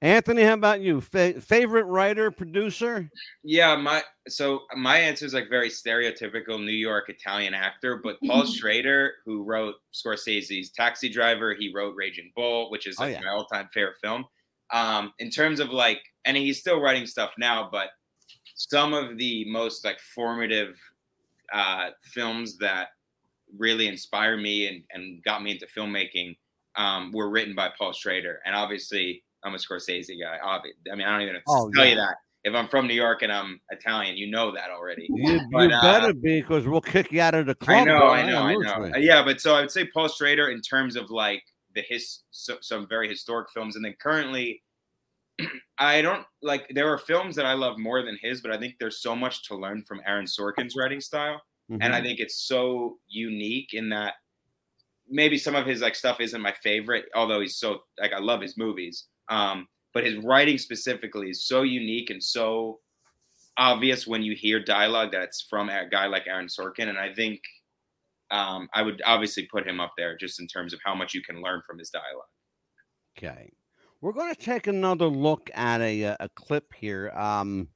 Anthony, 0.00 0.42
how 0.42 0.52
about 0.54 0.80
you? 0.80 1.00
Fa- 1.00 1.40
favorite 1.40 1.84
writer, 1.86 2.30
producer? 2.30 3.10
Yeah, 3.42 3.74
my 3.76 4.02
so 4.28 4.60
my 4.76 4.98
answer 4.98 5.26
is 5.26 5.34
like 5.34 5.48
very 5.50 5.68
stereotypical 5.70 6.62
New 6.64 6.70
York 6.70 7.08
Italian 7.08 7.52
actor, 7.54 8.00
but 8.02 8.16
Paul 8.24 8.44
Schrader, 8.46 9.14
who 9.24 9.42
wrote 9.42 9.74
Scorsese's 9.92 10.70
Taxi 10.70 11.08
Driver, 11.08 11.54
he 11.54 11.72
wrote 11.74 11.94
Raging 11.96 12.30
Bull, 12.36 12.70
which 12.70 12.86
is 12.86 12.96
Oh, 13.00 13.06
yeah. 13.06 13.20
my 13.20 13.30
all-time 13.30 13.68
favorite 13.74 13.96
film. 14.02 14.24
Um, 14.72 15.12
in 15.18 15.30
terms 15.30 15.60
of 15.60 15.70
like, 15.70 16.00
and 16.24 16.36
he's 16.36 16.60
still 16.60 16.80
writing 16.80 17.06
stuff 17.06 17.32
now, 17.38 17.68
but 17.72 17.88
some 18.54 18.94
of 18.94 19.18
the 19.18 19.44
most 19.50 19.84
like 19.84 19.98
formative 20.14 20.76
uh, 21.52 21.90
films 22.04 22.58
that 22.58 22.88
really 23.56 23.86
inspired 23.88 24.38
me 24.38 24.66
and, 24.68 24.84
and 24.92 25.22
got 25.24 25.42
me 25.42 25.52
into 25.52 25.66
filmmaking 25.76 26.36
um, 26.76 27.10
were 27.12 27.30
written 27.30 27.54
by 27.54 27.70
Paul 27.76 27.92
Schrader, 27.92 28.40
and 28.44 28.54
obviously 28.54 29.24
I'm 29.44 29.54
a 29.54 29.58
Scorsese 29.58 30.20
guy. 30.20 30.38
Obvi- 30.44 30.90
I 30.92 30.96
mean, 30.96 31.06
I 31.06 31.12
don't 31.12 31.22
even 31.22 31.34
have 31.34 31.44
to 31.44 31.50
Oh, 31.52 31.70
tell 31.74 31.84
yeah. 31.84 31.90
you 31.90 31.96
that 31.96 32.16
if 32.44 32.54
I'm 32.54 32.68
from 32.68 32.86
New 32.86 32.94
York 32.94 33.22
and 33.22 33.32
I'm 33.32 33.60
Italian, 33.70 34.16
you 34.16 34.30
know 34.30 34.52
that 34.52 34.70
already. 34.70 35.08
You, 35.12 35.34
you 35.34 35.40
But, 35.52 35.72
uh, 35.72 35.80
better 35.82 36.12
be 36.14 36.40
because 36.40 36.66
we'll 36.66 36.80
kick 36.80 37.12
you 37.12 37.20
out 37.20 37.34
of 37.34 37.46
the 37.46 37.54
club. 37.54 37.78
I 37.80 37.84
know, 37.84 37.98
bro. 37.98 38.08
I 38.10 38.26
know, 38.26 38.42
I 38.42 38.52
know. 38.54 38.60
Absolutely. 38.62 38.92
Uh, 38.92 38.98
Yeah, 38.98 39.24
but 39.24 39.40
so 39.40 39.54
I 39.54 39.60
would 39.60 39.70
say 39.70 39.86
Paul 39.92 40.08
Schrader 40.08 40.48
in 40.50 40.60
terms 40.60 40.96
of 40.96 41.10
like 41.10 41.42
the 41.74 41.82
his 41.82 42.22
so, 42.30 42.56
some 42.60 42.88
very 42.88 43.08
historic 43.08 43.50
films, 43.50 43.76
and 43.76 43.84
then 43.84 43.94
currently, 44.00 44.62
I 45.78 46.02
don't 46.02 46.24
like 46.42 46.66
there 46.70 46.88
are 46.92 46.98
films 46.98 47.36
that 47.36 47.46
I 47.46 47.54
love 47.54 47.78
more 47.78 48.02
than 48.02 48.18
his, 48.20 48.40
but 48.40 48.50
I 48.50 48.58
think 48.58 48.74
there's 48.80 49.00
so 49.02 49.14
much 49.14 49.44
to 49.48 49.56
learn 49.56 49.82
from 49.84 50.00
Aaron 50.06 50.26
Sorkin's 50.26 50.74
writing 50.76 51.00
style, 51.00 51.40
and 51.80 51.94
I 51.94 52.00
Mhm. 52.00 52.04
think 52.04 52.20
it's 52.20 52.46
so 52.46 52.98
unique 53.08 53.74
in 53.74 53.88
that 53.90 54.14
maybe 55.08 55.38
some 55.38 55.54
of 55.54 55.66
his 55.66 55.80
like 55.80 55.94
stuff 55.94 56.20
isn't 56.20 56.40
my 56.40 56.54
favorite, 56.62 57.06
although 57.14 57.40
he's 57.40 57.56
so 57.56 57.82
like 58.00 58.12
I 58.12 58.18
love 58.18 58.40
his 58.40 58.56
movies. 58.56 59.06
Um, 59.28 59.68
but 59.94 60.04
his 60.04 60.16
writing 60.16 60.58
specifically 60.58 61.30
is 61.30 61.46
so 61.46 61.62
unique 61.62 62.10
and 62.10 62.22
so 62.22 62.80
obvious 63.56 64.06
when 64.06 64.22
you 64.22 64.34
hear 64.34 64.62
dialogue 64.62 65.10
that's 65.12 65.42
from 65.42 65.68
a 65.68 65.88
guy 65.88 66.06
like 66.06 66.26
Aaron 66.26 66.46
Sorkin, 66.46 66.88
and 66.88 66.98
I 66.98 67.12
think 67.12 67.40
um, 68.30 68.68
I 68.74 68.82
would 68.82 69.02
obviously 69.04 69.46
put 69.46 69.66
him 69.66 69.80
up 69.80 69.92
there 69.96 70.16
just 70.16 70.40
in 70.40 70.46
terms 70.46 70.72
of 70.72 70.80
how 70.84 70.94
much 70.94 71.14
you 71.14 71.22
can 71.22 71.42
learn 71.42 71.62
from 71.66 71.78
his 71.78 71.90
dialogue. 71.90 72.28
Okay. 73.16 73.50
We're 74.00 74.12
going 74.12 74.32
to 74.32 74.40
take 74.40 74.66
another 74.68 75.06
look 75.06 75.50
at 75.54 75.80
a, 75.80 76.04
uh, 76.04 76.16
a 76.20 76.28
clip 76.28 76.72
here. 76.74 77.10
Um, 77.10 77.68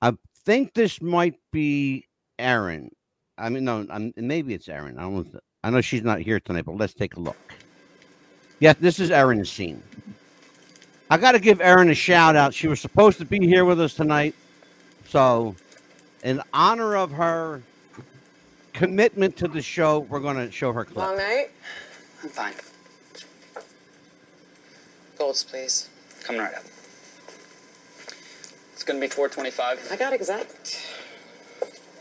I 0.00 0.14
think 0.44 0.74
this 0.74 1.00
might 1.00 1.36
be 1.52 2.08
Erin. 2.38 2.90
I 3.38 3.48
mean, 3.48 3.64
no, 3.64 3.86
I'm, 3.88 4.12
maybe 4.16 4.54
it's 4.54 4.68
Erin. 4.68 4.98
I 4.98 5.02
don't. 5.02 5.32
know- 5.32 5.40
I 5.64 5.70
know 5.70 5.80
she's 5.80 6.02
not 6.02 6.18
here 6.18 6.40
tonight, 6.40 6.64
but 6.64 6.76
let's 6.76 6.92
take 6.92 7.14
a 7.14 7.20
look. 7.20 7.36
Yeah, 8.58 8.72
this 8.72 8.98
is 8.98 9.12
Erin's 9.12 9.48
scene. 9.48 9.80
I 11.12 11.18
got 11.18 11.32
to 11.32 11.38
give 11.38 11.60
Erin 11.60 11.90
a 11.90 11.94
shout 11.94 12.36
out. 12.36 12.54
She 12.54 12.68
was 12.68 12.80
supposed 12.80 13.18
to 13.18 13.26
be 13.26 13.46
here 13.46 13.66
with 13.66 13.78
us 13.78 13.92
tonight, 13.92 14.34
so 15.10 15.54
in 16.24 16.40
honor 16.54 16.96
of 16.96 17.10
her 17.10 17.60
commitment 18.72 19.36
to 19.36 19.46
the 19.46 19.60
show, 19.60 19.98
we're 19.98 20.20
going 20.20 20.36
to 20.36 20.50
show 20.50 20.72
her 20.72 20.86
clip. 20.86 20.96
Long 20.96 21.18
night? 21.18 21.50
I'm 22.22 22.30
fine. 22.30 22.54
Golds, 25.18 25.44
please. 25.44 25.90
Coming 26.22 26.40
right 26.40 26.54
up. 26.54 26.64
It's 28.72 28.82
gonna 28.82 28.98
be 28.98 29.06
425. 29.06 29.88
I 29.92 29.96
got 29.96 30.14
exact. 30.14 30.80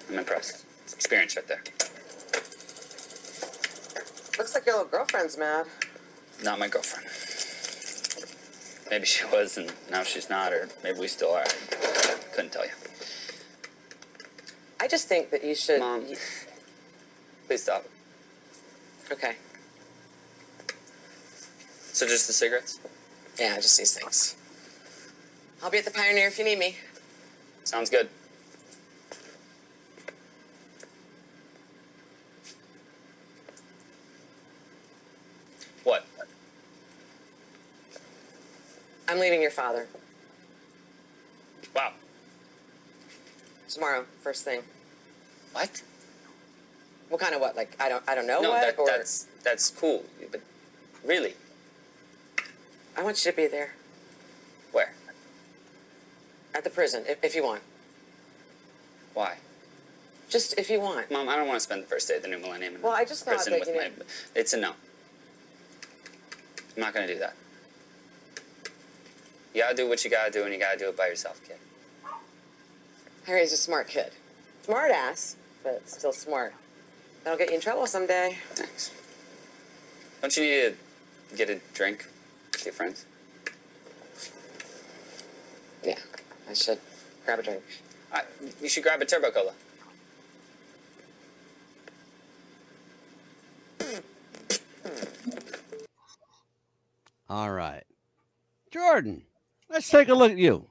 I'm 0.09 0.19
impressed. 0.19 0.63
Experience 0.93 1.35
right 1.35 1.47
there. 1.49 1.61
Looks 4.37 4.55
like 4.55 4.65
your 4.65 4.77
little 4.77 4.89
girlfriend's 4.89 5.37
mad. 5.37 5.65
Not 6.45 6.59
my 6.59 6.69
girlfriend. 6.69 7.30
Maybe 8.91 9.05
she 9.05 9.23
was 9.27 9.57
and 9.57 9.71
now 9.89 10.03
she's 10.03 10.29
not, 10.29 10.51
or 10.51 10.67
maybe 10.83 10.99
we 10.99 11.07
still 11.07 11.31
are. 11.31 11.45
Couldn't 12.35 12.51
tell 12.51 12.65
you. 12.65 12.71
I 14.81 14.87
just 14.89 15.07
think 15.07 15.31
that 15.31 15.45
you 15.45 15.55
should. 15.55 15.79
Mom. 15.79 16.03
Please 17.47 17.63
stop. 17.63 17.85
Okay. 19.09 19.35
So 21.93 22.05
just 22.05 22.27
the 22.27 22.33
cigarettes? 22.33 22.79
Yeah, 23.39 23.55
just 23.55 23.77
these 23.77 23.97
things. 23.97 24.35
I'll 25.63 25.69
be 25.69 25.77
at 25.77 25.85
the 25.85 25.91
Pioneer 25.91 26.27
if 26.27 26.37
you 26.37 26.43
need 26.43 26.59
me. 26.59 26.75
Sounds 27.63 27.89
good. 27.89 28.09
What? 35.85 36.05
I'm 39.11 39.19
leaving 39.19 39.41
your 39.41 39.51
father 39.51 39.87
Wow. 41.75 41.91
tomorrow, 43.67 44.05
first 44.21 44.45
thing. 44.45 44.61
What? 45.51 45.83
What 47.09 47.19
kind 47.19 47.35
of 47.35 47.41
what? 47.41 47.57
Like 47.57 47.75
I 47.77 47.89
don't 47.89 48.07
I 48.07 48.15
don't 48.15 48.25
know 48.25 48.41
no, 48.41 48.51
what 48.51 48.61
that, 48.61 48.79
or 48.79 48.87
that's 48.87 49.27
that's 49.43 49.69
cool. 49.69 50.05
But 50.31 50.39
really, 51.03 51.33
I 52.97 53.03
want 53.03 53.23
you 53.25 53.31
to 53.31 53.35
be 53.35 53.47
there 53.47 53.73
where? 54.71 54.93
at 56.55 56.63
the 56.63 56.69
prison 56.69 57.03
if, 57.05 57.21
if 57.21 57.35
you 57.35 57.43
want. 57.43 57.61
Why? 59.13 59.35
Just 60.29 60.57
if 60.57 60.69
you 60.69 60.79
want. 60.79 61.11
Mom, 61.11 61.27
I 61.27 61.35
don't 61.35 61.47
want 61.47 61.57
to 61.57 61.63
spend 61.63 61.83
the 61.83 61.87
first 61.87 62.07
day 62.07 62.15
of 62.15 62.21
the 62.21 62.29
new 62.29 62.39
millennium 62.39 62.75
in 62.75 62.81
Well, 62.81 62.93
I 62.93 63.03
just 63.03 63.25
thought 63.25 63.35
prison 63.35 63.59
with 63.59 63.67
my. 63.75 63.91
It's 64.35 64.53
a 64.53 64.57
no. 64.57 64.71
I'm 66.77 66.81
not 66.81 66.93
gonna 66.93 67.07
do 67.07 67.19
that. 67.19 67.35
You 69.53 69.61
gotta 69.61 69.75
do 69.75 69.87
what 69.87 70.03
you 70.03 70.09
gotta 70.09 70.31
do, 70.31 70.43
and 70.43 70.53
you 70.53 70.59
gotta 70.59 70.77
do 70.77 70.89
it 70.89 70.97
by 70.97 71.07
yourself, 71.07 71.41
kid. 71.45 71.57
Harry's 73.25 73.51
a 73.51 73.57
smart 73.57 73.87
kid. 73.87 74.11
Smart 74.63 74.91
ass, 74.91 75.35
but 75.63 75.87
still 75.87 76.13
smart. 76.13 76.53
That'll 77.23 77.37
get 77.37 77.49
you 77.49 77.55
in 77.55 77.61
trouble 77.61 77.85
someday. 77.85 78.37
Thanks. 78.51 78.91
Don't 80.21 80.35
you 80.37 80.43
need 80.43 80.75
to 81.29 81.35
get 81.35 81.49
a 81.49 81.59
drink 81.73 82.07
with 82.51 82.65
your 82.65 82.73
friends? 82.73 83.05
Yeah, 85.83 85.97
I 86.49 86.53
should 86.53 86.79
grab 87.25 87.39
a 87.39 87.43
drink. 87.43 87.63
I, 88.13 88.21
you 88.61 88.69
should 88.69 88.83
grab 88.83 89.01
a 89.01 89.05
turbo 89.05 89.31
cola. 89.31 89.53
All 97.29 97.51
right. 97.51 97.83
Jordyn, 98.71 99.21
let's 99.71 99.89
take 99.89 100.09
a 100.09 100.13
look 100.13 100.31
at 100.31 100.37
you. 100.37 100.65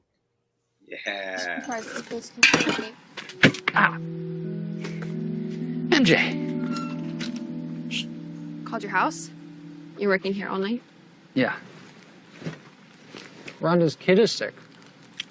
Yeah. 0.87 1.59
MJ. 5.91 6.51
called 8.65 8.83
your 8.83 8.93
house? 8.93 9.31
You're 9.99 10.11
working 10.11 10.33
here 10.33 10.49
all 10.49 10.59
night? 10.59 10.83
Yeah. 11.35 11.55
Rhonda's 13.61 13.97
kid 13.97 14.19
is 14.19 14.33
sick. 14.33 14.55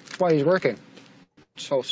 That's 0.06 0.20
why 0.20 0.34
he's 0.34 0.44
working. 0.44 0.78
So 1.56 1.82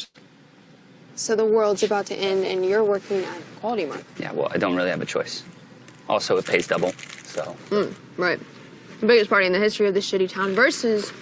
So 1.15 1.37
the 1.37 1.45
world's 1.45 1.83
about 1.83 2.07
to 2.07 2.15
end 2.15 2.45
and 2.45 2.65
you're 2.65 2.85
working 2.85 3.25
at 3.25 3.41
Quality 3.61 3.87
Mart. 3.87 4.05
Yeah, 4.19 4.33
well, 4.33 4.49
I 4.51 4.59
don't 4.59 4.77
really 4.77 4.91
have 4.91 5.01
a 5.01 5.07
choice. 5.07 5.43
Also, 6.09 6.37
it 6.37 6.47
pays 6.47 6.67
double, 6.67 6.93
so. 7.25 7.57
Mm, 7.71 7.95
right. 8.17 8.41
The 9.01 9.07
biggest 9.07 9.29
party 9.29 9.47
in 9.47 9.53
the 9.53 9.59
history 9.59 9.87
of 9.87 9.95
this 9.95 10.11
shitty 10.11 10.31
town 10.31 10.55
versus 10.55 11.13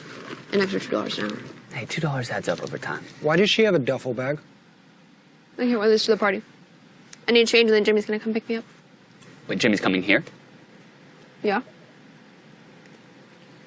an 0.52 0.60
extra 0.60 0.80
two 0.80 0.90
dollars 0.90 1.18
an 1.18 1.30
hour. 1.30 1.38
Hey, 1.72 1.84
two 1.86 2.00
dollars 2.00 2.30
adds 2.30 2.48
up 2.48 2.62
over 2.62 2.78
time. 2.78 3.04
why 3.20 3.36
does 3.36 3.50
she 3.50 3.62
have 3.64 3.74
a 3.74 3.78
duffel 3.78 4.14
bag? 4.14 4.38
I 5.58 5.62
can't 5.62 5.78
wear 5.78 5.88
this 5.88 6.04
to 6.06 6.12
the 6.12 6.16
party. 6.16 6.42
I 7.28 7.32
need 7.32 7.48
change 7.48 7.68
and 7.68 7.74
then 7.74 7.84
Jimmy's 7.84 8.06
gonna 8.06 8.18
come 8.20 8.32
pick 8.34 8.48
me 8.48 8.56
up. 8.56 8.64
Wait, 9.48 9.58
Jimmy's 9.58 9.80
coming 9.80 10.02
here? 10.02 10.24
Yeah? 11.42 11.62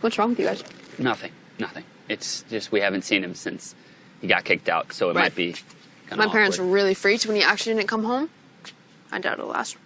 What's 0.01 0.17
wrong 0.17 0.29
with 0.29 0.39
you 0.39 0.45
guys? 0.45 0.63
Nothing, 0.97 1.31
nothing. 1.59 1.83
It's 2.07 2.43
just 2.49 2.71
we 2.71 2.79
haven't 2.79 3.03
seen 3.03 3.23
him 3.23 3.35
since 3.35 3.75
he 4.21 4.27
got 4.27 4.43
kicked 4.43 4.69
out, 4.69 4.93
so 4.93 5.09
it 5.09 5.15
Right. 5.15 5.23
might 5.23 5.35
be 5.35 5.55
My 6.15 6.25
of 6.25 6.31
parents 6.31 6.57
were 6.57 6.65
really 6.65 6.93
freaked 6.95 7.25
when 7.27 7.35
you 7.35 7.43
actually 7.43 7.75
didn't 7.75 7.87
come 7.89 8.03
home. 8.03 8.29
I 9.11 9.19
doubt 9.19 9.33
it'll 9.39 9.47
last. 9.49 9.77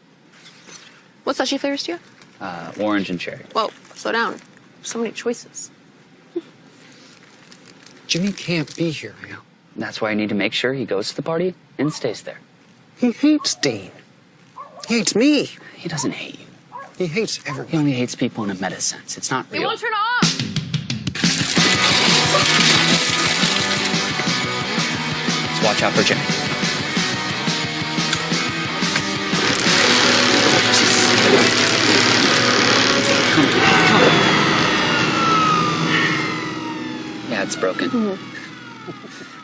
What 1.24 1.36
slushy 1.36 1.58
flavors 1.58 1.84
do 1.84 1.94
you 1.94 1.98
have? 1.98 2.78
uh, 2.80 2.84
orange 2.84 3.10
and 3.10 3.20
cherry. 3.20 3.44
Whoa, 3.54 3.70
slow 3.96 4.12
down. 4.12 4.40
So 4.84 5.00
many 5.00 5.12
choices. 5.12 5.72
Jimmy 8.08 8.32
can't 8.32 8.76
be 8.76 8.92
here 8.92 9.16
now. 9.28 9.40
That's 9.76 10.02
why 10.02 10.12
I 10.12 10.14
need 10.14 10.30
to 10.30 10.36
make 10.36 10.54
sure 10.54 10.74
he 10.74 10.86
goes 10.86 11.10
to 11.10 11.16
the 11.16 11.22
party 11.22 11.56
and 11.78 11.92
stays 11.92 12.22
there. 12.24 12.40
He 12.98 13.12
hates 13.12 13.56
Dean. 13.56 13.92
He 14.88 14.98
hates 15.00 15.16
me. 15.16 15.50
He 15.76 15.90
doesn't 15.90 16.12
hate 16.12 16.40
you. 16.40 16.46
He 16.98 17.08
hates 17.08 17.40
everyone. 17.48 17.72
He 17.72 17.78
only 17.78 17.92
hates 17.94 18.16
people 18.16 18.44
in 18.44 18.52
a 18.52 18.56
meta 18.56 18.80
sense. 18.80 19.18
It's 19.18 19.32
not 19.32 19.50
real. 19.52 19.62
real. 19.62 19.70
won't 19.70 19.80
turn 19.80 19.94
off! 19.94 20.24
Let's 25.50 25.64
watch 25.66 25.84
out 25.84 25.94
for 25.94 26.04
Jimmy. 26.04 26.43
It's 37.54 37.62
broken. 37.62 38.18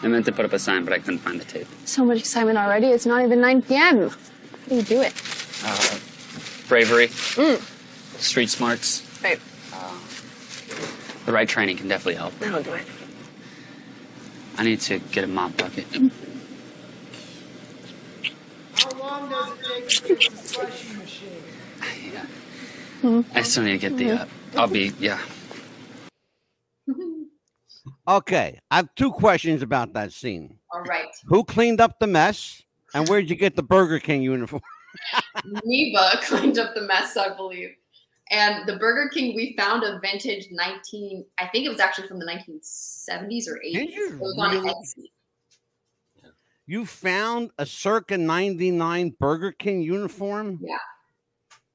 I 0.01 0.07
meant 0.07 0.25
to 0.25 0.31
put 0.31 0.45
up 0.45 0.53
a 0.53 0.59
sign, 0.59 0.83
but 0.83 0.93
I 0.93 0.99
couldn't 0.99 1.19
find 1.19 1.39
the 1.39 1.45
tape. 1.45 1.67
So 1.85 2.03
much 2.03 2.19
excitement 2.19 2.57
already. 2.57 2.87
It's 2.87 3.05
not 3.05 3.23
even 3.23 3.39
9 3.41 3.61
p.m. 3.61 4.09
How 4.09 4.15
do 4.69 4.75
you 4.75 4.81
do 4.81 5.01
it? 5.01 5.13
Uh, 5.63 5.97
bravery, 6.67 7.07
Mm. 7.07 7.61
street 8.19 8.49
smarts, 8.49 9.03
Right. 9.23 9.39
the 11.25 11.31
right 11.31 11.47
training 11.47 11.77
can 11.77 11.87
definitely 11.87 12.15
help. 12.15 12.37
That'll 12.39 12.63
do 12.63 12.73
it. 12.73 12.85
I 14.57 14.63
need 14.63 14.81
to 14.81 14.99
get 14.99 15.23
a 15.23 15.27
mop 15.27 15.55
bucket. 15.57 15.85
How 18.73 18.89
long 18.97 19.29
does 19.29 19.51
it 19.51 19.65
take 19.65 19.89
to 19.89 20.01
fix 20.15 20.27
the 20.29 20.37
slushy 20.47 20.93
machine? 20.97 21.43
Yeah. 23.03 23.21
I 23.33 23.43
still 23.43 23.63
need 23.63 23.79
to 23.79 23.89
get 23.89 23.95
the. 23.97 24.11
Uh, 24.11 24.25
I'll 24.57 24.67
be. 24.67 24.91
Yeah. 24.99 25.19
Okay, 28.09 28.59
I 28.71 28.77
have 28.77 28.89
two 28.95 29.11
questions 29.11 29.61
about 29.61 29.93
that 29.93 30.11
scene. 30.11 30.57
All 30.71 30.81
right. 30.81 31.05
Who 31.25 31.43
cleaned 31.43 31.79
up 31.79 31.99
the 31.99 32.07
mess, 32.07 32.63
and 32.95 33.07
where'd 33.07 33.29
you 33.29 33.35
get 33.35 33.55
the 33.55 33.61
Burger 33.61 33.99
King 33.99 34.23
uniform? 34.23 34.63
Neva 35.63 36.17
cleaned 36.23 36.57
up 36.57 36.73
the 36.73 36.81
mess, 36.81 37.15
I 37.15 37.35
believe. 37.35 37.69
And 38.31 38.67
the 38.67 38.77
Burger 38.77 39.09
King, 39.09 39.35
we 39.35 39.55
found 39.55 39.83
a 39.83 39.99
vintage 39.99 40.47
19, 40.51 41.23
I 41.37 41.47
think 41.49 41.65
it 41.65 41.69
was 41.69 41.79
actually 41.79 42.07
from 42.07 42.17
the 42.17 42.25
1970s 42.25 43.47
or 43.47 43.59
80s. 43.63 43.73
You 43.73 44.13
It 44.13 44.19
was 44.19 44.35
on 44.39 44.51
really? 44.51 44.73
You 46.65 46.85
found 46.85 47.51
a 47.57 47.65
circa 47.65 48.17
'99 48.17 49.15
Burger 49.19 49.51
King 49.51 49.81
uniform? 49.81 50.59
Yeah. 50.61 50.77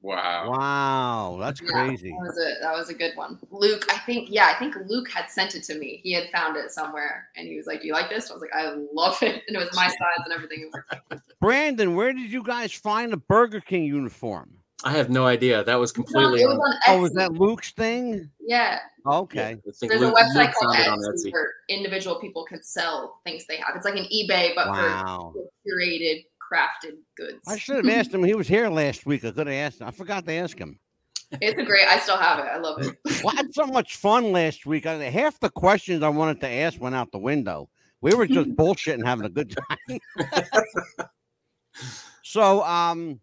Wow. 0.05 0.51
Wow, 0.51 1.37
that's 1.39 1.61
Yeah, 1.61 1.67
crazy. 1.71 2.09
That 2.11 2.17
was 2.27 2.37
a 2.37 2.61
that 2.61 2.73
was 2.73 2.89
a 2.89 2.93
good 2.93 3.13
one. 3.15 3.39
Luke, 3.49 3.85
I 3.91 3.97
think, 4.05 4.29
yeah, 4.29 4.51
I 4.55 4.59
think 4.59 4.75
Luke 4.87 5.09
had 5.09 5.29
sent 5.31 5.55
it 5.55 5.63
to 5.63 5.79
me. 5.79 5.99
He 6.03 6.13
had 6.13 6.29
found 6.29 6.57
it 6.57 6.69
somewhere, 6.69 7.29
and 7.35 7.47
he 7.47 7.57
was 7.57 7.65
like, 7.65 7.81
"Do 7.81 7.87
you 7.87 7.93
like 7.93 8.09
this?" 8.09 8.29
I 8.29 8.33
was 8.35 8.41
like, 8.41 8.53
"I 8.53 8.75
love 8.93 9.17
it," 9.23 9.43
and 9.47 9.55
it 9.55 9.59
was 9.59 9.69
my 9.75 9.87
size 9.87 10.23
and 10.23 10.33
everything. 10.33 10.69
Brandon, 11.41 11.95
where 11.95 12.13
did 12.13 12.31
you 12.31 12.43
guys 12.43 12.71
find 12.71 13.13
a 13.13 13.17
Burger 13.17 13.61
King 13.61 13.85
uniform? 13.85 14.51
I 14.83 14.91
have 14.91 15.09
no 15.09 15.25
idea. 15.25 15.63
That 15.63 15.79
was 15.79 15.91
completely. 15.91 16.41
it 16.41 16.45
was 16.47 16.59
on 16.87 16.95
Oh, 16.97 17.01
was 17.01 17.13
that 17.13 17.31
Luke's 17.33 17.71
thing? 17.71 18.29
Yeah, 18.39 18.79
Okay. 19.07 19.41
I 19.43 19.53
think 19.55 19.89
there's 19.89 20.01
Luke- 20.01 20.13
a 20.15 20.21
website 20.21 20.35
Luke 20.47 20.51
called 20.53 20.75
found 20.75 20.87
on 20.89 20.99
Etsy, 20.99 21.25
Etsy. 21.27 21.31
where 21.31 21.51
individual 21.69 22.19
people 22.19 22.45
can 22.45 22.61
sell 22.61 23.19
things 23.23 23.45
they 23.47 23.57
have. 23.57 23.75
It's 23.75 23.85
like 23.85 23.95
an 23.95 24.05
eBay, 24.13 24.53
but 24.53 24.67
Wow. 24.67 25.33
for 25.33 25.49
curated, 25.67 26.25
crafted 26.51 26.97
goods. 27.17 27.41
I 27.47 27.57
should 27.57 27.85
have 27.85 27.97
asked 27.97 28.13
him. 28.13 28.23
He 28.23 28.35
was 28.35 28.47
here 28.47 28.69
last 28.69 29.05
week. 29.05 29.23
I 29.25 29.31
could 29.31 29.47
have 29.47 29.55
asked 29.55 29.81
him. 29.81 29.87
I 29.87 29.91
forgot 29.91 30.25
to 30.25 30.33
ask 30.33 30.57
him. 30.57 30.79
It's 31.41 31.59
a 31.59 31.65
great. 31.65 31.87
I 31.87 31.99
still 31.99 32.17
have 32.17 32.39
it. 32.39 32.45
I 32.45 32.57
love 32.57 32.81
it. 32.81 32.95
Well, 33.23 33.33
I 33.33 33.37
had 33.37 33.53
so 33.53 33.65
much 33.65 33.95
fun 33.95 34.31
last 34.31 34.65
week. 34.65 34.85
I, 34.85 34.95
half 34.95 35.39
the 35.39 35.49
questions 35.49 36.03
I 36.03 36.09
wanted 36.09 36.39
to 36.41 36.47
ask 36.47 36.79
went 36.79 36.95
out 36.95 37.11
the 37.11 37.17
window. 37.17 37.69
We 38.01 38.13
were 38.13 38.27
just 38.27 38.49
bullshitting, 38.55 39.03
having 39.03 39.25
a 39.25 39.29
good 39.29 39.55
time. 39.55 39.99
so, 42.23 42.63
um, 42.63 43.19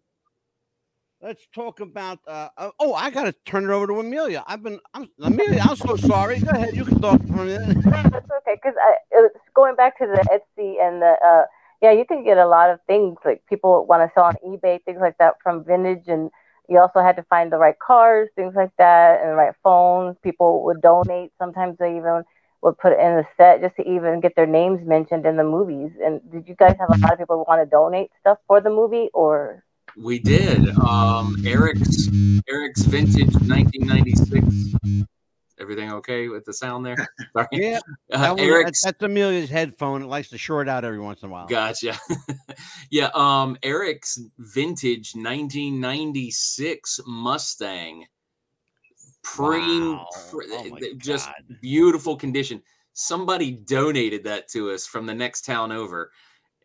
let's 1.21 1.47
talk 1.53 1.79
about. 1.79 2.19
Uh, 2.27 2.49
uh, 2.57 2.71
oh, 2.79 2.93
I 2.93 3.11
got 3.11 3.23
to 3.23 3.35
turn 3.45 3.63
it 3.63 3.69
over 3.69 3.87
to 3.87 3.99
Amelia. 3.99 4.43
I've 4.45 4.63
been. 4.63 4.79
I'm, 4.93 5.07
Amelia, 5.21 5.61
I'm 5.61 5.77
so 5.77 5.95
sorry. 5.95 6.39
Go 6.39 6.49
ahead. 6.49 6.75
You 6.75 6.83
can 6.83 6.99
talk 7.01 7.25
for 7.27 7.43
a 7.43 7.45
minute. 7.45 7.83
That's 7.85 8.15
okay, 8.15 8.55
because 8.61 8.75
it's 9.11 9.37
going 9.55 9.75
back 9.75 9.97
to 9.99 10.05
the 10.05 10.21
Etsy 10.29 10.81
and 10.81 11.01
the 11.01 11.15
uh, 11.25 11.45
yeah, 11.83 11.91
you 11.91 12.05
can 12.05 12.23
get 12.23 12.37
a 12.37 12.47
lot 12.47 12.69
of 12.69 12.79
things 12.87 13.17
like 13.25 13.43
people 13.49 13.85
want 13.85 14.01
to 14.01 14.11
sell 14.15 14.23
on 14.23 14.35
eBay, 14.47 14.81
things 14.85 14.99
like 15.01 15.17
that 15.17 15.33
from 15.43 15.65
vintage, 15.65 16.07
and 16.07 16.31
you 16.69 16.79
also 16.79 17.01
had 17.01 17.17
to 17.17 17.23
find 17.23 17.51
the 17.51 17.57
right 17.57 17.77
cars, 17.77 18.29
things 18.37 18.53
like 18.55 18.71
that, 18.77 19.19
and 19.19 19.31
the 19.31 19.35
right 19.35 19.53
phones. 19.61 20.15
People 20.23 20.63
would 20.63 20.81
donate. 20.81 21.31
Sometimes 21.37 21.77
they 21.77 21.97
even 21.97 22.23
would 22.61 22.77
put 22.77 22.93
it 22.93 22.99
in 22.99 23.17
the 23.17 23.25
set 23.35 23.61
just 23.61 23.75
to 23.75 23.83
even 23.83 24.21
get 24.21 24.33
their 24.37 24.45
names 24.47 24.79
mentioned 24.87 25.25
in 25.25 25.35
the 25.35 25.43
movies. 25.43 25.91
And 26.01 26.21
did 26.31 26.47
you 26.47 26.55
guys 26.55 26.77
have 26.79 26.87
a 26.87 27.01
lot 27.01 27.11
of 27.11 27.19
people 27.19 27.35
who 27.35 27.45
want 27.45 27.61
to 27.61 27.69
donate 27.69 28.11
stuff 28.21 28.37
for 28.47 28.61
the 28.61 28.69
movie, 28.69 29.09
or 29.13 29.65
We 29.97 30.19
did. 30.19 30.69
Um, 30.77 31.35
Eric's 31.45 32.07
Eric's 32.47 32.83
vintage 32.83 33.33
1996. 33.43 35.03
Everything 35.63 35.91
okay 35.93 36.27
with 36.27 36.43
the 36.43 36.53
sound 36.53 36.85
there? 36.85 36.97
Sorry. 37.33 37.47
Yeah, 37.53 37.79
Uh, 38.11 38.17
that 38.21 38.31
was- 38.35 38.41
Eric's 38.41 38.83
that's, 38.83 39.01
Amelia's 39.01 39.49
headphone. 39.49 40.03
It 40.03 40.07
likes 40.07 40.27
to 40.29 40.37
short 40.37 40.67
out 40.67 40.83
every 40.83 40.99
once 40.99 41.23
in 41.23 41.29
a 41.29 41.31
while. 41.31 41.47
Gotcha. 41.47 41.97
yeah, 42.91 43.09
um 43.15 43.55
Eric's 43.63 44.19
vintage 44.37 45.13
1996 45.15 46.99
Mustang. 47.07 48.05
Preem 49.25 49.93
Wow. 49.93 50.07
pre- 50.29 50.45
Oh 50.51 50.77
just 50.97 51.27
God. 51.27 51.57
beautiful 51.61 52.17
condition. 52.17 52.61
Somebody 52.91 53.51
donated 53.51 54.25
that 54.25 54.49
to 54.49 54.71
us 54.71 54.85
from 54.85 55.05
the 55.05 55.13
next 55.15 55.45
town 55.45 55.71
over. 55.71 56.11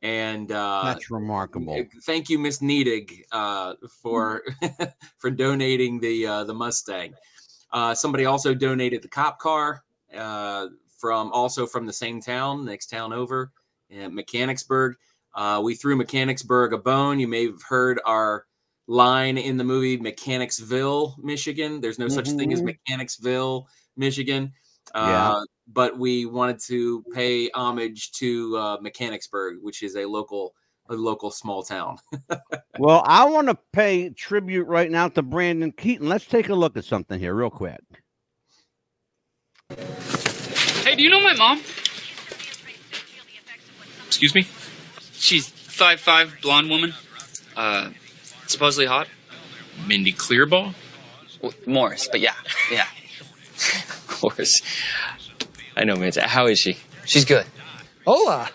And 0.03 0.51
uh 0.53 0.83
That's 0.87 1.11
remarkable. 1.11 1.85
thank 2.05 2.29
you, 2.29 2.39
Miss 2.39 2.59
Niedig, 2.59 3.23
uh, 3.33 3.75
for 4.03 4.43
for 5.19 5.31
donating 5.31 6.01
the 6.01 6.27
uh, 6.27 6.45
the 6.45 6.55
Mustang. 6.55 7.15
Uh, 7.71 7.95
somebody 7.95 8.25
also 8.25 8.55
donated 8.55 9.03
the 9.03 9.09
cop 9.09 9.39
car 9.39 9.85
uh, 10.17 10.69
from 10.97 11.31
also 11.33 11.67
from 11.67 11.87
the 11.87 11.93
same 11.93 12.21
town, 12.21 12.65
next 12.65 12.87
town 12.87 13.13
over, 13.13 13.53
Mechanicsburg. 13.91 14.97
Uh, 15.35 15.61
we 15.63 15.75
threw 15.75 15.97
Mechanicsburg 15.97 16.73
a 16.73 16.79
bone. 16.79 17.21
You 17.21 17.29
may 17.29 17.47
have 17.47 17.63
heard 17.63 18.01
our 18.05 18.47
line 18.87 19.37
in 19.39 19.57
the 19.57 19.65
movie 19.65 19.97
Mechanicsville, 19.99 21.17
Michigan. 21.23 21.81
There's 21.81 21.99
no 21.99 22.09
such 22.09 22.31
thing 22.31 22.53
as 22.53 22.63
Mhm. 22.63 22.77
Mechanicsville, 22.89 23.69
Michigan. 23.97 24.53
Yeah. 24.95 25.33
Uh, 25.33 25.45
but 25.67 25.99
we 25.99 26.25
wanted 26.25 26.59
to 26.61 27.05
pay 27.13 27.51
homage 27.51 28.13
to 28.13 28.57
uh, 28.57 28.79
Mechanicsburg, 28.81 29.59
which 29.61 29.83
is 29.83 29.97
a 29.97 30.07
local 30.07 30.55
a 30.89 30.95
local 30.95 31.31
small 31.31 31.63
town. 31.63 31.99
Well, 32.81 33.03
I 33.05 33.25
want 33.25 33.49
to 33.49 33.59
pay 33.73 34.11
tribute 34.11 34.69
right 34.69 34.89
now 34.89 35.09
to 35.09 35.21
Brandon 35.21 35.73
Keeton. 35.73 36.09
Let's 36.09 36.27
take 36.27 36.49
a 36.49 36.55
look 36.55 36.77
at 36.77 36.85
something 36.85 37.19
here, 37.19 37.35
real 37.35 37.51
quick. 37.51 37.81
Hey, 40.85 40.95
do 40.95 41.03
you 41.03 41.11
know 41.11 41.21
my 41.21 41.35
mom? 41.35 41.61
Excuse 44.07 44.33
me? 44.33 44.47
She's 45.13 45.49
five 45.49 45.99
five 45.99 46.37
blonde 46.41 46.71
woman. 46.71 46.95
Uh, 47.57 47.91
supposedly 48.47 48.87
hot. 48.87 49.09
Mindy 49.89 50.13
Clearball? 50.13 50.73
Morris, 51.67 52.09
but 52.09 52.21
yeah, 52.21 52.35
yeah. 52.71 52.87
Of 53.59 54.07
course. 54.07 54.63
I 55.77 55.85
know, 55.85 55.97
man. 55.97 56.13
How 56.17 56.47
is 56.47 56.59
she? 56.59 56.77
She's 57.05 57.25
good. 57.25 57.47
Hola. 58.05 58.51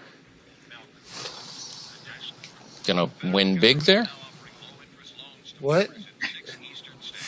Gonna 2.86 3.10
win 3.24 3.60
big 3.60 3.82
there? 3.82 4.08
What? 5.60 5.90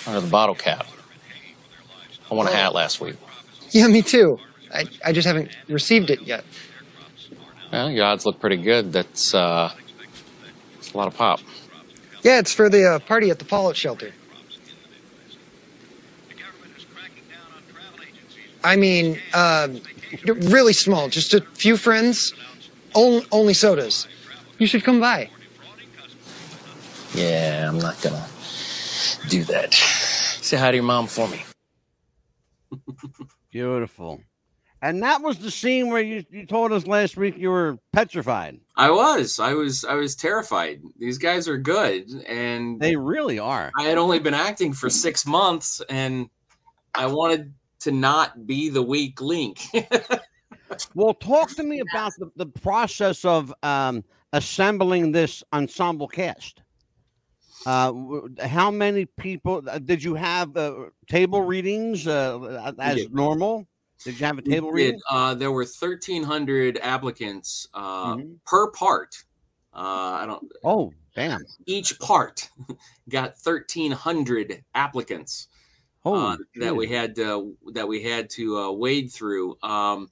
under 0.07 0.21
the 0.21 0.27
bottle 0.27 0.55
cap. 0.55 0.85
I 2.29 2.33
won 2.33 2.47
a 2.47 2.51
hat 2.51 2.73
last 2.73 3.01
week. 3.01 3.15
Yeah, 3.71 3.87
me 3.87 4.01
too. 4.01 4.39
I, 4.73 4.85
I 5.03 5.11
just 5.11 5.27
haven't 5.27 5.55
received 5.67 6.09
it 6.09 6.21
yet. 6.21 6.43
Well, 7.71 7.89
your 7.89 8.05
odds 8.05 8.25
look 8.25 8.39
pretty 8.39 8.57
good. 8.57 8.91
That's 8.91 9.33
uh, 9.33 9.71
it's 10.77 10.93
a 10.93 10.97
lot 10.97 11.07
of 11.07 11.15
pop. 11.15 11.39
Yeah, 12.23 12.39
it's 12.39 12.53
for 12.53 12.69
the 12.69 12.85
uh, 12.85 12.99
party 12.99 13.29
at 13.29 13.39
the 13.39 13.45
Fallout 13.45 13.75
shelter. 13.75 14.11
I 18.63 18.75
mean, 18.75 19.19
uh, 19.33 19.67
really 20.25 20.73
small, 20.73 21.07
just 21.07 21.35
a 21.35 21.41
few 21.41 21.77
friends, 21.77 22.33
only, 22.95 23.25
only 23.31 23.53
sodas. 23.53 24.07
You 24.57 24.65
should 24.65 24.83
come 24.83 24.99
by. 24.99 25.29
Yeah, 27.15 27.69
I'm 27.69 27.79
not 27.79 28.01
gonna 28.01 28.25
do 29.29 29.43
that. 29.45 29.73
Say 29.73 30.57
hi 30.57 30.71
to 30.71 30.77
your 30.77 30.83
mom 30.83 31.07
for 31.07 31.27
me. 31.29 31.43
Beautiful. 33.51 34.21
And 34.81 35.01
that 35.01 35.21
was 35.21 35.39
the 35.39 35.49
scene 35.49 35.89
where 35.89 36.01
you, 36.01 36.25
you 36.29 36.45
told 36.45 36.71
us 36.73 36.85
last 36.85 37.15
week 37.15 37.37
you 37.37 37.49
were 37.49 37.79
petrified. 37.93 38.59
I 38.75 38.91
was. 38.91 39.39
I 39.39 39.53
was. 39.53 39.85
I 39.85 39.95
was 39.95 40.15
terrified. 40.15 40.81
These 40.99 41.17
guys 41.17 41.47
are 41.47 41.57
good, 41.57 42.11
and 42.27 42.79
They 42.79 42.95
really 42.95 43.39
are. 43.39 43.71
I 43.79 43.83
had 43.83 43.97
only 43.97 44.19
been 44.19 44.33
acting 44.33 44.73
for 44.73 44.89
six 44.89 45.25
months, 45.25 45.81
and 45.89 46.29
I 46.93 47.07
wanted 47.07 47.53
to 47.79 47.91
not 47.91 48.45
be 48.45 48.69
the 48.69 48.83
weak 48.83 49.21
link. 49.21 49.61
Well, 50.95 51.13
talk 51.13 51.51
to 51.55 51.63
me 51.63 51.79
about 51.79 52.13
the, 52.17 52.31
the 52.35 52.47
process 52.47 53.23
of 53.23 53.53
um, 53.63 54.03
assembling 54.33 55.11
this 55.11 55.43
ensemble 55.53 56.07
cast. 56.07 56.61
Uh, 57.65 57.93
how 58.45 58.69
many 58.71 59.05
people 59.05 59.63
uh, 59.67 59.79
did 59.79 60.03
you 60.03 60.15
have? 60.15 60.55
Uh, 60.55 60.85
table 61.07 61.41
readings 61.41 62.07
uh, 62.07 62.73
as 62.79 62.95
did. 62.95 63.13
normal? 63.13 63.67
Did 64.03 64.19
you 64.19 64.25
have 64.25 64.37
a 64.37 64.41
We 64.45 64.51
table 64.51 64.69
did. 64.69 64.75
reading? 64.75 64.99
Uh, 65.09 65.33
there 65.33 65.51
were 65.51 65.65
thirteen 65.65 66.23
hundred 66.23 66.77
applicants 66.81 67.67
uh, 67.73 68.15
Mhm. 68.15 68.37
per 68.45 68.69
part. 68.71 69.15
Uh, 69.73 70.21
I 70.21 70.25
don't. 70.25 70.51
Oh, 70.63 70.93
damn! 71.15 71.41
Each 71.65 71.99
part 71.99 72.49
got 73.09 73.37
thirteen 73.37 73.91
hundred 73.91 74.63
applicants. 74.75 75.47
That 76.03 76.75
we 76.75 76.87
had 76.87 77.15
to, 77.15 77.57
that 77.73 77.87
we 77.87 78.03
had 78.03 78.29
to 78.31 78.59
uh, 78.59 78.71
wade 78.71 79.11
through. 79.11 79.57
Um, 79.63 80.11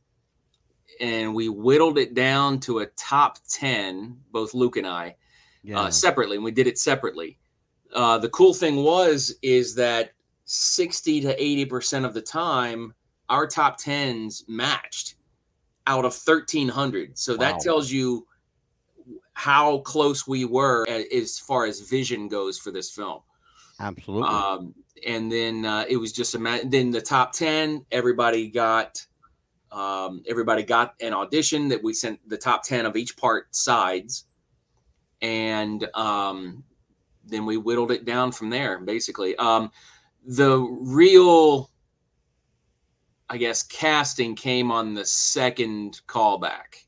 and 1.00 1.36
we 1.36 1.50
whittled 1.50 2.00
it 2.00 2.16
down 2.16 2.60
to 2.62 2.80
a 2.80 2.88
top 2.88 3.38
10, 3.50 4.18
both 4.32 4.56
Luke 4.56 4.78
and 4.78 4.88
I, 4.88 5.16
Yeah. 5.64 5.82
uh, 5.82 5.90
separately. 5.92 6.38
And 6.38 6.44
we 6.44 6.50
did 6.52 6.66
it 6.66 6.80
separately. 6.80 7.38
Uh, 7.94 8.18
the 8.18 8.30
cool 8.30 8.54
thing 8.54 8.78
was, 8.84 9.36
is 9.42 9.76
that 9.76 10.12
60 10.46 11.22
to 11.22 11.38
80% 11.38 12.06
of 12.06 12.14
the 12.14 12.22
time, 12.22 12.94
our 13.30 13.48
top 13.48 13.80
10s 13.80 14.44
matched 14.48 15.16
out 15.88 16.06
of 16.06 16.14
1,300. 16.14 17.18
So 17.18 17.34
Wow. 17.34 17.40
that 17.40 17.60
tells 17.60 17.92
you 17.92 18.28
how 19.34 19.80
close 19.80 20.28
we 20.28 20.46
were 20.46 20.86
as 20.88 21.40
far 21.40 21.66
as 21.66 21.82
vision 21.82 22.28
goes 22.28 22.58
for 22.58 22.72
this 22.72 22.92
film. 22.92 23.22
Absolutely. 23.80 24.30
Um, 24.30 24.76
and 25.06 25.32
then 25.32 25.66
uh, 25.66 25.86
it 25.90 25.98
was 25.98 26.14
just 26.14 26.36
a 26.36 26.40
ma- 26.40 26.60
then 26.64 26.92
the 26.92 27.02
top 27.02 27.34
10 27.34 27.86
everybody 27.92 28.48
got 28.48 29.06
um, 29.72 30.22
everybody 30.28 30.62
got 30.64 30.94
an 31.02 31.14
audition 31.14 31.68
that 31.70 31.84
we 31.84 31.94
sent 31.94 32.20
the 32.30 32.38
top 32.38 32.64
10 32.64 32.86
of 32.86 32.96
each 32.96 33.18
part 33.18 33.54
sides 33.56 34.26
and 35.22 35.90
um, 35.96 36.64
then 37.26 37.46
we 37.46 37.58
whittled 37.58 37.92
it 37.92 38.06
down 38.06 38.32
from 38.32 38.50
there 38.50 38.80
basically. 38.80 39.36
Um, 39.38 39.72
the 40.26 40.60
real 40.60 41.70
i 43.30 43.38
guess 43.38 43.64
casting 43.64 44.36
came 44.36 44.72
on 44.72 44.94
the 44.94 45.06
second 45.06 46.02
callback. 46.08 46.86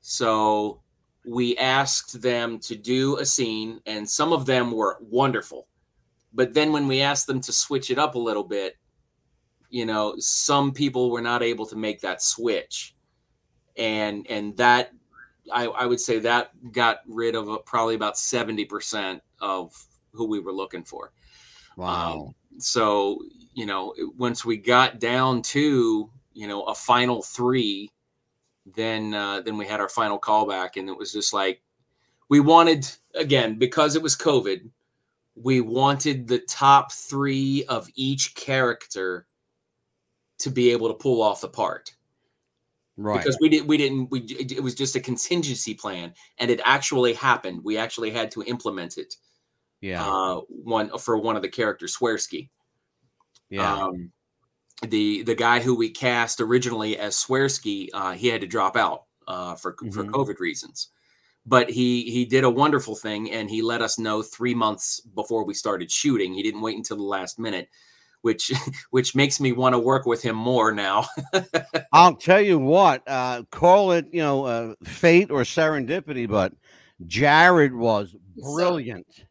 So 0.00 0.82
we 1.26 1.56
asked 1.56 2.22
them 2.22 2.58
to 2.60 2.76
do 2.76 3.16
a 3.18 3.26
scene 3.26 3.80
and 3.86 4.08
some 4.08 4.32
of 4.32 4.46
them 4.46 4.70
were 4.70 4.98
wonderful. 5.00 5.66
But 6.32 6.54
then 6.54 6.72
when 6.72 6.86
we 6.86 7.00
asked 7.00 7.26
them 7.26 7.40
to 7.40 7.52
switch 7.52 7.90
it 7.90 7.98
up 7.98 8.14
a 8.14 8.18
little 8.18 8.44
bit 8.44 8.76
you 9.70 9.84
know 9.84 10.14
some 10.18 10.72
people 10.72 11.10
were 11.10 11.20
not 11.20 11.42
able 11.42 11.66
to 11.66 11.76
make 11.76 12.00
that 12.00 12.22
switch. 12.22 12.94
And 13.76 14.26
and 14.28 14.56
that 14.56 14.92
i, 15.52 15.66
I 15.66 15.86
would 15.86 16.00
say 16.00 16.18
that 16.20 16.50
got 16.72 16.98
rid 17.06 17.34
of 17.34 17.48
uh, 17.48 17.58
probably 17.58 17.94
about 17.94 18.14
70% 18.14 19.20
of 19.40 19.72
who 20.12 20.26
we 20.26 20.40
were 20.40 20.52
looking 20.52 20.84
for 20.84 21.12
wow. 21.76 22.12
um, 22.12 22.34
so 22.58 23.18
you 23.54 23.66
know 23.66 23.94
once 24.16 24.44
we 24.44 24.56
got 24.56 24.98
down 25.00 25.42
to 25.42 26.10
you 26.34 26.46
know 26.46 26.62
a 26.64 26.74
final 26.74 27.22
three 27.22 27.90
then 28.74 29.14
uh, 29.14 29.40
then 29.42 29.56
we 29.56 29.66
had 29.66 29.80
our 29.80 29.88
final 29.88 30.18
callback 30.18 30.70
and 30.76 30.88
it 30.88 30.96
was 30.96 31.12
just 31.12 31.32
like 31.32 31.62
we 32.28 32.40
wanted 32.40 32.88
again 33.14 33.58
because 33.58 33.96
it 33.96 34.02
was 34.02 34.16
covid 34.16 34.68
we 35.36 35.60
wanted 35.60 36.26
the 36.26 36.38
top 36.38 36.90
three 36.92 37.64
of 37.68 37.88
each 37.94 38.34
character 38.34 39.26
to 40.38 40.50
be 40.50 40.70
able 40.70 40.88
to 40.88 40.94
pull 40.94 41.22
off 41.22 41.40
the 41.40 41.48
part 41.48 41.94
right. 42.96 43.18
because 43.18 43.38
we 43.40 43.48
did 43.48 43.66
we 43.66 43.76
didn't 43.76 44.10
we 44.10 44.20
it 44.20 44.62
was 44.62 44.74
just 44.74 44.96
a 44.96 45.00
contingency 45.00 45.74
plan 45.74 46.12
and 46.38 46.50
it 46.50 46.60
actually 46.64 47.12
happened 47.12 47.62
we 47.62 47.76
actually 47.76 48.10
had 48.10 48.30
to 48.30 48.42
implement 48.44 48.98
it 48.98 49.14
yeah. 49.80 50.04
uh 50.06 50.40
one 50.48 50.96
for 50.98 51.18
one 51.18 51.36
of 51.36 51.42
the 51.42 51.48
characters 51.48 51.96
swearsky 51.96 52.48
yeah. 53.50 53.74
um 53.84 54.10
the 54.88 55.22
the 55.22 55.34
guy 55.34 55.60
who 55.60 55.74
we 55.74 55.88
cast 55.90 56.40
originally 56.40 56.98
as 56.98 57.14
swearsky 57.16 57.88
uh 57.94 58.12
he 58.12 58.28
had 58.28 58.40
to 58.40 58.46
drop 58.46 58.76
out 58.76 59.04
uh 59.28 59.54
for 59.54 59.74
for 59.92 60.04
Mhm. 60.04 60.10
covid 60.10 60.38
reasons 60.40 60.88
but 61.46 61.70
he 61.70 62.10
he 62.10 62.24
did 62.24 62.44
a 62.44 62.50
wonderful 62.50 62.96
thing 62.96 63.30
and 63.30 63.48
he 63.50 63.62
let 63.62 63.80
us 63.82 63.98
know 63.98 64.22
three 64.22 64.54
months 64.54 65.00
before 65.14 65.44
we 65.44 65.54
started 65.54 65.90
shooting 65.90 66.34
he 66.34 66.42
didn't 66.42 66.60
wait 66.60 66.76
until 66.76 66.96
the 66.96 67.02
last 67.02 67.38
minute 67.38 67.68
which 68.22 68.50
which 68.90 69.14
makes 69.14 69.40
me 69.40 69.52
want 69.52 69.72
to 69.72 69.78
work 69.78 70.06
with 70.06 70.22
him 70.22 70.34
more 70.36 70.72
now 70.72 71.06
I'll 71.92 72.16
tell 72.16 72.40
you 72.40 72.58
what, 72.58 73.02
uh, 73.06 73.44
call 73.50 73.92
it, 73.92 74.06
you 74.12 74.20
know, 74.20 74.44
uh, 74.44 74.74
fate 74.84 75.30
or 75.30 75.42
serendipity, 75.42 76.28
but 76.28 76.52
Jared 77.06 77.72
was 77.74 78.14
brilliant. 78.36 79.06
Yeah. 79.16 79.24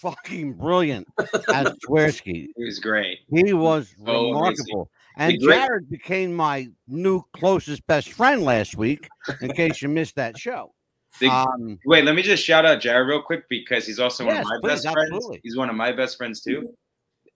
Fucking 0.00 0.54
brilliant 0.54 1.08
as 1.52 1.72
Swearsky. 1.86 2.48
He 2.56 2.64
was 2.64 2.78
great. 2.78 3.18
He 3.30 3.52
was 3.52 3.94
Oh, 4.06 4.30
amazing. 4.32 4.34
remarkable. 4.66 4.90
And 5.16 5.40
Jared 5.40 5.90
became 5.90 6.32
my 6.34 6.68
new 6.86 7.22
closest 7.32 7.86
best 7.86 8.12
friend 8.12 8.42
last 8.42 8.76
week, 8.76 9.08
in 9.40 9.52
case 9.54 9.82
you 9.82 9.88
missed 9.88 10.14
that 10.16 10.38
show. 10.38 10.72
The- 11.20 11.28
Um, 11.28 11.78
Wait, 11.84 12.04
let 12.04 12.14
me 12.14 12.22
just 12.22 12.44
shout 12.44 12.64
out 12.64 12.80
Jared 12.80 13.08
real 13.08 13.22
quick 13.22 13.44
because 13.50 13.86
he's 13.86 13.98
also 13.98 14.24
one 14.26 14.36
Yes, 14.36 14.44
of 14.44 14.48
my 14.50 14.58
please, 14.60 14.82
best 14.84 14.92
friends. 14.92 15.10
absolutely. 15.12 15.40
He's 15.42 15.56
one 15.56 15.68
of 15.68 15.74
my 15.76 15.92
best 15.92 16.16
friends 16.16 16.40
too. 16.40 16.72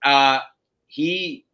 Uh 0.05 0.41
he 0.87 1.47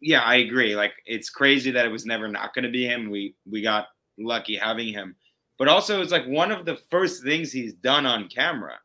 yeah, 0.00 0.20
I 0.22 0.36
agree. 0.36 0.76
Like 0.76 0.92
it's 1.06 1.28
crazy 1.30 1.70
that 1.72 1.86
it 1.86 1.90
was 1.90 2.06
never 2.06 2.28
not 2.28 2.54
gonna 2.54 2.70
be 2.70 2.86
him. 2.86 3.10
We 3.10 3.34
we 3.50 3.62
got 3.62 3.86
lucky 4.18 4.56
having 4.56 4.92
him. 4.92 5.16
But 5.58 5.68
also 5.68 6.00
it's 6.02 6.12
like 6.12 6.26
one 6.26 6.50
of 6.52 6.64
the 6.64 6.76
first 6.90 7.22
things 7.24 7.50
he's 7.52 7.74
done 7.74 8.06
on 8.06 8.28
camera. 8.28 8.78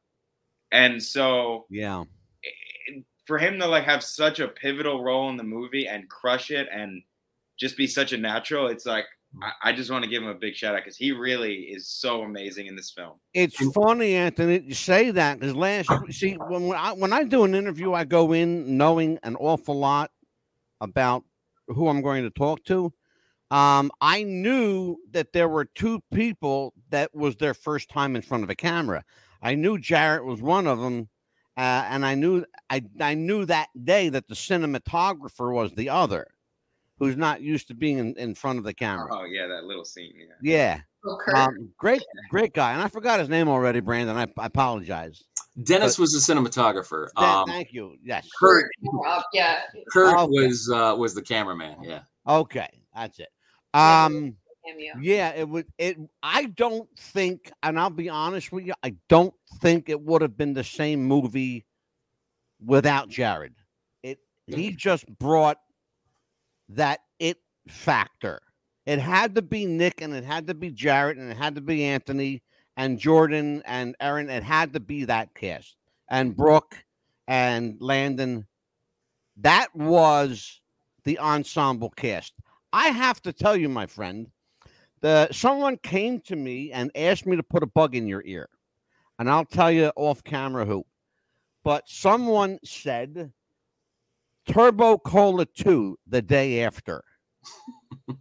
And 0.75 1.01
so 1.01 1.65
yeah. 1.69 2.03
for 3.25 3.37
him 3.37 3.59
to 3.59 3.65
like 3.65 3.85
have 3.85 4.03
such 4.03 4.41
a 4.41 4.47
pivotal 4.49 5.01
role 5.01 5.29
in 5.29 5.37
the 5.37 5.43
movie 5.43 5.87
and 5.87 6.09
crush 6.09 6.51
it 6.51 6.67
and 6.69 7.01
just 7.57 7.77
be 7.77 7.87
such 7.87 8.11
a 8.11 8.17
natural, 8.17 8.67
it's 8.67 8.85
like 8.85 9.05
I, 9.41 9.69
I 9.69 9.73
just 9.73 9.89
want 9.89 10.03
to 10.03 10.09
give 10.09 10.21
him 10.21 10.27
a 10.27 10.35
big 10.35 10.53
shout 10.53 10.75
out 10.75 10.81
because 10.83 10.97
he 10.97 11.13
really 11.13 11.53
is 11.53 11.87
so 11.87 12.23
amazing 12.23 12.67
in 12.67 12.75
this 12.75 12.91
film. 12.91 13.13
It's 13.33 13.55
funny, 13.71 14.15
Anthony, 14.15 14.59
you 14.59 14.73
say 14.73 15.11
that 15.11 15.39
because 15.39 15.55
last 15.55 15.89
see 16.09 16.33
when 16.33 16.67
when 16.67 16.77
I 16.77 16.91
when 16.91 17.13
I 17.13 17.23
do 17.23 17.45
an 17.45 17.55
interview, 17.55 17.93
I 17.93 18.03
go 18.03 18.33
in 18.33 18.77
knowing 18.77 19.17
an 19.23 19.37
awful 19.37 19.79
lot 19.79 20.11
about 20.81 21.23
who 21.69 21.87
I'm 21.87 22.01
going 22.01 22.23
to 22.23 22.29
talk 22.29 22.65
to. 22.65 22.93
Um, 23.49 23.91
I 24.01 24.23
knew 24.23 24.97
that 25.11 25.31
there 25.31 25.47
were 25.47 25.65
two 25.65 26.03
people 26.13 26.73
that 26.89 27.15
was 27.15 27.37
their 27.37 27.53
first 27.53 27.89
time 27.89 28.17
in 28.17 28.21
front 28.21 28.43
of 28.43 28.49
a 28.49 28.55
camera. 28.55 29.05
I 29.45 29.53
knew 29.55 29.77
Jared 29.77 30.23
was 30.25 30.41
one 30.41 30.65
of 30.65 30.79
them, 30.79 31.07
uh, 31.55 31.85
and 31.89 32.03
I 32.05 32.15
knew 32.15 32.43
I 32.69 32.83
I 32.99 33.13
knew 33.13 33.45
that 33.45 33.67
day 33.83 34.09
that 34.09 34.27
the 34.27 34.33
cinematographer 34.33 35.53
was 35.53 35.71
the 35.73 35.89
other, 35.89 36.25
who's 36.99 37.15
not 37.15 37.41
used 37.41 37.67
to 37.67 37.75
being 37.75 37.99
in, 37.99 38.15
in 38.17 38.33
front 38.35 38.57
of 38.57 38.65
the 38.65 38.73
camera. 38.73 39.07
Oh 39.11 39.25
yeah, 39.25 39.45
that 39.47 39.65
little 39.65 39.85
scene. 39.85 40.13
Yeah. 40.41 40.55
Yeah. 40.57 40.79
Oh, 41.07 41.19
Um, 41.35 41.69
great, 41.77 42.01
great 42.31 42.53
guy. 42.55 42.73
And 42.73 42.81
I 42.81 42.87
forgot 42.87 43.19
his 43.19 43.29
name 43.29 43.47
already, 43.47 43.79
Brandon. 43.79 44.17
I, 44.17 44.23
I 44.41 44.47
apologize. 44.47 45.21
dennis 45.63 45.97
But- 45.97 46.01
was 46.01 46.11
the 46.13 46.33
cinematographer 46.33 47.09
Th- 47.15 47.27
um 47.29 47.47
thank 47.47 47.71
you. 47.71 47.95
Yes. 48.03 48.27
kurt 48.39 48.71
Uh, 49.05 49.21
yeah. 49.31 49.59
kurt 49.93 50.17
Okay. 50.17 50.31
was 50.47 50.69
uh 50.73 50.95
was 50.97 51.13
the 51.13 51.21
cameraman 51.21 51.75
yeah 51.83 52.01
Okay, 52.27 52.81
that's 52.95 53.19
it. 53.19 53.29
Um, 53.75 54.35
Cameo. 54.65 54.93
yeah, 55.01 55.33
it 55.35 55.47
would. 55.47 55.67
It. 55.77 55.97
I 56.23 56.45
don't 56.45 56.87
think, 56.97 57.51
and 57.63 57.79
I'll 57.79 57.89
be 57.89 58.09
honest 58.09 58.51
with 58.51 58.65
you, 58.65 58.73
I 58.83 58.95
don't 59.09 59.33
think 59.59 59.89
it 59.89 60.01
would 60.01 60.21
have 60.21 60.37
been 60.37 60.53
the 60.53 60.63
same 60.63 61.03
movie 61.03 61.65
without 62.63 63.09
Jared. 63.09 63.53
It 64.03 64.19
he 64.47 64.69
mm-hmm. 64.69 64.77
just 64.77 65.07
brought 65.19 65.57
that 66.69 67.01
it 67.19 67.37
factor. 67.67 68.41
It 68.85 68.99
had 68.99 69.35
to 69.35 69.41
be 69.41 69.65
Nick 69.65 70.01
and 70.01 70.13
it 70.13 70.23
had 70.23 70.47
to 70.47 70.53
be 70.53 70.69
Jared 70.69 71.17
and 71.17 71.31
it 71.31 71.37
had 71.37 71.55
to 71.55 71.61
be 71.61 71.83
Anthony 71.83 72.43
and 72.77 72.99
Jordyn 72.99 73.61
and 73.65 73.95
Erin. 73.99 74.29
It 74.29 74.43
had 74.43 74.73
to 74.73 74.79
be 74.79 75.05
that 75.05 75.33
cast 75.33 75.75
and 76.09 76.35
Brooke 76.35 76.75
and 77.27 77.77
Landon. 77.79 78.45
That 79.37 79.75
was 79.75 80.61
the 81.03 81.19
ensemble 81.19 81.89
cast. 81.89 82.33
I 82.71 82.89
have 82.89 83.21
to 83.21 83.33
tell 83.33 83.55
you, 83.55 83.69
my 83.69 83.85
friend, 83.85 84.27
the 85.05 85.31
someone 85.31 85.77
came 85.77 86.19
to 86.21 86.35
me 86.35 86.71
and 86.71 86.89
asked 86.95 87.27
me 87.27 87.35
to 87.35 87.43
put 87.43 87.61
a 87.61 87.67
bug 87.67 87.93
in 87.93 88.07
your 88.07 88.23
ear, 88.25 88.49
and 89.19 89.29
I'll 89.29 89.45
tell 89.45 89.71
you 89.71 89.91
off 89.95 90.23
camera 90.23 90.65
who. 90.65 90.83
But 91.63 91.87
someone 91.87 92.57
said 92.63 93.31
Turbo 94.47 94.97
Cola 94.97 95.45
2 95.45 95.99
the 96.07 96.23
day 96.23 96.63
after. 96.63 97.03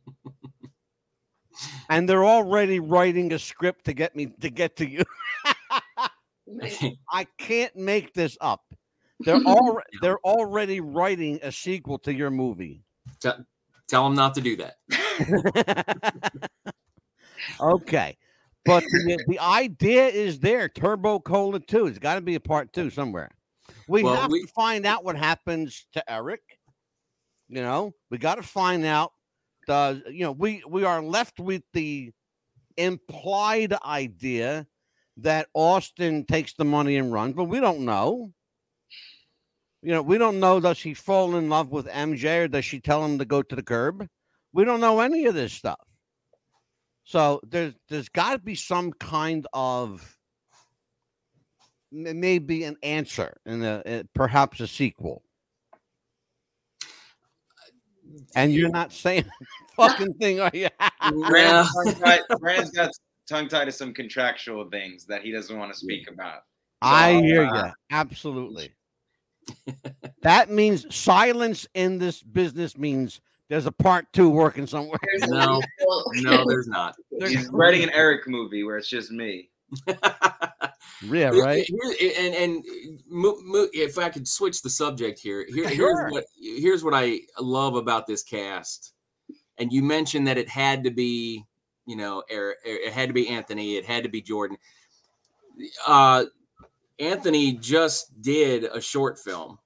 and 1.89 2.07
they're 2.07 2.27
already 2.27 2.81
writing 2.81 3.33
a 3.33 3.39
script 3.39 3.87
to 3.87 3.95
get 3.95 4.15
me 4.15 4.35
to 4.43 4.51
get 4.51 4.77
to 4.77 4.87
you. 4.87 5.05
I 7.11 7.27
can't 7.39 7.75
make 7.77 8.13
this 8.13 8.37
up. 8.43 8.61
They're 9.21 9.41
all 9.47 9.81
they're 10.03 10.19
already 10.19 10.83
writing 10.83 11.41
a 11.43 11.51
sequel 11.51 11.99
to 12.01 12.13
your 12.13 12.31
movie. 12.31 12.83
Tell, 13.95 14.07
him 14.09 14.15
not 14.15 14.35
to 14.35 14.41
do 14.41 14.57
that. 14.57 14.75
Okay. 17.61 18.17
But 18.65 18.83
the, 18.85 19.15
uh, 19.15 19.23
the 19.29 19.39
idea 19.39 20.07
is 20.07 20.41
there. 20.41 20.69
Turbo 20.69 21.21
Cola 21.21 21.61
2. 21.61 21.87
It's 21.87 21.99
got 21.99 22.15
to 22.15 22.21
be 22.23 22.35
a 22.35 22.41
part 22.41 22.73
two 22.73 22.89
somewhere. 22.91 23.31
We 23.87 24.03
Well, 24.03 24.17
have 24.17 24.33
we- 24.33 24.43
to 24.43 24.49
find 24.49 24.87
out 24.87 25.05
what 25.05 25.17
happens 25.17 25.87
to 25.93 26.11
Eric. 26.11 26.41
You 27.49 27.61
know, 27.61 27.93
we 28.11 28.19
got 28.19 28.37
to 28.37 28.43
find 28.43 28.85
out. 28.85 29.13
Does 29.67 30.01
you 30.11 30.25
know 30.25 30.33
we 30.33 30.63
we 30.69 30.85
are 30.85 31.03
left 31.03 31.39
with 31.39 31.63
the 31.75 32.11
implied 32.77 33.75
idea 33.85 34.67
that 35.19 35.49
Austin 35.55 36.25
takes 36.25 36.55
the 36.55 36.65
money 36.65 36.97
and 36.97 37.13
runs, 37.13 37.35
but 37.35 37.45
we 37.45 37.61
don't 37.61 37.81
know. 37.81 38.33
You 39.85 39.91
know, 39.91 40.01
we 40.01 40.17
don't 40.17 40.41
know 40.41 40.61
does 40.61 40.79
she 40.79 40.95
fall 40.95 41.37
in 41.37 41.51
love 41.51 41.71
with 41.71 41.87
MJ 41.89 42.45
or 42.45 42.49
does 42.49 42.65
she 42.65 42.81
tell 42.81 43.05
him 43.05 43.19
to 43.19 43.27
go 43.27 43.43
to 43.43 43.55
the 43.55 43.63
curb? 43.63 44.09
We 44.55 44.65
don't 44.65 44.81
know 44.81 45.01
any 45.01 45.27
of 45.27 45.35
this 45.35 45.53
stuff. 45.53 45.79
So 47.05 47.43
there's 47.47 47.75
there's 47.91 48.09
got 48.09 48.33
to 48.33 48.39
be 48.39 48.55
some 48.55 48.95
kind 48.95 49.47
of 49.53 50.17
m- 51.93 52.19
maybe 52.19 52.65
an 52.65 52.77
answer 52.83 53.37
and 53.45 53.63
a, 53.63 54.07
perhaps 54.15 54.61
a 54.61 54.67
sequel. 54.67 55.23
And 58.35 58.55
you're 58.55 58.71
not 58.71 58.91
saying 58.91 59.27
fucking 59.77 60.15
thing, 60.15 60.41
are 60.41 60.51
you? 60.55 60.69
Brandon's 61.29 61.75
tongue-tied, 61.75 62.21
Brandon's 62.41 62.71
got 62.71 62.91
tongue 63.29 63.49
tied 63.49 63.67
to 63.67 63.73
some 63.73 63.93
contractual 63.93 64.71
things 64.71 65.05
that 65.05 65.21
he 65.21 65.31
doesn't 65.31 65.59
want 65.59 65.71
to 65.75 65.79
speak 65.79 66.09
about. 66.11 66.41
I 66.81 67.17
hear 67.17 67.43
uh, 67.43 67.67
you. 67.67 67.73
Absolutely. 67.91 68.73
That 70.23 70.51
means 70.51 70.95
silence 70.95 71.67
in 71.75 71.99
this 71.99 72.23
business 72.23 72.77
means 72.79 73.21
there's 73.49 73.67
a 73.67 73.73
part 73.73 74.07
two 74.13 74.31
working 74.31 74.67
somewhere. 74.67 74.99
No, 75.27 75.61
no, 76.15 76.45
there's 76.49 76.67
not. 76.67 76.97
He's 77.21 77.49
writing 77.49 77.83
an 77.83 77.91
Eric 77.91 78.27
movie 78.27 78.65
where 78.65 78.79
it's 78.79 78.89
just 78.89 79.11
me. 79.11 79.51
Yeah, 81.03 81.31
right. 81.31 81.67
and 82.01 82.35
and 82.35 82.65
mo- 83.09 83.39
mo- 83.43 83.69
if 83.73 83.99
I 83.99 84.09
could 84.09 84.27
switch 84.27 84.63
the 84.63 84.71
subject 84.71 85.19
here, 85.19 85.45
here 85.49 85.69
here's 85.69 85.77
Sure. 85.77 86.11
what 86.11 86.25
here's 86.41 86.83
what 86.85 86.95
I 86.95 87.21
love 87.39 87.75
about 87.75 88.07
this 88.07 88.23
cast. 88.23 88.93
And 89.59 89.73
you 89.73 89.83
mentioned 89.83 90.27
that 90.29 90.39
it 90.39 90.49
had 90.49 90.85
to 90.85 90.91
be, 90.91 91.45
you 91.87 91.97
know, 91.97 92.23
Eric, 92.31 92.59
it 92.65 92.93
had 92.93 93.09
to 93.09 93.13
be 93.13 93.29
Anthony, 93.29 93.77
it 93.77 93.85
had 93.85 94.05
to 94.05 94.09
be 94.09 94.23
Jordyn. 94.23 94.57
Uh, 95.87 96.25
Anthony 96.99 97.53
just 97.53 98.21
did 98.23 98.65
a 98.65 98.81
short 98.81 99.19
film, 99.19 99.59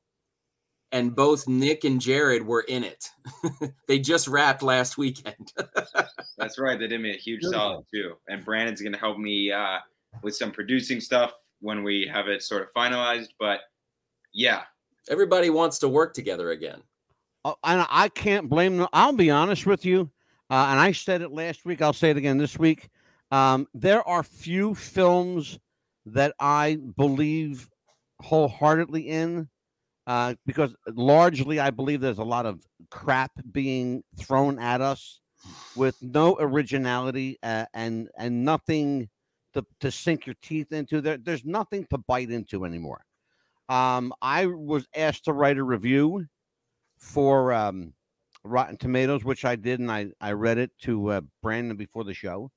and 0.92 1.14
both 1.14 1.46
Nick 1.46 1.84
and 1.84 2.00
Jared 2.00 2.46
were 2.46 2.62
in 2.62 2.84
it. 2.84 3.08
they 3.88 3.98
just 3.98 4.28
wrapped 4.28 4.62
last 4.62 4.96
weekend. 4.98 5.52
That's 6.38 6.58
right. 6.58 6.78
They 6.78 6.86
did 6.86 7.00
me 7.00 7.10
a 7.10 7.18
huge 7.18 7.40
Beautiful. 7.40 7.60
solid 7.60 7.84
too. 7.92 8.14
And 8.28 8.44
Brandon's 8.44 8.80
going 8.80 8.92
to 8.92 8.98
help 8.98 9.18
me 9.18 9.52
uh, 9.52 9.78
with 10.22 10.36
some 10.36 10.50
producing 10.52 11.00
stuff 11.00 11.32
when 11.60 11.82
we 11.82 12.08
have 12.12 12.28
it 12.28 12.42
sort 12.42 12.62
of 12.62 12.68
finalized. 12.74 13.28
But 13.38 13.60
yeah, 14.32 14.62
Everybody 15.10 15.48
wants 15.48 15.78
to 15.78 15.88
work 15.88 16.12
together 16.12 16.50
again. 16.50 16.82
Oh, 17.44 17.56
and 17.64 17.86
I 17.88 18.08
can't 18.08 18.48
blame 18.48 18.76
them. 18.76 18.88
I'll 18.92 19.12
be 19.12 19.30
honest 19.30 19.64
with 19.64 19.84
you, 19.84 20.10
uh, 20.50 20.68
and 20.70 20.78
I 20.78 20.92
said 20.92 21.22
it 21.22 21.32
last 21.32 21.64
week. 21.64 21.80
I'll 21.80 21.92
say 21.92 22.10
it 22.10 22.16
again 22.16 22.36
this 22.36 22.58
week. 22.58 22.88
Um, 23.30 23.66
there 23.72 24.06
are 24.06 24.22
few 24.22 24.74
films 24.74 25.58
that 26.14 26.34
I 26.40 26.78
believe 26.96 27.68
wholeheartedly 28.20 29.08
in, 29.08 29.48
uh, 30.06 30.34
because 30.46 30.74
largely 30.86 31.60
I 31.60 31.70
believe 31.70 32.00
there's 32.00 32.18
a 32.18 32.24
lot 32.24 32.46
of 32.46 32.64
crap 32.90 33.32
being 33.52 34.02
thrown 34.18 34.58
at 34.58 34.80
us 34.80 35.20
with 35.76 35.96
no 36.02 36.36
originality 36.40 37.38
uh, 37.42 37.66
and 37.74 38.08
and 38.16 38.44
nothing 38.44 39.08
to, 39.54 39.64
to 39.80 39.90
sink 39.90 40.26
your 40.26 40.36
teeth 40.42 40.72
into. 40.72 41.00
There, 41.00 41.18
there's 41.18 41.44
nothing 41.44 41.86
to 41.90 41.98
bite 41.98 42.30
into 42.30 42.64
anymore. 42.64 43.04
Um, 43.68 44.12
I 44.22 44.46
was 44.46 44.86
asked 44.96 45.24
to 45.26 45.32
write 45.32 45.58
a 45.58 45.62
review 45.62 46.26
for 46.96 47.52
um, 47.52 47.92
Rotten 48.44 48.76
Tomatoes, 48.76 49.24
which 49.24 49.44
I 49.44 49.56
did, 49.56 49.80
and 49.80 49.90
I, 49.90 50.08
I 50.20 50.32
read 50.32 50.58
it 50.58 50.70
to 50.82 51.10
uh, 51.10 51.20
Brandon 51.42 51.76
before 51.76 52.04
the 52.04 52.14
show. 52.14 52.50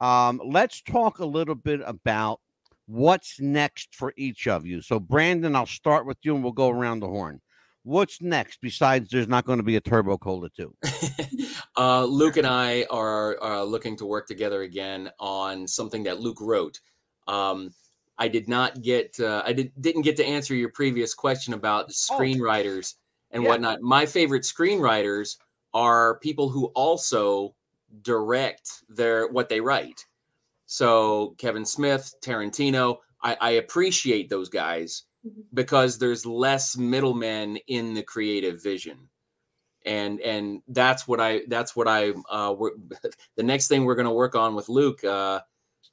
Um, 0.00 0.40
let's 0.44 0.80
talk 0.82 1.18
a 1.18 1.26
little 1.26 1.54
bit 1.54 1.80
about 1.84 2.40
what's 2.86 3.40
next 3.40 3.94
for 3.94 4.12
each 4.16 4.46
of 4.46 4.66
you. 4.66 4.80
So, 4.80 5.00
Brandon, 5.00 5.56
I'll 5.56 5.66
start 5.66 6.06
with 6.06 6.18
you 6.22 6.34
and 6.34 6.42
we'll 6.42 6.52
go 6.52 6.68
around 6.68 7.00
the 7.00 7.08
horn. 7.08 7.40
What's 7.82 8.22
next 8.22 8.60
besides 8.62 9.10
there's 9.10 9.28
not 9.28 9.44
going 9.44 9.58
to 9.58 9.62
be 9.62 9.76
a 9.76 9.80
Turbo 9.80 10.18
Cola 10.18 10.48
2? 10.50 10.74
Uh, 11.76 12.04
Luke 12.04 12.36
and 12.36 12.46
I 12.46 12.84
are, 12.88 13.36
are 13.40 13.64
looking 13.64 13.96
to 13.96 14.06
work 14.06 14.28
together 14.28 14.62
again 14.62 15.10
on 15.18 15.66
something 15.66 16.04
that 16.04 16.20
Luke 16.20 16.40
wrote. 16.40 16.78
Um, 17.26 17.72
I 18.16 18.28
did 18.28 18.48
not 18.48 18.80
get, 18.82 19.18
uh, 19.18 19.42
I 19.44 19.52
did, 19.52 19.72
didn't 19.80 20.02
get 20.02 20.16
to 20.18 20.24
answer 20.24 20.54
your 20.54 20.68
previous 20.68 21.14
question 21.14 21.52
about 21.52 21.90
screenwriters 21.90 22.94
and 23.32 23.42
Yeah. 23.42 23.48
whatnot. 23.50 23.80
My 23.80 24.06
favorite 24.06 24.44
screenwriters 24.44 25.36
are 25.72 26.18
people 26.20 26.48
who 26.48 26.66
also 26.76 27.56
direct 28.02 28.84
their 28.88 29.26
what 29.28 29.48
they 29.48 29.60
write. 29.60 30.06
So 30.74 31.36
Kevin 31.38 31.64
Smith, 31.64 32.16
Tarantino, 32.20 32.96
I, 33.22 33.36
I 33.40 33.50
appreciate 33.50 34.28
those 34.28 34.48
guys 34.48 35.04
because 35.52 35.98
there's 35.98 36.26
less 36.26 36.76
middlemen 36.76 37.58
in 37.68 37.94
the 37.94 38.02
creative 38.02 38.60
vision. 38.60 39.08
And 39.86 40.18
and 40.20 40.62
that's 40.66 41.06
what 41.06 41.20
i 41.20 41.42
that's 41.46 41.76
what 41.76 41.86
i 41.86 42.10
uh 42.28 42.56
the 43.36 43.42
next 43.44 43.68
thing 43.68 43.84
we're 43.84 43.94
going 43.94 44.08
to 44.08 44.12
work 44.12 44.34
on 44.34 44.56
with 44.56 44.68
luke 44.68 45.04
uh 45.04 45.42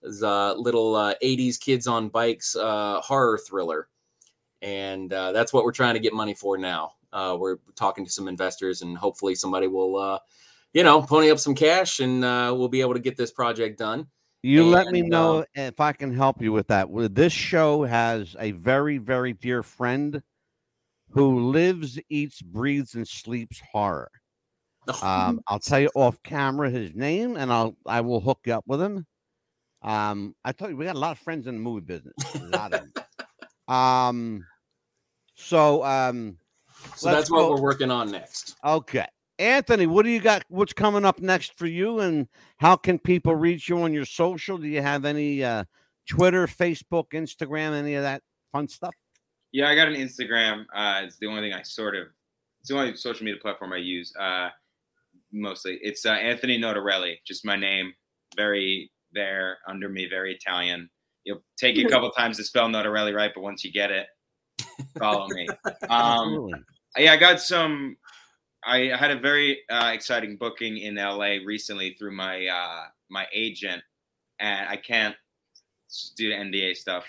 is 0.02 0.24
a 0.24 0.56
little 0.58 0.96
uh 0.96 1.14
80s 1.22 1.60
kids 1.60 1.86
on 1.86 2.10
bikes 2.10 2.56
uh 2.56 3.02
horror 3.02 3.38
thriller. 3.38 3.88
And 4.64 5.14
uh 5.14 5.32
that's 5.32 5.54
what 5.54 5.64
we're 5.64 5.74
trying 5.74 5.94
to 5.94 6.00
get 6.00 6.14
money 6.14 6.34
for 6.34 6.58
now. 6.58 6.94
Uh 7.14 7.38
we're 7.40 7.58
talking 7.76 8.04
to 8.06 8.12
some 8.12 8.28
investors 8.28 8.82
and 8.82 8.98
hopefully 8.98 9.36
somebody 9.36 9.68
will 9.68 9.96
uh 9.98 10.20
you 10.74 10.82
know 10.82 11.04
pony 11.04 11.30
up 11.30 11.38
some 11.38 11.54
cash 11.54 12.00
and 12.00 12.26
uh 12.26 12.52
we'll 12.58 12.68
be 12.68 12.82
able 12.82 12.96
to 12.96 13.00
get 13.00 13.16
this 13.16 13.32
project 13.32 13.78
done 13.78 14.08
You 14.44 14.66
let 14.66 14.88
me 14.88 15.02
know 15.02 15.40
um, 15.40 15.46
if 15.54 15.80
I 15.80 15.94
can 15.94 16.14
help 16.14 16.42
you 16.42 16.52
with 16.52 16.68
that. 16.68 16.88
This 17.14 17.32
show 17.32 17.84
has 17.84 18.36
a 18.40 18.52
very, 18.52 18.98
very 18.98 19.34
dear 19.34 19.62
friend 19.62 20.24
who 21.12 21.52
lives, 21.52 22.00
eats, 22.10 22.42
breathes, 22.42 22.96
and 22.96 23.08
sleeps 23.08 23.62
horror. 23.72 24.10
Um, 25.04 25.42
I'll 25.48 25.60
tell 25.60 25.80
you 25.80 25.90
off 25.94 26.22
camera 26.24 26.72
his 26.72 26.96
name, 26.96 27.36
and 27.38 27.54
I'll 27.54 27.76
I 27.86 28.02
will 28.02 28.20
hook 28.20 28.40
you 28.46 28.54
up 28.54 28.64
with 28.66 28.82
him. 28.82 29.06
Um, 29.84 30.36
I 30.44 30.52
told 30.54 30.72
you 30.72 30.78
we 30.78 30.86
got 30.86 30.96
a 30.96 31.00
lot 31.00 31.12
of 31.12 31.20
friends 31.20 31.46
in 31.48 31.56
the 31.56 31.62
movie 31.62 31.82
business. 31.82 32.14
A 32.36 32.46
lot 32.46 32.74
of 32.74 32.82
them. 32.82 33.76
Um, 33.76 34.46
so 35.36 35.84
um, 35.84 36.38
so 36.96 37.12
that's 37.12 37.30
what 37.30 37.42
go- 37.42 37.52
we're 37.52 37.62
working 37.62 37.92
on 37.92 38.12
next 38.12 38.56
Okay. 38.66 39.08
Anthony, 39.42 39.88
what 39.88 40.06
do 40.06 40.12
you 40.12 40.22
got? 40.22 40.44
What's 40.50 40.74
coming 40.74 41.06
up 41.06 41.20
next 41.20 41.58
for 41.58 41.68
you? 41.68 42.00
And 42.00 42.28
how 42.58 42.76
can 42.76 43.00
people 43.00 43.36
reach 43.36 43.68
you 43.68 43.82
on 43.82 43.94
your 43.94 44.06
social? 44.06 44.58
Do 44.58 44.68
you 44.68 44.82
have 44.82 45.06
any 45.06 45.44
uh, 45.44 45.66
Twitter, 46.08 46.48
Facebook, 46.48 47.10
Instagram, 47.10 47.74
any 47.74 47.96
of 47.96 48.04
that 48.04 48.22
fun 48.52 48.68
stuff? 48.68 48.94
yeah, 49.52 49.70
I 49.70 49.76
got 49.76 49.88
an 49.88 49.96
Instagram. 49.96 50.66
Uh, 50.74 51.02
it's 51.04 51.18
the 51.18 51.28
only 51.28 51.42
thing 51.42 51.54
I 51.54 51.62
sort 51.64 51.96
of, 51.96 52.08
it's 52.62 52.70
the 52.70 52.78
only 52.78 52.96
social 52.96 53.26
media 53.26 53.40
platform 53.42 53.74
I 53.74 53.78
use. 53.78 54.14
Uh, 54.16 54.50
mostly, 55.32 55.80
it's 55.82 56.06
uh, 56.06 56.12
Anthony 56.12 56.58
Notarile, 56.58 57.18
just 57.26 57.46
my 57.46 57.56
name, 57.56 57.94
very 58.36 58.92
there 59.14 59.58
under 59.68 59.90
me, 59.90 60.08
very 60.10 60.34
Italian. 60.34 60.90
You'll 61.26 61.44
take 61.58 61.76
you 61.76 61.88
a 61.88 61.90
couple 61.92 62.10
times 62.12 62.38
to 62.38 62.44
spell 62.44 62.70
Notarile 62.70 63.14
right, 63.14 63.32
but 63.34 63.42
once 63.42 63.64
you 63.64 63.72
get 63.72 63.92
it, 63.92 64.08
follow 64.98 65.28
me. 65.30 65.48
Um, 65.90 66.50
yeah, 66.98 67.14
I 67.14 67.18
got 67.18 67.40
some. 67.40 67.96
I 68.64 68.96
had 68.96 69.12
a 69.12 69.20
very 69.20 69.60
uh, 69.70 69.92
exciting 69.94 70.38
booking 70.38 70.78
in 70.78 70.96
LA 70.96 71.38
recently 71.46 71.96
through 71.98 72.12
my 72.12 72.46
uh, 72.48 72.84
my 73.10 73.26
agent, 73.34 73.82
and 74.40 74.68
I 74.70 74.78
can't 74.78 75.16
do 76.16 76.30
the 76.30 76.36
NDA 76.36 76.76
stuff. 76.76 77.06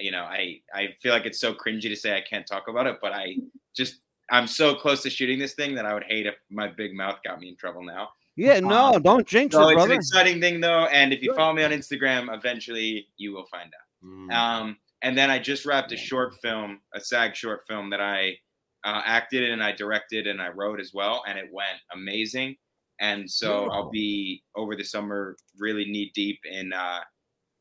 You 0.00 0.10
know, 0.10 0.22
I 0.22 0.60
I 0.74 0.94
feel 1.02 1.12
like 1.12 1.26
it's 1.26 1.40
so 1.40 1.54
cringy 1.54 1.82
to 1.82 1.96
say 1.96 2.16
I 2.16 2.20
can't 2.20 2.46
talk 2.46 2.68
about 2.68 2.86
it, 2.86 2.96
but 3.00 3.12
I 3.12 3.36
just 3.74 4.00
I'm 4.30 4.46
so 4.46 4.74
close 4.74 5.02
to 5.02 5.10
shooting 5.10 5.38
this 5.38 5.54
thing 5.54 5.74
that 5.76 5.86
I 5.86 5.94
would 5.94 6.04
hate 6.04 6.26
if 6.26 6.34
my 6.50 6.68
big 6.68 6.94
mouth 6.94 7.18
got 7.24 7.40
me 7.40 7.48
in 7.48 7.56
trouble 7.56 7.82
now. 7.84 8.08
Yeah, 8.34 8.60
no, 8.60 8.94
Um, 8.94 9.02
don't 9.02 9.26
jinx 9.26 9.54
so 9.54 9.62
it, 9.62 9.72
it's 9.72 9.74
brother. 9.74 9.92
an 9.92 9.98
exciting 9.98 10.40
thing 10.40 10.60
though, 10.60 10.86
and 10.86 11.12
if 11.12 11.22
you 11.22 11.34
follow 11.34 11.54
me 11.54 11.64
on 11.64 11.70
Instagram, 11.70 12.34
eventually 12.34 13.08
you 13.16 13.32
will 13.32 13.46
find 13.46 13.72
out. 13.72 14.06
Mm. 14.06 14.32
Um, 14.32 14.76
and 15.02 15.16
then 15.16 15.30
I 15.30 15.38
just 15.38 15.64
wrapped 15.64 15.92
a 15.92 15.96
short 15.96 16.34
film, 16.42 16.80
a 16.94 17.00
SAG 17.00 17.34
short 17.34 17.62
film 17.66 17.88
that 17.90 18.00
I 18.00 18.38
uh, 18.86 19.02
acted 19.04 19.50
and 19.50 19.62
I 19.62 19.72
directed 19.72 20.28
and 20.28 20.40
I 20.40 20.48
wrote 20.48 20.80
as 20.80 20.92
well, 20.94 21.24
and 21.26 21.36
it 21.38 21.50
went 21.52 21.80
amazing. 21.92 22.56
And 23.00 23.28
so 23.30 23.68
I'll 23.70 23.90
be 23.90 24.42
over 24.54 24.74
the 24.76 24.84
summer 24.84 25.36
really 25.58 25.84
knee 25.84 26.12
deep 26.14 26.38
in 26.50 26.72
uh, 26.72 27.00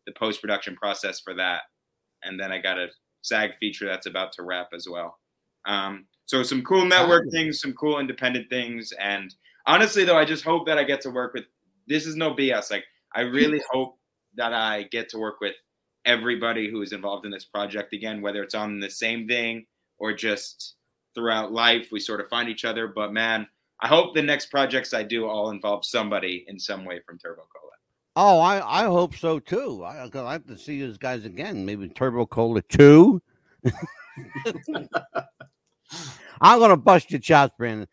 the 0.05 0.13
post 0.13 0.39
production 0.39 0.75
process 0.75 1.19
for 1.19 1.33
that. 1.33 1.63
And 2.23 2.39
then 2.39 2.51
I 2.51 2.61
got 2.61 2.77
a 2.77 2.87
SAG 3.21 3.57
feature 3.59 3.85
that's 3.85 4.05
about 4.05 4.31
to 4.33 4.43
wrap 4.43 4.69
as 4.73 4.87
well. 4.89 5.17
Um, 5.65 6.05
so 6.27 6.43
some 6.43 6.63
cool 6.63 6.85
network 6.85 7.25
things, 7.31 7.59
some 7.59 7.73
cool 7.73 7.99
independent 7.99 8.49
things, 8.49 8.93
and 8.99 9.33
honestly 9.65 10.05
though, 10.05 10.17
I 10.17 10.25
just 10.25 10.43
hope 10.43 10.67
that 10.67 10.77
I 10.77 10.83
get 10.83 11.01
to 11.01 11.09
work 11.09 11.33
with. 11.33 11.45
This 11.87 12.05
is 12.05 12.15
no 12.15 12.35
BS. 12.35 12.69
Like 12.69 12.85
I 13.15 13.21
really 13.21 13.61
hope 13.71 13.97
that 14.35 14.53
I 14.53 14.83
get 14.91 15.09
to 15.09 15.17
work 15.17 15.41
with 15.41 15.55
everybody 16.05 16.69
who 16.69 16.83
is 16.83 16.93
involved 16.93 17.25
in 17.25 17.31
this 17.31 17.45
project 17.45 17.93
again, 17.93 18.21
whether 18.21 18.43
it's 18.43 18.55
on 18.55 18.79
the 18.79 18.89
same 18.91 19.27
thing 19.27 19.65
or 19.97 20.13
just 20.13 20.74
throughout 21.15 21.51
life. 21.51 21.87
We 21.91 21.99
sort 21.99 22.21
of 22.21 22.27
find 22.27 22.49
each 22.49 22.65
other. 22.65 22.87
But 22.87 23.13
man, 23.13 23.47
I 23.81 23.87
hope 23.87 24.13
the 24.13 24.21
next 24.21 24.47
projects 24.47 24.93
I 24.93 25.03
do 25.03 25.27
all 25.27 25.49
involve 25.49 25.85
somebody 25.85 26.45
in 26.47 26.59
some 26.59 26.85
way 26.85 26.99
from 26.99 27.17
Turbo 27.17 27.47
Cola. 27.51 27.71
Oh, 28.17 28.39
I, 28.39 28.81
I 28.81 28.85
hope 28.85 29.15
so 29.15 29.39
too. 29.39 29.83
I, 29.83 30.09
I 30.13 30.31
have 30.31 30.45
to 30.47 30.57
see 30.57 30.81
those 30.81 30.97
guys 30.97 31.25
again. 31.25 31.65
Maybe 31.65 31.89
Turbo 31.89 32.25
Cola 32.25 32.61
2. 32.61 33.21
I'm 36.41 36.59
going 36.59 36.69
to 36.69 36.77
bust 36.77 37.11
your 37.11 37.19
chops, 37.19 37.53
Brandon. 37.57 37.87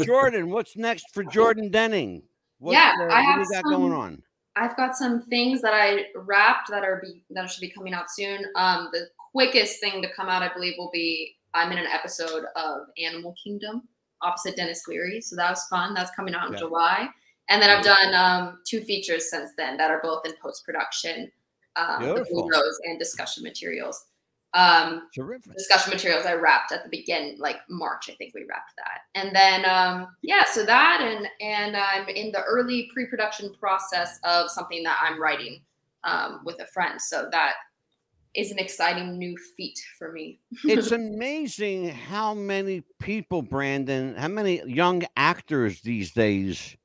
Jordyn, 0.00 0.48
what's 0.48 0.76
next 0.76 1.12
for 1.12 1.24
Jordyn 1.24 1.70
Denning? 1.70 2.22
What's, 2.58 2.74
yeah, 2.74 2.94
uh, 3.00 3.12
I 3.12 3.20
have 3.22 3.36
do 3.36 3.40
you 3.40 3.62
got 3.62 3.70
some, 3.70 3.80
going 3.80 3.92
on? 3.92 4.22
I've 4.56 4.76
got 4.76 4.96
some 4.96 5.22
things 5.22 5.60
that 5.62 5.74
I 5.74 6.06
wrapped 6.14 6.70
that 6.70 6.84
are 6.84 7.00
be, 7.02 7.24
that 7.30 7.50
should 7.50 7.60
be 7.60 7.70
coming 7.70 7.94
out 7.94 8.10
soon. 8.10 8.44
Um, 8.54 8.90
the 8.92 9.08
quickest 9.32 9.80
thing 9.80 10.00
to 10.02 10.08
come 10.14 10.28
out, 10.28 10.42
I 10.42 10.52
believe, 10.54 10.74
will 10.78 10.90
be 10.92 11.36
I'm 11.54 11.72
in 11.72 11.78
an 11.78 11.86
episode 11.86 12.44
of 12.56 12.86
Animal 12.98 13.34
Kingdom 13.42 13.82
opposite 14.22 14.56
Denis 14.56 14.88
Leary, 14.88 15.20
so 15.20 15.36
that 15.36 15.50
was 15.50 15.64
fun. 15.64 15.92
That's 15.94 16.10
coming 16.12 16.34
out 16.34 16.46
in 16.46 16.54
Yeah. 16.54 16.58
July, 16.60 17.08
and 17.48 17.60
then 17.60 17.68
I've 17.70 17.84
done 17.84 18.14
um, 18.14 18.60
two 18.66 18.80
features 18.80 19.28
since 19.30 19.50
then 19.56 19.76
that 19.76 19.90
are 19.90 20.00
both 20.02 20.24
in 20.24 20.32
post 20.40 20.64
production, 20.64 21.30
um, 21.76 22.00
the 22.02 22.14
Beautiful. 22.14 22.42
Blue 22.42 22.50
Rose 22.50 22.78
and 22.84 22.98
discussion 22.98 23.42
materials. 23.42 24.06
Um, 24.54 25.08
Terrific. 25.12 25.52
discussion 25.56 25.92
materials 25.92 26.26
I 26.26 26.34
wrapped 26.34 26.70
at 26.70 26.84
the 26.84 26.88
beginning, 26.88 27.38
like 27.40 27.56
March, 27.68 28.08
I 28.08 28.14
think 28.14 28.34
we 28.34 28.44
wrapped 28.48 28.72
that. 28.76 29.00
And 29.16 29.34
then 29.34 29.64
um 29.68 30.06
yeah, 30.22 30.44
so 30.44 30.64
that 30.64 31.00
and 31.02 31.26
and 31.40 31.76
I'm 31.76 32.08
in 32.08 32.30
the 32.30 32.42
early 32.44 32.88
pre-production 32.94 33.52
process 33.58 34.20
of 34.22 34.48
something 34.50 34.84
that 34.84 34.96
I'm 35.02 35.20
writing 35.20 35.60
um 36.04 36.40
with 36.44 36.60
a 36.60 36.66
friend. 36.66 37.02
So 37.02 37.28
that 37.32 37.54
is 38.34 38.50
an 38.50 38.58
exciting 38.58 39.18
new 39.18 39.36
feat 39.56 39.78
for 39.98 40.12
me. 40.12 40.40
it's 40.64 40.90
amazing 40.92 41.88
how 41.88 42.34
many 42.34 42.82
people, 43.00 43.42
Brandon, 43.42 44.14
how 44.16 44.28
many 44.28 44.62
young 44.66 45.02
actors 45.16 45.80
these 45.82 46.12
days 46.12 46.76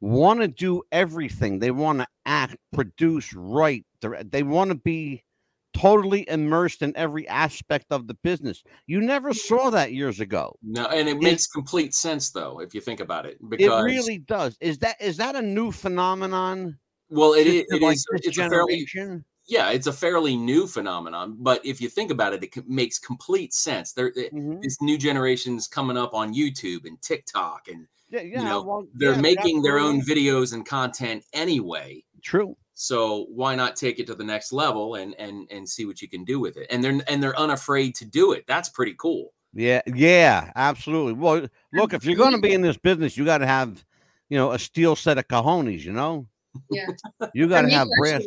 want 0.00 0.40
to 0.40 0.48
do 0.48 0.82
everything. 0.92 1.58
They 1.58 1.70
want 1.70 2.00
to 2.00 2.06
act, 2.26 2.56
produce, 2.72 3.32
write. 3.34 3.84
They're- 4.00 4.22
They 4.24 4.42
want 4.42 4.70
to 4.70 4.74
be 4.76 5.24
totally 5.72 6.28
immersed 6.28 6.82
in 6.82 6.96
every 6.96 7.26
aspect 7.28 7.86
of 7.90 8.06
the 8.06 8.14
business. 8.14 8.62
You 8.86 9.00
never 9.00 9.30
mm. 9.30 9.36
saw 9.36 9.70
that 9.70 9.92
years 9.92 10.20
ago. 10.20 10.56
No, 10.62 10.86
and 10.86 11.08
it 11.08 11.16
It- 11.16 11.22
makes 11.22 11.46
complete 11.46 11.94
sense 11.94 12.30
though 12.30 12.60
if 12.60 12.74
you 12.74 12.80
think 12.80 13.00
about 13.00 13.26
it. 13.26 13.38
It 13.40 13.50
Because 13.50 13.84
really 13.84 14.18
does. 14.18 14.56
Is 14.60 14.78
that 14.78 15.00
is 15.00 15.16
that 15.16 15.34
a 15.36 15.42
new 15.42 15.72
phenomenon? 15.72 16.78
well, 17.08 17.34
it, 17.34 17.44
to- 17.44 17.50
is, 17.50 17.66
to, 17.66 17.76
it 17.76 17.82
like, 17.82 17.94
is 17.96 18.06
this 18.12 18.20
it's 18.26 18.38
a 18.38 18.48
fairly 18.48 18.84
generation? 18.86 19.24
Yeah, 19.46 19.70
it's 19.70 19.86
a 19.86 19.92
fairly 19.92 20.36
new 20.36 20.66
phenomenon. 20.66 21.36
But 21.38 21.64
if 21.64 21.80
you 21.80 21.88
think 21.88 22.10
about 22.10 22.32
it, 22.32 22.42
it 22.42 22.68
makes 22.68 22.98
complete 22.98 23.52
sense. 23.54 23.92
There, 23.92 24.10
Mm-hmm. 24.12 24.60
this 24.62 24.80
new 24.80 24.96
generation's 24.98 25.66
coming 25.68 25.96
up 25.96 26.14
on 26.14 26.34
YouTube 26.34 26.84
and 26.86 27.00
TikTok, 27.02 27.68
and 27.68 27.86
Yeah, 28.10 28.22
you 28.22 28.36
know 28.36 28.62
well, 28.62 28.86
they're 28.94 29.12
yeah, 29.14 29.20
making 29.20 29.62
their 29.62 29.78
own 29.78 30.00
videos 30.00 30.52
and 30.54 30.64
content 30.66 31.24
anyway. 31.32 32.04
True. 32.22 32.56
So 32.76 33.26
why 33.28 33.54
not 33.54 33.76
take 33.76 33.98
it 34.00 34.06
to 34.08 34.14
the 34.14 34.24
next 34.24 34.52
level 34.52 34.96
and 34.96 35.14
and 35.18 35.46
and 35.50 35.68
see 35.68 35.84
what 35.84 36.02
you 36.02 36.08
can 36.08 36.24
do 36.24 36.40
with 36.40 36.56
it? 36.56 36.66
And 36.70 36.82
they're 36.82 37.00
and 37.08 37.22
they're 37.22 37.38
unafraid 37.38 37.94
to 37.96 38.04
do 38.04 38.32
it. 38.32 38.44
That's 38.48 38.68
pretty 38.68 38.94
cool. 38.98 39.32
Yeah, 39.52 39.82
yeah, 39.86 40.50
absolutely. 40.56 41.12
Well, 41.12 41.46
look, 41.72 41.92
if 41.92 42.04
you're 42.04 42.16
going 42.16 42.32
to 42.34 42.40
be 42.40 42.52
in 42.52 42.60
this 42.62 42.76
business, 42.76 43.16
you 43.16 43.24
got 43.24 43.38
to 43.38 43.46
have, 43.46 43.84
you 44.28 44.36
know, 44.36 44.50
a 44.50 44.58
steel 44.58 44.96
set 44.96 45.16
of 45.18 45.28
cojones. 45.28 45.82
You 45.84 45.92
know, 45.92 46.26
Yeah. 46.70 46.88
you 47.34 47.46
got 47.46 47.62
to 47.62 47.70
have 47.70 47.86
brass. 48.00 48.26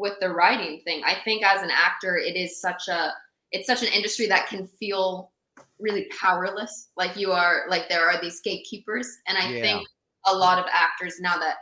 With 0.00 0.18
the 0.20 0.30
writing 0.30 0.80
thing. 0.84 1.02
I 1.04 1.16
think 1.24 1.44
as 1.44 1.62
an 1.62 1.70
actor, 1.70 2.16
it 2.16 2.36
is 2.36 2.60
such 2.60 2.88
a 2.88 3.12
it's 3.52 3.66
such 3.66 3.82
an 3.82 3.92
industry 3.92 4.26
that 4.28 4.48
can 4.48 4.66
feel 4.66 5.32
really 5.78 6.08
powerless. 6.20 6.90
Like 6.96 7.16
you 7.16 7.32
are 7.32 7.66
like 7.68 7.88
there 7.88 8.08
are 8.08 8.20
these 8.20 8.40
gatekeepers, 8.40 9.08
and 9.26 9.36
I 9.38 9.48
Yeah. 9.50 9.62
think 9.62 9.88
a 10.26 10.34
lot 10.34 10.58
of 10.58 10.66
actors 10.72 11.20
now 11.20 11.38
that 11.38 11.56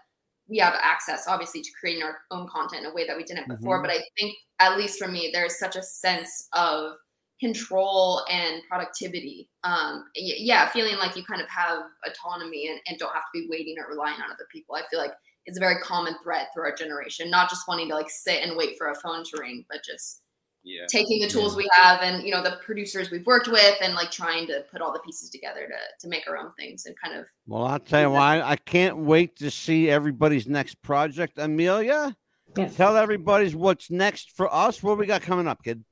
we 0.49 0.59
have 0.59 0.75
access, 0.81 1.27
obviously, 1.29 1.63
to 1.63 1.71
creating 1.79 2.03
our 2.03 2.19
own 2.31 2.49
content 2.49 2.85
in 2.85 2.91
a 2.91 2.95
way 2.95 3.07
that 3.07 3.17
we 3.17 3.25
didn't 3.25 3.49
before. 3.49 3.81
Mhm. 3.81 3.83
But 3.83 3.91
I 3.93 4.01
think, 4.19 4.37
at 4.61 4.77
least 4.79 4.99
for 4.99 5.09
me, 5.09 5.31
there's 5.33 5.59
such 5.59 5.77
a 5.77 5.83
sense 5.83 6.49
of 6.55 6.97
control 7.41 8.25
and 8.31 8.63
productivity. 8.69 9.49
Um, 9.63 10.11
yeah, 10.15 10.69
feeling 10.71 10.97
like 10.97 11.17
you 11.17 11.25
kind 11.25 11.41
of 11.41 11.49
have 11.49 11.83
autonomy 12.07 12.69
and, 12.69 12.81
and 12.89 12.99
don't 12.99 13.13
have 13.15 13.25
to 13.25 13.41
be 13.41 13.47
waiting 13.49 13.77
or 13.79 13.89
relying 13.89 14.21
on 14.21 14.31
other 14.33 14.47
people. 14.51 14.75
I 14.75 14.83
feel 14.91 14.99
like 15.01 15.13
it's 15.47 15.57
a 15.57 15.61
very 15.61 15.81
common 15.83 16.15
thread 16.23 16.47
through 16.53 16.65
our 16.65 16.75
generation, 16.75 17.31
not 17.31 17.49
just 17.49 17.67
wanting 17.69 17.89
to 17.89 17.95
like 17.95 18.11
sit 18.11 18.43
and 18.43 18.57
wait 18.57 18.77
for 18.77 18.89
a 18.89 18.95
phone 18.95 19.25
to 19.25 19.41
ring, 19.41 19.65
but 19.71 19.81
just 19.85 20.23
Yeah. 20.65 20.85
taking 20.91 21.21
the 21.23 21.29
tools 21.29 21.57
we 21.57 21.67
have 21.73 22.03
and 22.03 22.23
you 22.25 22.31
know 22.33 22.43
the 22.43 22.59
producers 22.65 23.11
we've 23.11 23.25
worked 23.25 23.49
with 23.49 23.75
and 23.81 23.95
like 23.95 24.11
trying 24.11 24.47
to 24.49 24.65
put 24.71 24.83
all 24.83 24.93
the 24.93 24.99
pieces 25.01 25.31
together 25.31 25.67
to 25.67 25.79
to 26.01 26.09
make 26.09 26.29
our 26.29 26.37
own 26.37 26.53
things 26.59 26.85
and 26.87 26.95
kind 27.03 27.19
of 27.19 27.27
Well, 27.47 27.65
I'll 27.65 27.79
tell 27.79 28.03
you 28.03 28.11
why. 28.11 28.43
I 28.43 28.57
can't 28.57 28.99
wait 28.99 29.37
to 29.37 29.51
see 29.51 29.89
everybody's 29.89 30.47
next 30.47 30.83
project. 30.83 31.39
Amelia, 31.39 32.15
yes. 32.57 32.77
tell 32.77 32.97
everybody's 32.97 33.55
what's 33.57 33.91
next 33.91 34.37
for 34.37 34.53
us. 34.53 34.83
What 34.83 34.99
we 34.99 35.07
got 35.07 35.23
coming 35.23 35.47
up, 35.49 35.63
kid? 35.63 35.83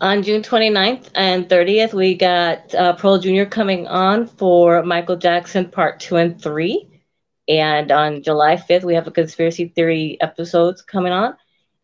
On 0.00 0.22
June 0.22 0.42
29th 0.42 1.10
and 1.16 1.48
30th, 1.48 1.92
we 1.92 2.14
got 2.14 2.72
uh, 2.74 2.92
Pearl 2.94 3.18
Jr. 3.18 3.44
coming 3.44 3.86
on 3.88 4.26
for 4.28 4.82
Michael 4.84 5.16
Jackson 5.16 5.68
Part 5.68 5.98
2 6.00 6.16
and 6.16 6.40
3. 6.40 6.87
And 7.48 7.90
on 7.90 8.22
July 8.22 8.56
5th, 8.56 8.84
we 8.84 8.94
have 8.94 9.06
a 9.06 9.10
conspiracy 9.10 9.68
theory 9.68 10.18
episodes 10.20 10.82
coming 10.82 11.12
on. 11.12 11.34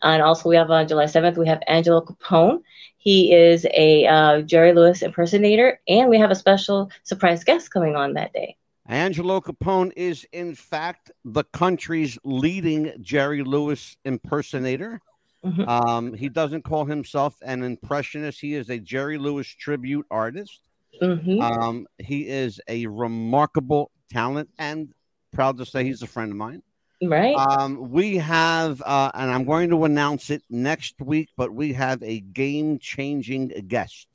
And 0.03 0.23
also, 0.23 0.51
we 0.51 0.57
have 0.57 0.71
on 0.71 0.87
July 0.87 1.05
7th, 1.05 1.39
we 1.39 1.47
have 1.47 1.63
Angelo 1.67 2.03
Capone. 2.03 2.61
He 2.99 3.33
is 3.33 3.67
a 3.73 4.07
uh, 4.07 4.43
Jerry 4.43 4.75
Lewis 4.75 5.03
impersonator. 5.03 5.81
And 5.89 6.11
we 6.11 6.19
have 6.19 6.31
a 6.31 6.35
special 6.35 6.91
surprise 7.05 7.43
guest 7.45 7.71
coming 7.71 7.97
on 7.97 8.13
that 8.15 8.33
day. 8.33 8.57
Angelo 8.87 9.41
Capone 9.41 9.93
is, 9.97 10.27
in 10.33 10.55
fact, 10.55 11.11
the 11.25 11.45
country's 11.45 12.19
leading 12.23 12.93
Jerry 13.01 13.43
Lewis 13.43 13.97
impersonator. 14.05 15.01
Mm-hmm. 15.45 15.69
Um, 15.69 16.13
he 16.13 16.29
doesn't 16.29 16.65
call 16.65 16.85
himself 16.85 17.37
an 17.43 17.63
impressionist. 17.63 18.41
He 18.41 18.55
is 18.55 18.69
a 18.69 18.79
Jerry 18.79 19.17
Lewis 19.17 19.47
tribute 19.47 20.07
artist. 20.11 20.61
Mhm. 21.03 21.41
Um, 21.43 21.87
he 21.99 22.29
is 22.29 22.61
a 22.69 22.87
remarkable 22.87 23.91
talent 24.11 24.51
and 24.59 24.93
proud 25.35 25.59
to 25.59 25.67
say 25.67 25.85
he's 25.85 26.03
a 26.03 26.07
friend 26.07 26.31
of 26.31 26.39
mine. 26.39 26.63
Right. 27.03 27.35
Um, 27.35 27.91
we 27.91 28.17
have, 28.17 28.81
uh, 28.81 29.11
and 29.15 29.31
I'm 29.31 29.45
going 29.45 29.69
to 29.71 29.85
announce 29.85 30.31
it 30.31 30.43
next 30.49 30.95
week, 31.01 31.29
but 31.37 31.53
we 31.53 31.73
have 31.75 32.03
a 32.03 32.21
game 32.21 32.79
changing 32.79 33.49
guest 33.69 34.07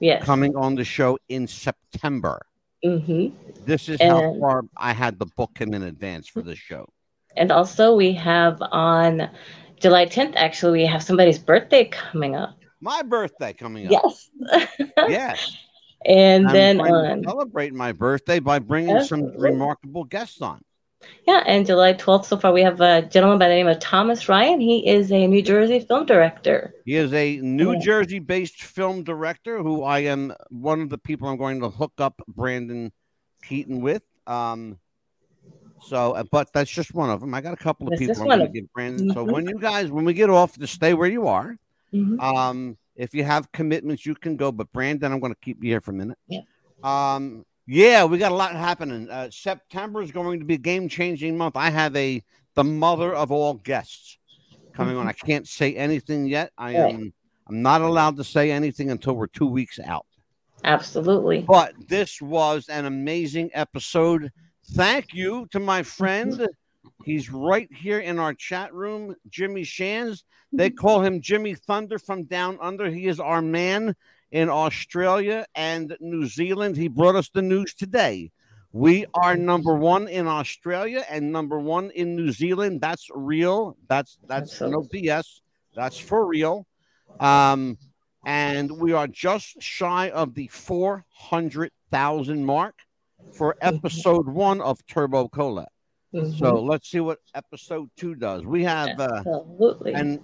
Yes. 0.00 0.24
coming 0.24 0.56
on 0.56 0.74
the 0.74 0.84
show 0.84 1.18
in 1.28 1.46
September. 1.46 2.44
hmm 2.82 3.28
This 3.64 3.88
is 3.88 4.00
how 4.00 4.34
far 4.40 4.62
I 4.76 4.92
had 4.92 5.18
to 5.20 5.26
book 5.26 5.52
him 5.58 5.72
in 5.74 5.82
advance 5.82 6.28
for 6.28 6.42
this 6.42 6.58
show. 6.58 6.88
And 7.36 7.52
also, 7.52 7.94
we 7.94 8.12
have 8.14 8.58
on 8.72 9.30
July 9.80 10.06
10th, 10.06 10.34
actually, 10.36 10.80
we 10.80 10.86
have 10.86 11.02
somebody's 11.02 11.38
birthday 11.38 11.84
coming 11.84 12.34
up. 12.34 12.56
My 12.80 13.02
birthday 13.02 13.52
coming 13.52 13.86
up. 13.86 13.92
Yes. 13.92 14.30
yes. 15.08 15.56
And 16.06 16.46
I'm 16.46 16.52
then 16.54 16.80
on 16.80 17.24
celebrate 17.24 17.74
my 17.74 17.92
birthday 17.92 18.38
by 18.38 18.58
bringing 18.60 19.00
some 19.02 19.32
remarkable 19.36 20.04
guests 20.04 20.40
on. 20.40 20.62
Yeah, 21.26 21.42
and 21.46 21.66
July 21.66 21.92
12th, 21.92 22.26
so 22.26 22.36
far, 22.36 22.52
we 22.52 22.62
have 22.62 22.80
a 22.80 23.02
gentleman 23.02 23.38
by 23.38 23.48
the 23.48 23.54
name 23.54 23.66
of 23.66 23.78
Thomas 23.80 24.28
Ryan. 24.28 24.60
He 24.60 24.88
is 24.88 25.12
a 25.12 25.26
New 25.26 25.42
Jersey 25.42 25.80
film 25.80 26.06
director. 26.06 26.74
He 26.84 26.94
is 26.94 27.12
a 27.12 27.36
New 27.38 27.72
Yeah. 27.74 27.80
Jersey 27.80 28.18
based 28.18 28.62
film 28.62 29.02
director 29.04 29.62
who 29.62 29.82
I 29.82 30.00
am 30.00 30.32
one 30.48 30.80
of 30.80 30.88
the 30.88 30.98
people 30.98 31.28
I'm 31.28 31.36
going 31.36 31.60
to 31.60 31.68
hook 31.68 31.92
up 31.98 32.22
Brandon 32.28 32.92
Keeton 33.44 33.80
with. 33.80 34.02
Um, 34.26 34.78
so, 35.82 36.12
uh, 36.12 36.24
but 36.30 36.52
that's 36.52 36.70
just 36.70 36.94
one 36.94 37.10
of 37.10 37.20
them. 37.20 37.34
I 37.34 37.40
got 37.40 37.52
a 37.52 37.56
couple 37.56 37.86
of 37.86 37.90
That's 37.90 38.00
people 38.00 38.14
just 38.14 38.22
I'm 38.22 38.28
going 38.28 38.40
to 38.40 38.48
give 38.60 38.72
Brandon. 38.72 39.12
So, 39.12 39.24
Mhm. 39.24 39.32
when 39.32 39.46
you 39.46 39.58
guys, 39.58 39.90
when 39.90 40.04
we 40.04 40.14
get 40.14 40.30
off, 40.30 40.56
to 40.58 40.66
stay 40.66 40.94
where 40.94 41.08
you 41.08 41.28
are. 41.28 41.56
Mhm. 41.92 42.20
Um, 42.20 42.78
if 42.96 43.14
you 43.14 43.24
have 43.24 43.50
commitments, 43.52 44.04
you 44.04 44.14
can 44.14 44.36
go. 44.36 44.50
But 44.50 44.72
Brandon, 44.72 45.12
I'm 45.12 45.20
going 45.20 45.32
to 45.32 45.40
keep 45.40 45.62
you 45.62 45.70
here 45.70 45.80
for 45.80 45.92
a 45.92 45.94
minute. 45.94 46.18
Yeah. 46.28 46.40
Um, 46.82 47.44
yeah, 47.66 48.04
we 48.04 48.18
got 48.18 48.32
a 48.32 48.34
lot 48.34 48.52
happening. 48.52 49.10
Uh, 49.10 49.28
September 49.30 50.00
is 50.02 50.12
going 50.12 50.38
to 50.40 50.46
be 50.46 50.54
a 50.54 50.58
game 50.58 50.88
changing 50.88 51.36
month. 51.36 51.56
I 51.56 51.70
have 51.70 51.94
a 51.96 52.22
the 52.54 52.64
mother 52.64 53.14
of 53.14 53.30
all 53.30 53.54
guests 53.54 54.18
coming 54.72 54.96
on. 54.96 55.06
I 55.06 55.12
can't 55.12 55.46
say 55.46 55.74
anything 55.74 56.26
yet. 56.26 56.52
I 56.56 56.72
am 56.74 57.12
I'm 57.48 57.62
not 57.62 57.80
allowed 57.80 58.16
to 58.16 58.24
say 58.24 58.50
anything 58.50 58.90
until 58.90 59.14
we're 59.14 59.26
two 59.28 59.46
weeks 59.46 59.78
out. 59.78 60.06
Absolutely. 60.64 61.42
But 61.42 61.74
this 61.88 62.20
was 62.20 62.68
an 62.68 62.86
amazing 62.86 63.50
episode. 63.52 64.32
Thank 64.72 65.12
you 65.12 65.46
to 65.52 65.60
my 65.60 65.82
friend. 65.82 66.48
He's 67.04 67.30
right 67.30 67.68
here 67.72 67.98
in 67.98 68.18
our 68.18 68.34
chat 68.34 68.72
room, 68.74 69.14
Jimmy 69.28 69.64
Shands. 69.64 70.24
They 70.52 70.70
call 70.70 71.02
him 71.02 71.20
Jimmy 71.20 71.54
Thunder 71.54 71.98
from 71.98 72.24
down 72.24 72.58
under. 72.60 72.90
He 72.90 73.06
is 73.06 73.20
our 73.20 73.42
man 73.42 73.94
in 74.30 74.48
Australia 74.48 75.46
and 75.54 75.96
New 76.00 76.26
Zealand. 76.26 76.76
He 76.76 76.88
brought 76.88 77.16
us 77.16 77.28
the 77.28 77.42
news 77.42 77.74
today. 77.74 78.30
We 78.72 79.06
are 79.14 79.36
number 79.36 79.74
one 79.74 80.08
in 80.08 80.26
Australia 80.26 81.04
and 81.08 81.32
number 81.32 81.58
one 81.58 81.90
in 81.92 82.14
New 82.14 82.30
Zealand. 82.32 82.80
That's 82.80 83.08
real. 83.14 83.76
That's 83.88 84.18
that's 84.26 84.60
no 84.60 84.82
BS. 84.82 85.40
That's 85.74 85.98
for 85.98 86.26
real. 86.26 86.66
Um, 87.20 87.78
and 88.26 88.70
we 88.70 88.92
are 88.92 89.06
just 89.06 89.62
shy 89.62 90.10
of 90.10 90.34
the 90.34 90.48
400,000 90.48 92.44
mark 92.44 92.74
for 93.32 93.56
episode 93.60 94.28
one 94.28 94.60
of 94.60 94.84
Turbo 94.86 95.28
Cola. 95.28 95.68
So 96.38 96.60
let's 96.62 96.88
see 96.90 97.00
what 97.00 97.18
episode 97.34 97.90
two 97.96 98.14
does. 98.14 98.44
We 98.44 98.64
have, 98.64 98.98
uh, 99.00 99.08
Absolutely. 99.18 99.94
and 99.94 100.20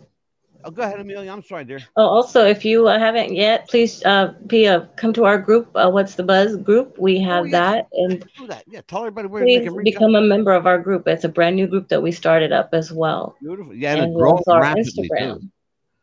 oh, 0.64 0.70
go 0.70 0.82
ahead, 0.82 1.00
Amelia. 1.00 1.30
I'm 1.32 1.42
sorry, 1.42 1.64
dear. 1.64 1.80
Oh, 1.96 2.04
also, 2.06 2.44
if 2.46 2.64
you 2.64 2.88
uh, 2.88 2.98
haven't 2.98 3.34
yet, 3.34 3.68
please 3.68 4.04
uh, 4.04 4.34
be 4.46 4.66
uh, 4.68 4.86
come 4.96 5.12
to 5.14 5.24
our 5.24 5.38
group. 5.38 5.68
Uh, 5.74 5.90
What's 5.90 6.14
the 6.14 6.22
Buzz 6.22 6.56
group? 6.56 6.98
We 6.98 7.20
have 7.20 7.50
that, 7.50 7.88
and 7.92 8.24
Do 8.38 8.46
that. 8.46 8.64
Yeah, 8.68 8.80
tell 8.86 9.00
everybody 9.00 9.28
where 9.28 9.44
they 9.44 9.58
please 9.58 9.64
can 9.68 9.74
reach 9.74 9.84
become 9.84 10.14
out. 10.14 10.22
a 10.22 10.26
member 10.26 10.52
of 10.52 10.66
our 10.66 10.78
group. 10.78 11.06
It's 11.08 11.24
a 11.24 11.28
brand 11.28 11.56
new 11.56 11.66
group 11.66 11.88
that 11.88 12.00
we 12.02 12.12
started 12.12 12.52
up 12.52 12.70
as 12.72 12.92
well. 12.92 13.36
Beautiful. 13.40 13.74
Yeah, 13.74 13.92
and, 13.92 14.00
and 14.02 14.12
it's 14.12 14.18
growing 14.18 14.42
our 14.48 14.60
rapidly 14.60 15.08
Instagram. 15.10 15.40
too. 15.40 15.48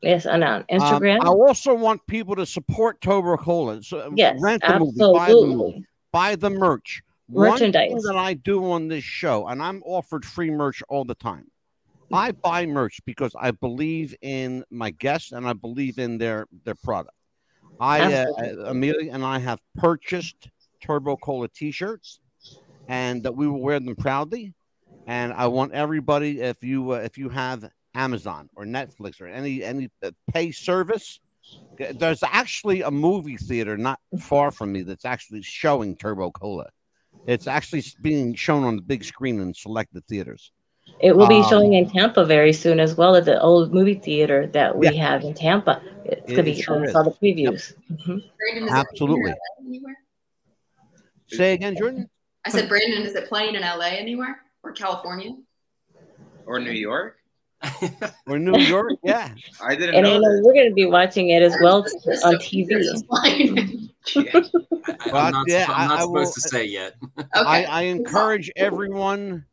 Yes, 0.02 0.26
and 0.26 0.44
on 0.46 0.62
Um, 0.70 0.80
Instagram. 0.80 1.20
I 1.22 1.28
also 1.28 1.74
want 1.74 2.06
people 2.08 2.36
to 2.38 2.46
support 2.46 3.02
Turbo 3.02 3.36
Cola. 3.38 3.84
So 3.84 4.14
Yes, 4.16 4.40
rent 4.42 4.64
the 4.66 4.80
movie, 4.80 4.98
buy 4.98 5.12
the 5.12 5.20
absolutely. 5.20 5.56
movie, 5.56 5.86
buy 6.14 6.36
the 6.38 6.50
merch. 6.50 7.02
One 7.30 7.52
Merchandise. 7.52 7.90
thing 7.90 8.02
that 8.02 8.16
I 8.18 8.34
do 8.34 8.72
on 8.72 8.88
this 8.88 9.04
show, 9.04 9.48
and 9.48 9.62
I'm 9.62 9.84
offered 9.84 10.26
free 10.26 10.50
merch 10.50 10.82
all 10.90 11.06
the 11.06 11.16
time. 11.16 11.46
I 12.12 12.32
buy 12.32 12.66
merch 12.66 13.00
because 13.06 13.36
I 13.40 13.52
believe 13.52 14.16
in 14.24 14.64
my 14.72 14.90
guests 14.90 15.32
and 15.32 15.48
I 15.48 15.54
believe 15.54 16.00
in 16.00 16.18
their 16.18 16.48
their 16.66 16.76
product. 16.76 17.16
I, 17.80 18.14
uh. 18.14 18.26
Amelia 18.66 19.14
and 19.14 19.24
I 19.24 19.38
have 19.40 19.62
purchased 19.76 20.50
Turbo 20.82 21.18
Cola 21.18 21.48
T-shirts, 21.48 22.20
and 22.88 23.22
that 23.24 23.36
we 23.36 23.48
will 23.48 23.62
wear 23.62 23.80
them 23.80 23.96
proudly. 23.96 24.56
And 25.06 25.32
I 25.32 25.48
want 25.48 25.74
everybody, 25.74 26.42
if 26.42 26.64
you 26.64 26.94
uh, 26.94 26.98
if 26.98 27.18
you 27.18 27.30
have 27.30 27.70
Amazon 27.94 28.50
or 28.56 28.66
Netflix 28.66 29.22
or 29.22 29.28
any 29.28 29.64
any 29.64 29.90
uh, 30.02 30.12
pay 30.34 30.52
service, 30.52 31.20
there's 31.94 32.24
actually 32.24 32.82
a 32.82 32.92
movie 32.92 33.38
theater 33.38 33.78
not 33.78 34.00
far 34.20 34.50
from 34.50 34.72
me 34.72 34.82
that's 34.82 35.06
actually 35.06 35.44
showing 35.44 35.96
Turbo 35.96 36.32
Cola. 36.32 36.70
It's 37.30 37.46
actually 37.46 37.84
being 38.02 38.34
shown 38.34 38.64
on 38.64 38.76
the 38.76 38.82
big 38.82 39.04
screen 39.04 39.40
in 39.40 39.54
selected 39.54 40.04
theaters. 40.08 40.52
It 41.00 41.16
will 41.16 41.28
be 41.28 41.36
Um, 41.36 41.48
showing 41.48 41.74
in 41.74 41.88
Tampa 41.88 42.26
very 42.26 42.52
soon 42.52 42.80
as 42.80 42.96
well 42.98 43.16
at 43.16 43.26
the 43.26 43.40
old 43.40 43.72
movie 43.72 43.94
theater 43.94 44.48
that 44.48 44.76
we 44.76 44.88
Yeah. 44.88 45.10
have 45.12 45.24
in 45.24 45.36
Tampa. 45.36 45.80
It's 46.06 46.28
gonna 46.32 46.42
be 46.42 46.60
sure 46.60 46.82
I 46.82 46.86
is. 46.88 46.92
saw 46.92 47.04
the 47.04 47.12
previews. 47.12 47.74
Brandon, 47.88 48.64
is 48.64 48.72
Absolutely. 48.72 49.30
It 49.30 49.38
playing 49.60 49.68
in 49.68 49.70
LA 49.70 49.70
anywhere? 49.70 49.98
Say 51.28 51.54
again, 51.54 51.76
Jordyn. 51.76 52.10
I 52.46 52.50
said, 52.50 52.68
Brandon, 52.68 53.04
is 53.04 53.14
it 53.14 53.30
playing 53.30 53.54
in 53.54 53.62
LA 53.62 53.90
anywhere 53.90 54.42
or 54.64 54.72
California? 54.72 55.36
Or 56.48 56.60
New 56.60 56.72
York? 56.72 57.18
or 58.26 58.40
New 58.40 58.58
York? 58.60 58.94
Yeah. 59.04 59.36
I 59.62 59.76
didn't 59.76 59.94
And 59.94 60.08
I 60.08 60.14
know. 60.14 60.20
know 60.20 60.40
we're 60.42 60.56
gonna 60.56 60.74
be 60.74 60.88
watching 60.88 61.30
it 61.30 61.44
as 61.44 61.56
well 61.62 61.86
on 62.26 62.36
TV. 62.40 63.89
But, 65.12 65.14
I'm 65.14 65.32
not, 65.32 65.46
yeah, 65.48 65.66
I'm 65.70 65.90
not 65.90 66.00
I 66.00 66.02
supposed 66.02 66.14
will- 66.14 66.32
to 66.34 66.42
say 66.42 66.66
yet. 66.66 66.96
I, 67.34 67.64
I 67.66 67.82
encourage 67.84 68.52
everyone 68.56 69.46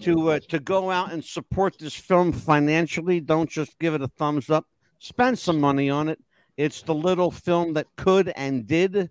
to 0.00 0.30
uh, 0.30 0.40
to 0.48 0.58
go 0.58 0.90
out 0.90 1.12
and 1.12 1.24
support 1.24 1.78
this 1.78 1.94
film 1.94 2.32
financially. 2.32 3.20
Don't 3.20 3.48
just 3.48 3.78
give 3.78 3.94
it 3.94 4.02
a 4.02 4.08
thumbs 4.08 4.50
up. 4.50 4.66
Spend 4.98 5.38
some 5.38 5.60
money 5.60 5.90
on 5.90 6.08
it. 6.08 6.18
It's 6.56 6.82
the 6.82 6.94
little 6.94 7.30
film 7.30 7.74
that 7.74 7.86
could 7.96 8.32
and 8.36 8.66
did. 8.66 9.10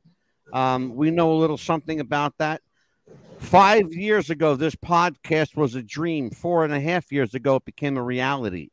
Um, 0.52 0.96
we 0.96 1.12
know 1.12 1.34
a 1.34 1.40
little 1.40 1.58
something 1.58 2.00
about 2.00 2.38
that. 2.38 2.62
Five 3.40 3.94
years 3.94 4.30
ago, 4.30 4.56
this 4.56 4.76
podcast 4.76 5.56
was 5.56 5.76
a 5.76 5.84
dream. 5.84 6.30
Four 6.30 6.64
and 6.66 6.74
a 6.74 6.80
half 6.80 7.12
years 7.12 7.34
ago, 7.34 7.56
it 7.58 7.66
became 7.66 7.98
a 7.98 8.04
reality. 8.04 8.70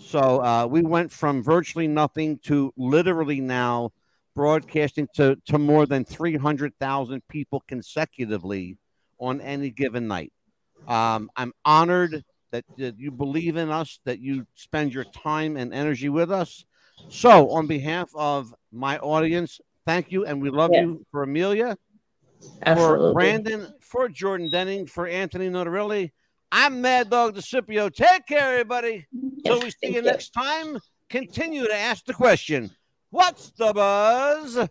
So 0.00 0.42
uh, 0.42 0.66
we 0.66 0.82
went 0.82 1.12
from 1.12 1.42
virtually 1.42 1.88
nothing 1.88 2.38
to 2.44 2.72
literally 2.76 3.40
now 3.40 3.92
broadcasting 4.38 5.08
to, 5.14 5.36
to 5.46 5.58
more 5.58 5.84
than 5.84 6.04
300,000 6.04 7.22
people 7.28 7.60
consecutively 7.66 8.76
on 9.18 9.40
any 9.40 9.68
given 9.68 10.06
night. 10.06 10.32
Um, 10.86 11.28
I'm 11.34 11.52
honored 11.64 12.22
that, 12.52 12.64
that 12.76 13.00
you 13.00 13.10
believe 13.10 13.56
in 13.56 13.68
us, 13.68 13.98
that 14.04 14.20
you 14.20 14.46
spend 14.54 14.94
your 14.94 15.06
time 15.06 15.56
and 15.56 15.74
energy 15.74 16.08
with 16.08 16.30
us. 16.30 16.64
So, 17.08 17.50
on 17.50 17.66
behalf 17.66 18.10
of 18.14 18.54
my 18.70 18.98
audience, 18.98 19.60
thank 19.84 20.12
you, 20.12 20.24
and 20.24 20.40
we 20.40 20.50
love 20.50 20.70
Yeah. 20.72 20.82
you 20.82 21.04
for 21.10 21.24
Amelia, 21.24 21.76
Absolutely. 22.64 23.06
for 23.08 23.14
Brandon, 23.14 23.66
for 23.80 24.08
Jordyn 24.08 24.52
Denning, 24.52 24.86
for 24.86 25.08
Anthony 25.08 25.48
Notarile. 25.48 26.12
I'm 26.52 26.80
Mad 26.80 27.10
Dog 27.10 27.34
DeCipio. 27.34 27.92
Take 27.92 28.26
care, 28.26 28.52
everybody. 28.52 29.04
Till 29.44 29.60
we 29.60 29.70
see 29.70 29.88
you 29.88 29.94
you. 29.94 30.02
next 30.02 30.30
time, 30.30 30.78
continue 31.10 31.66
to 31.66 31.74
ask 31.74 32.04
the 32.04 32.14
question 32.14 32.70
What's 33.10 33.50
the 33.52 33.72
buzz? 33.72 34.68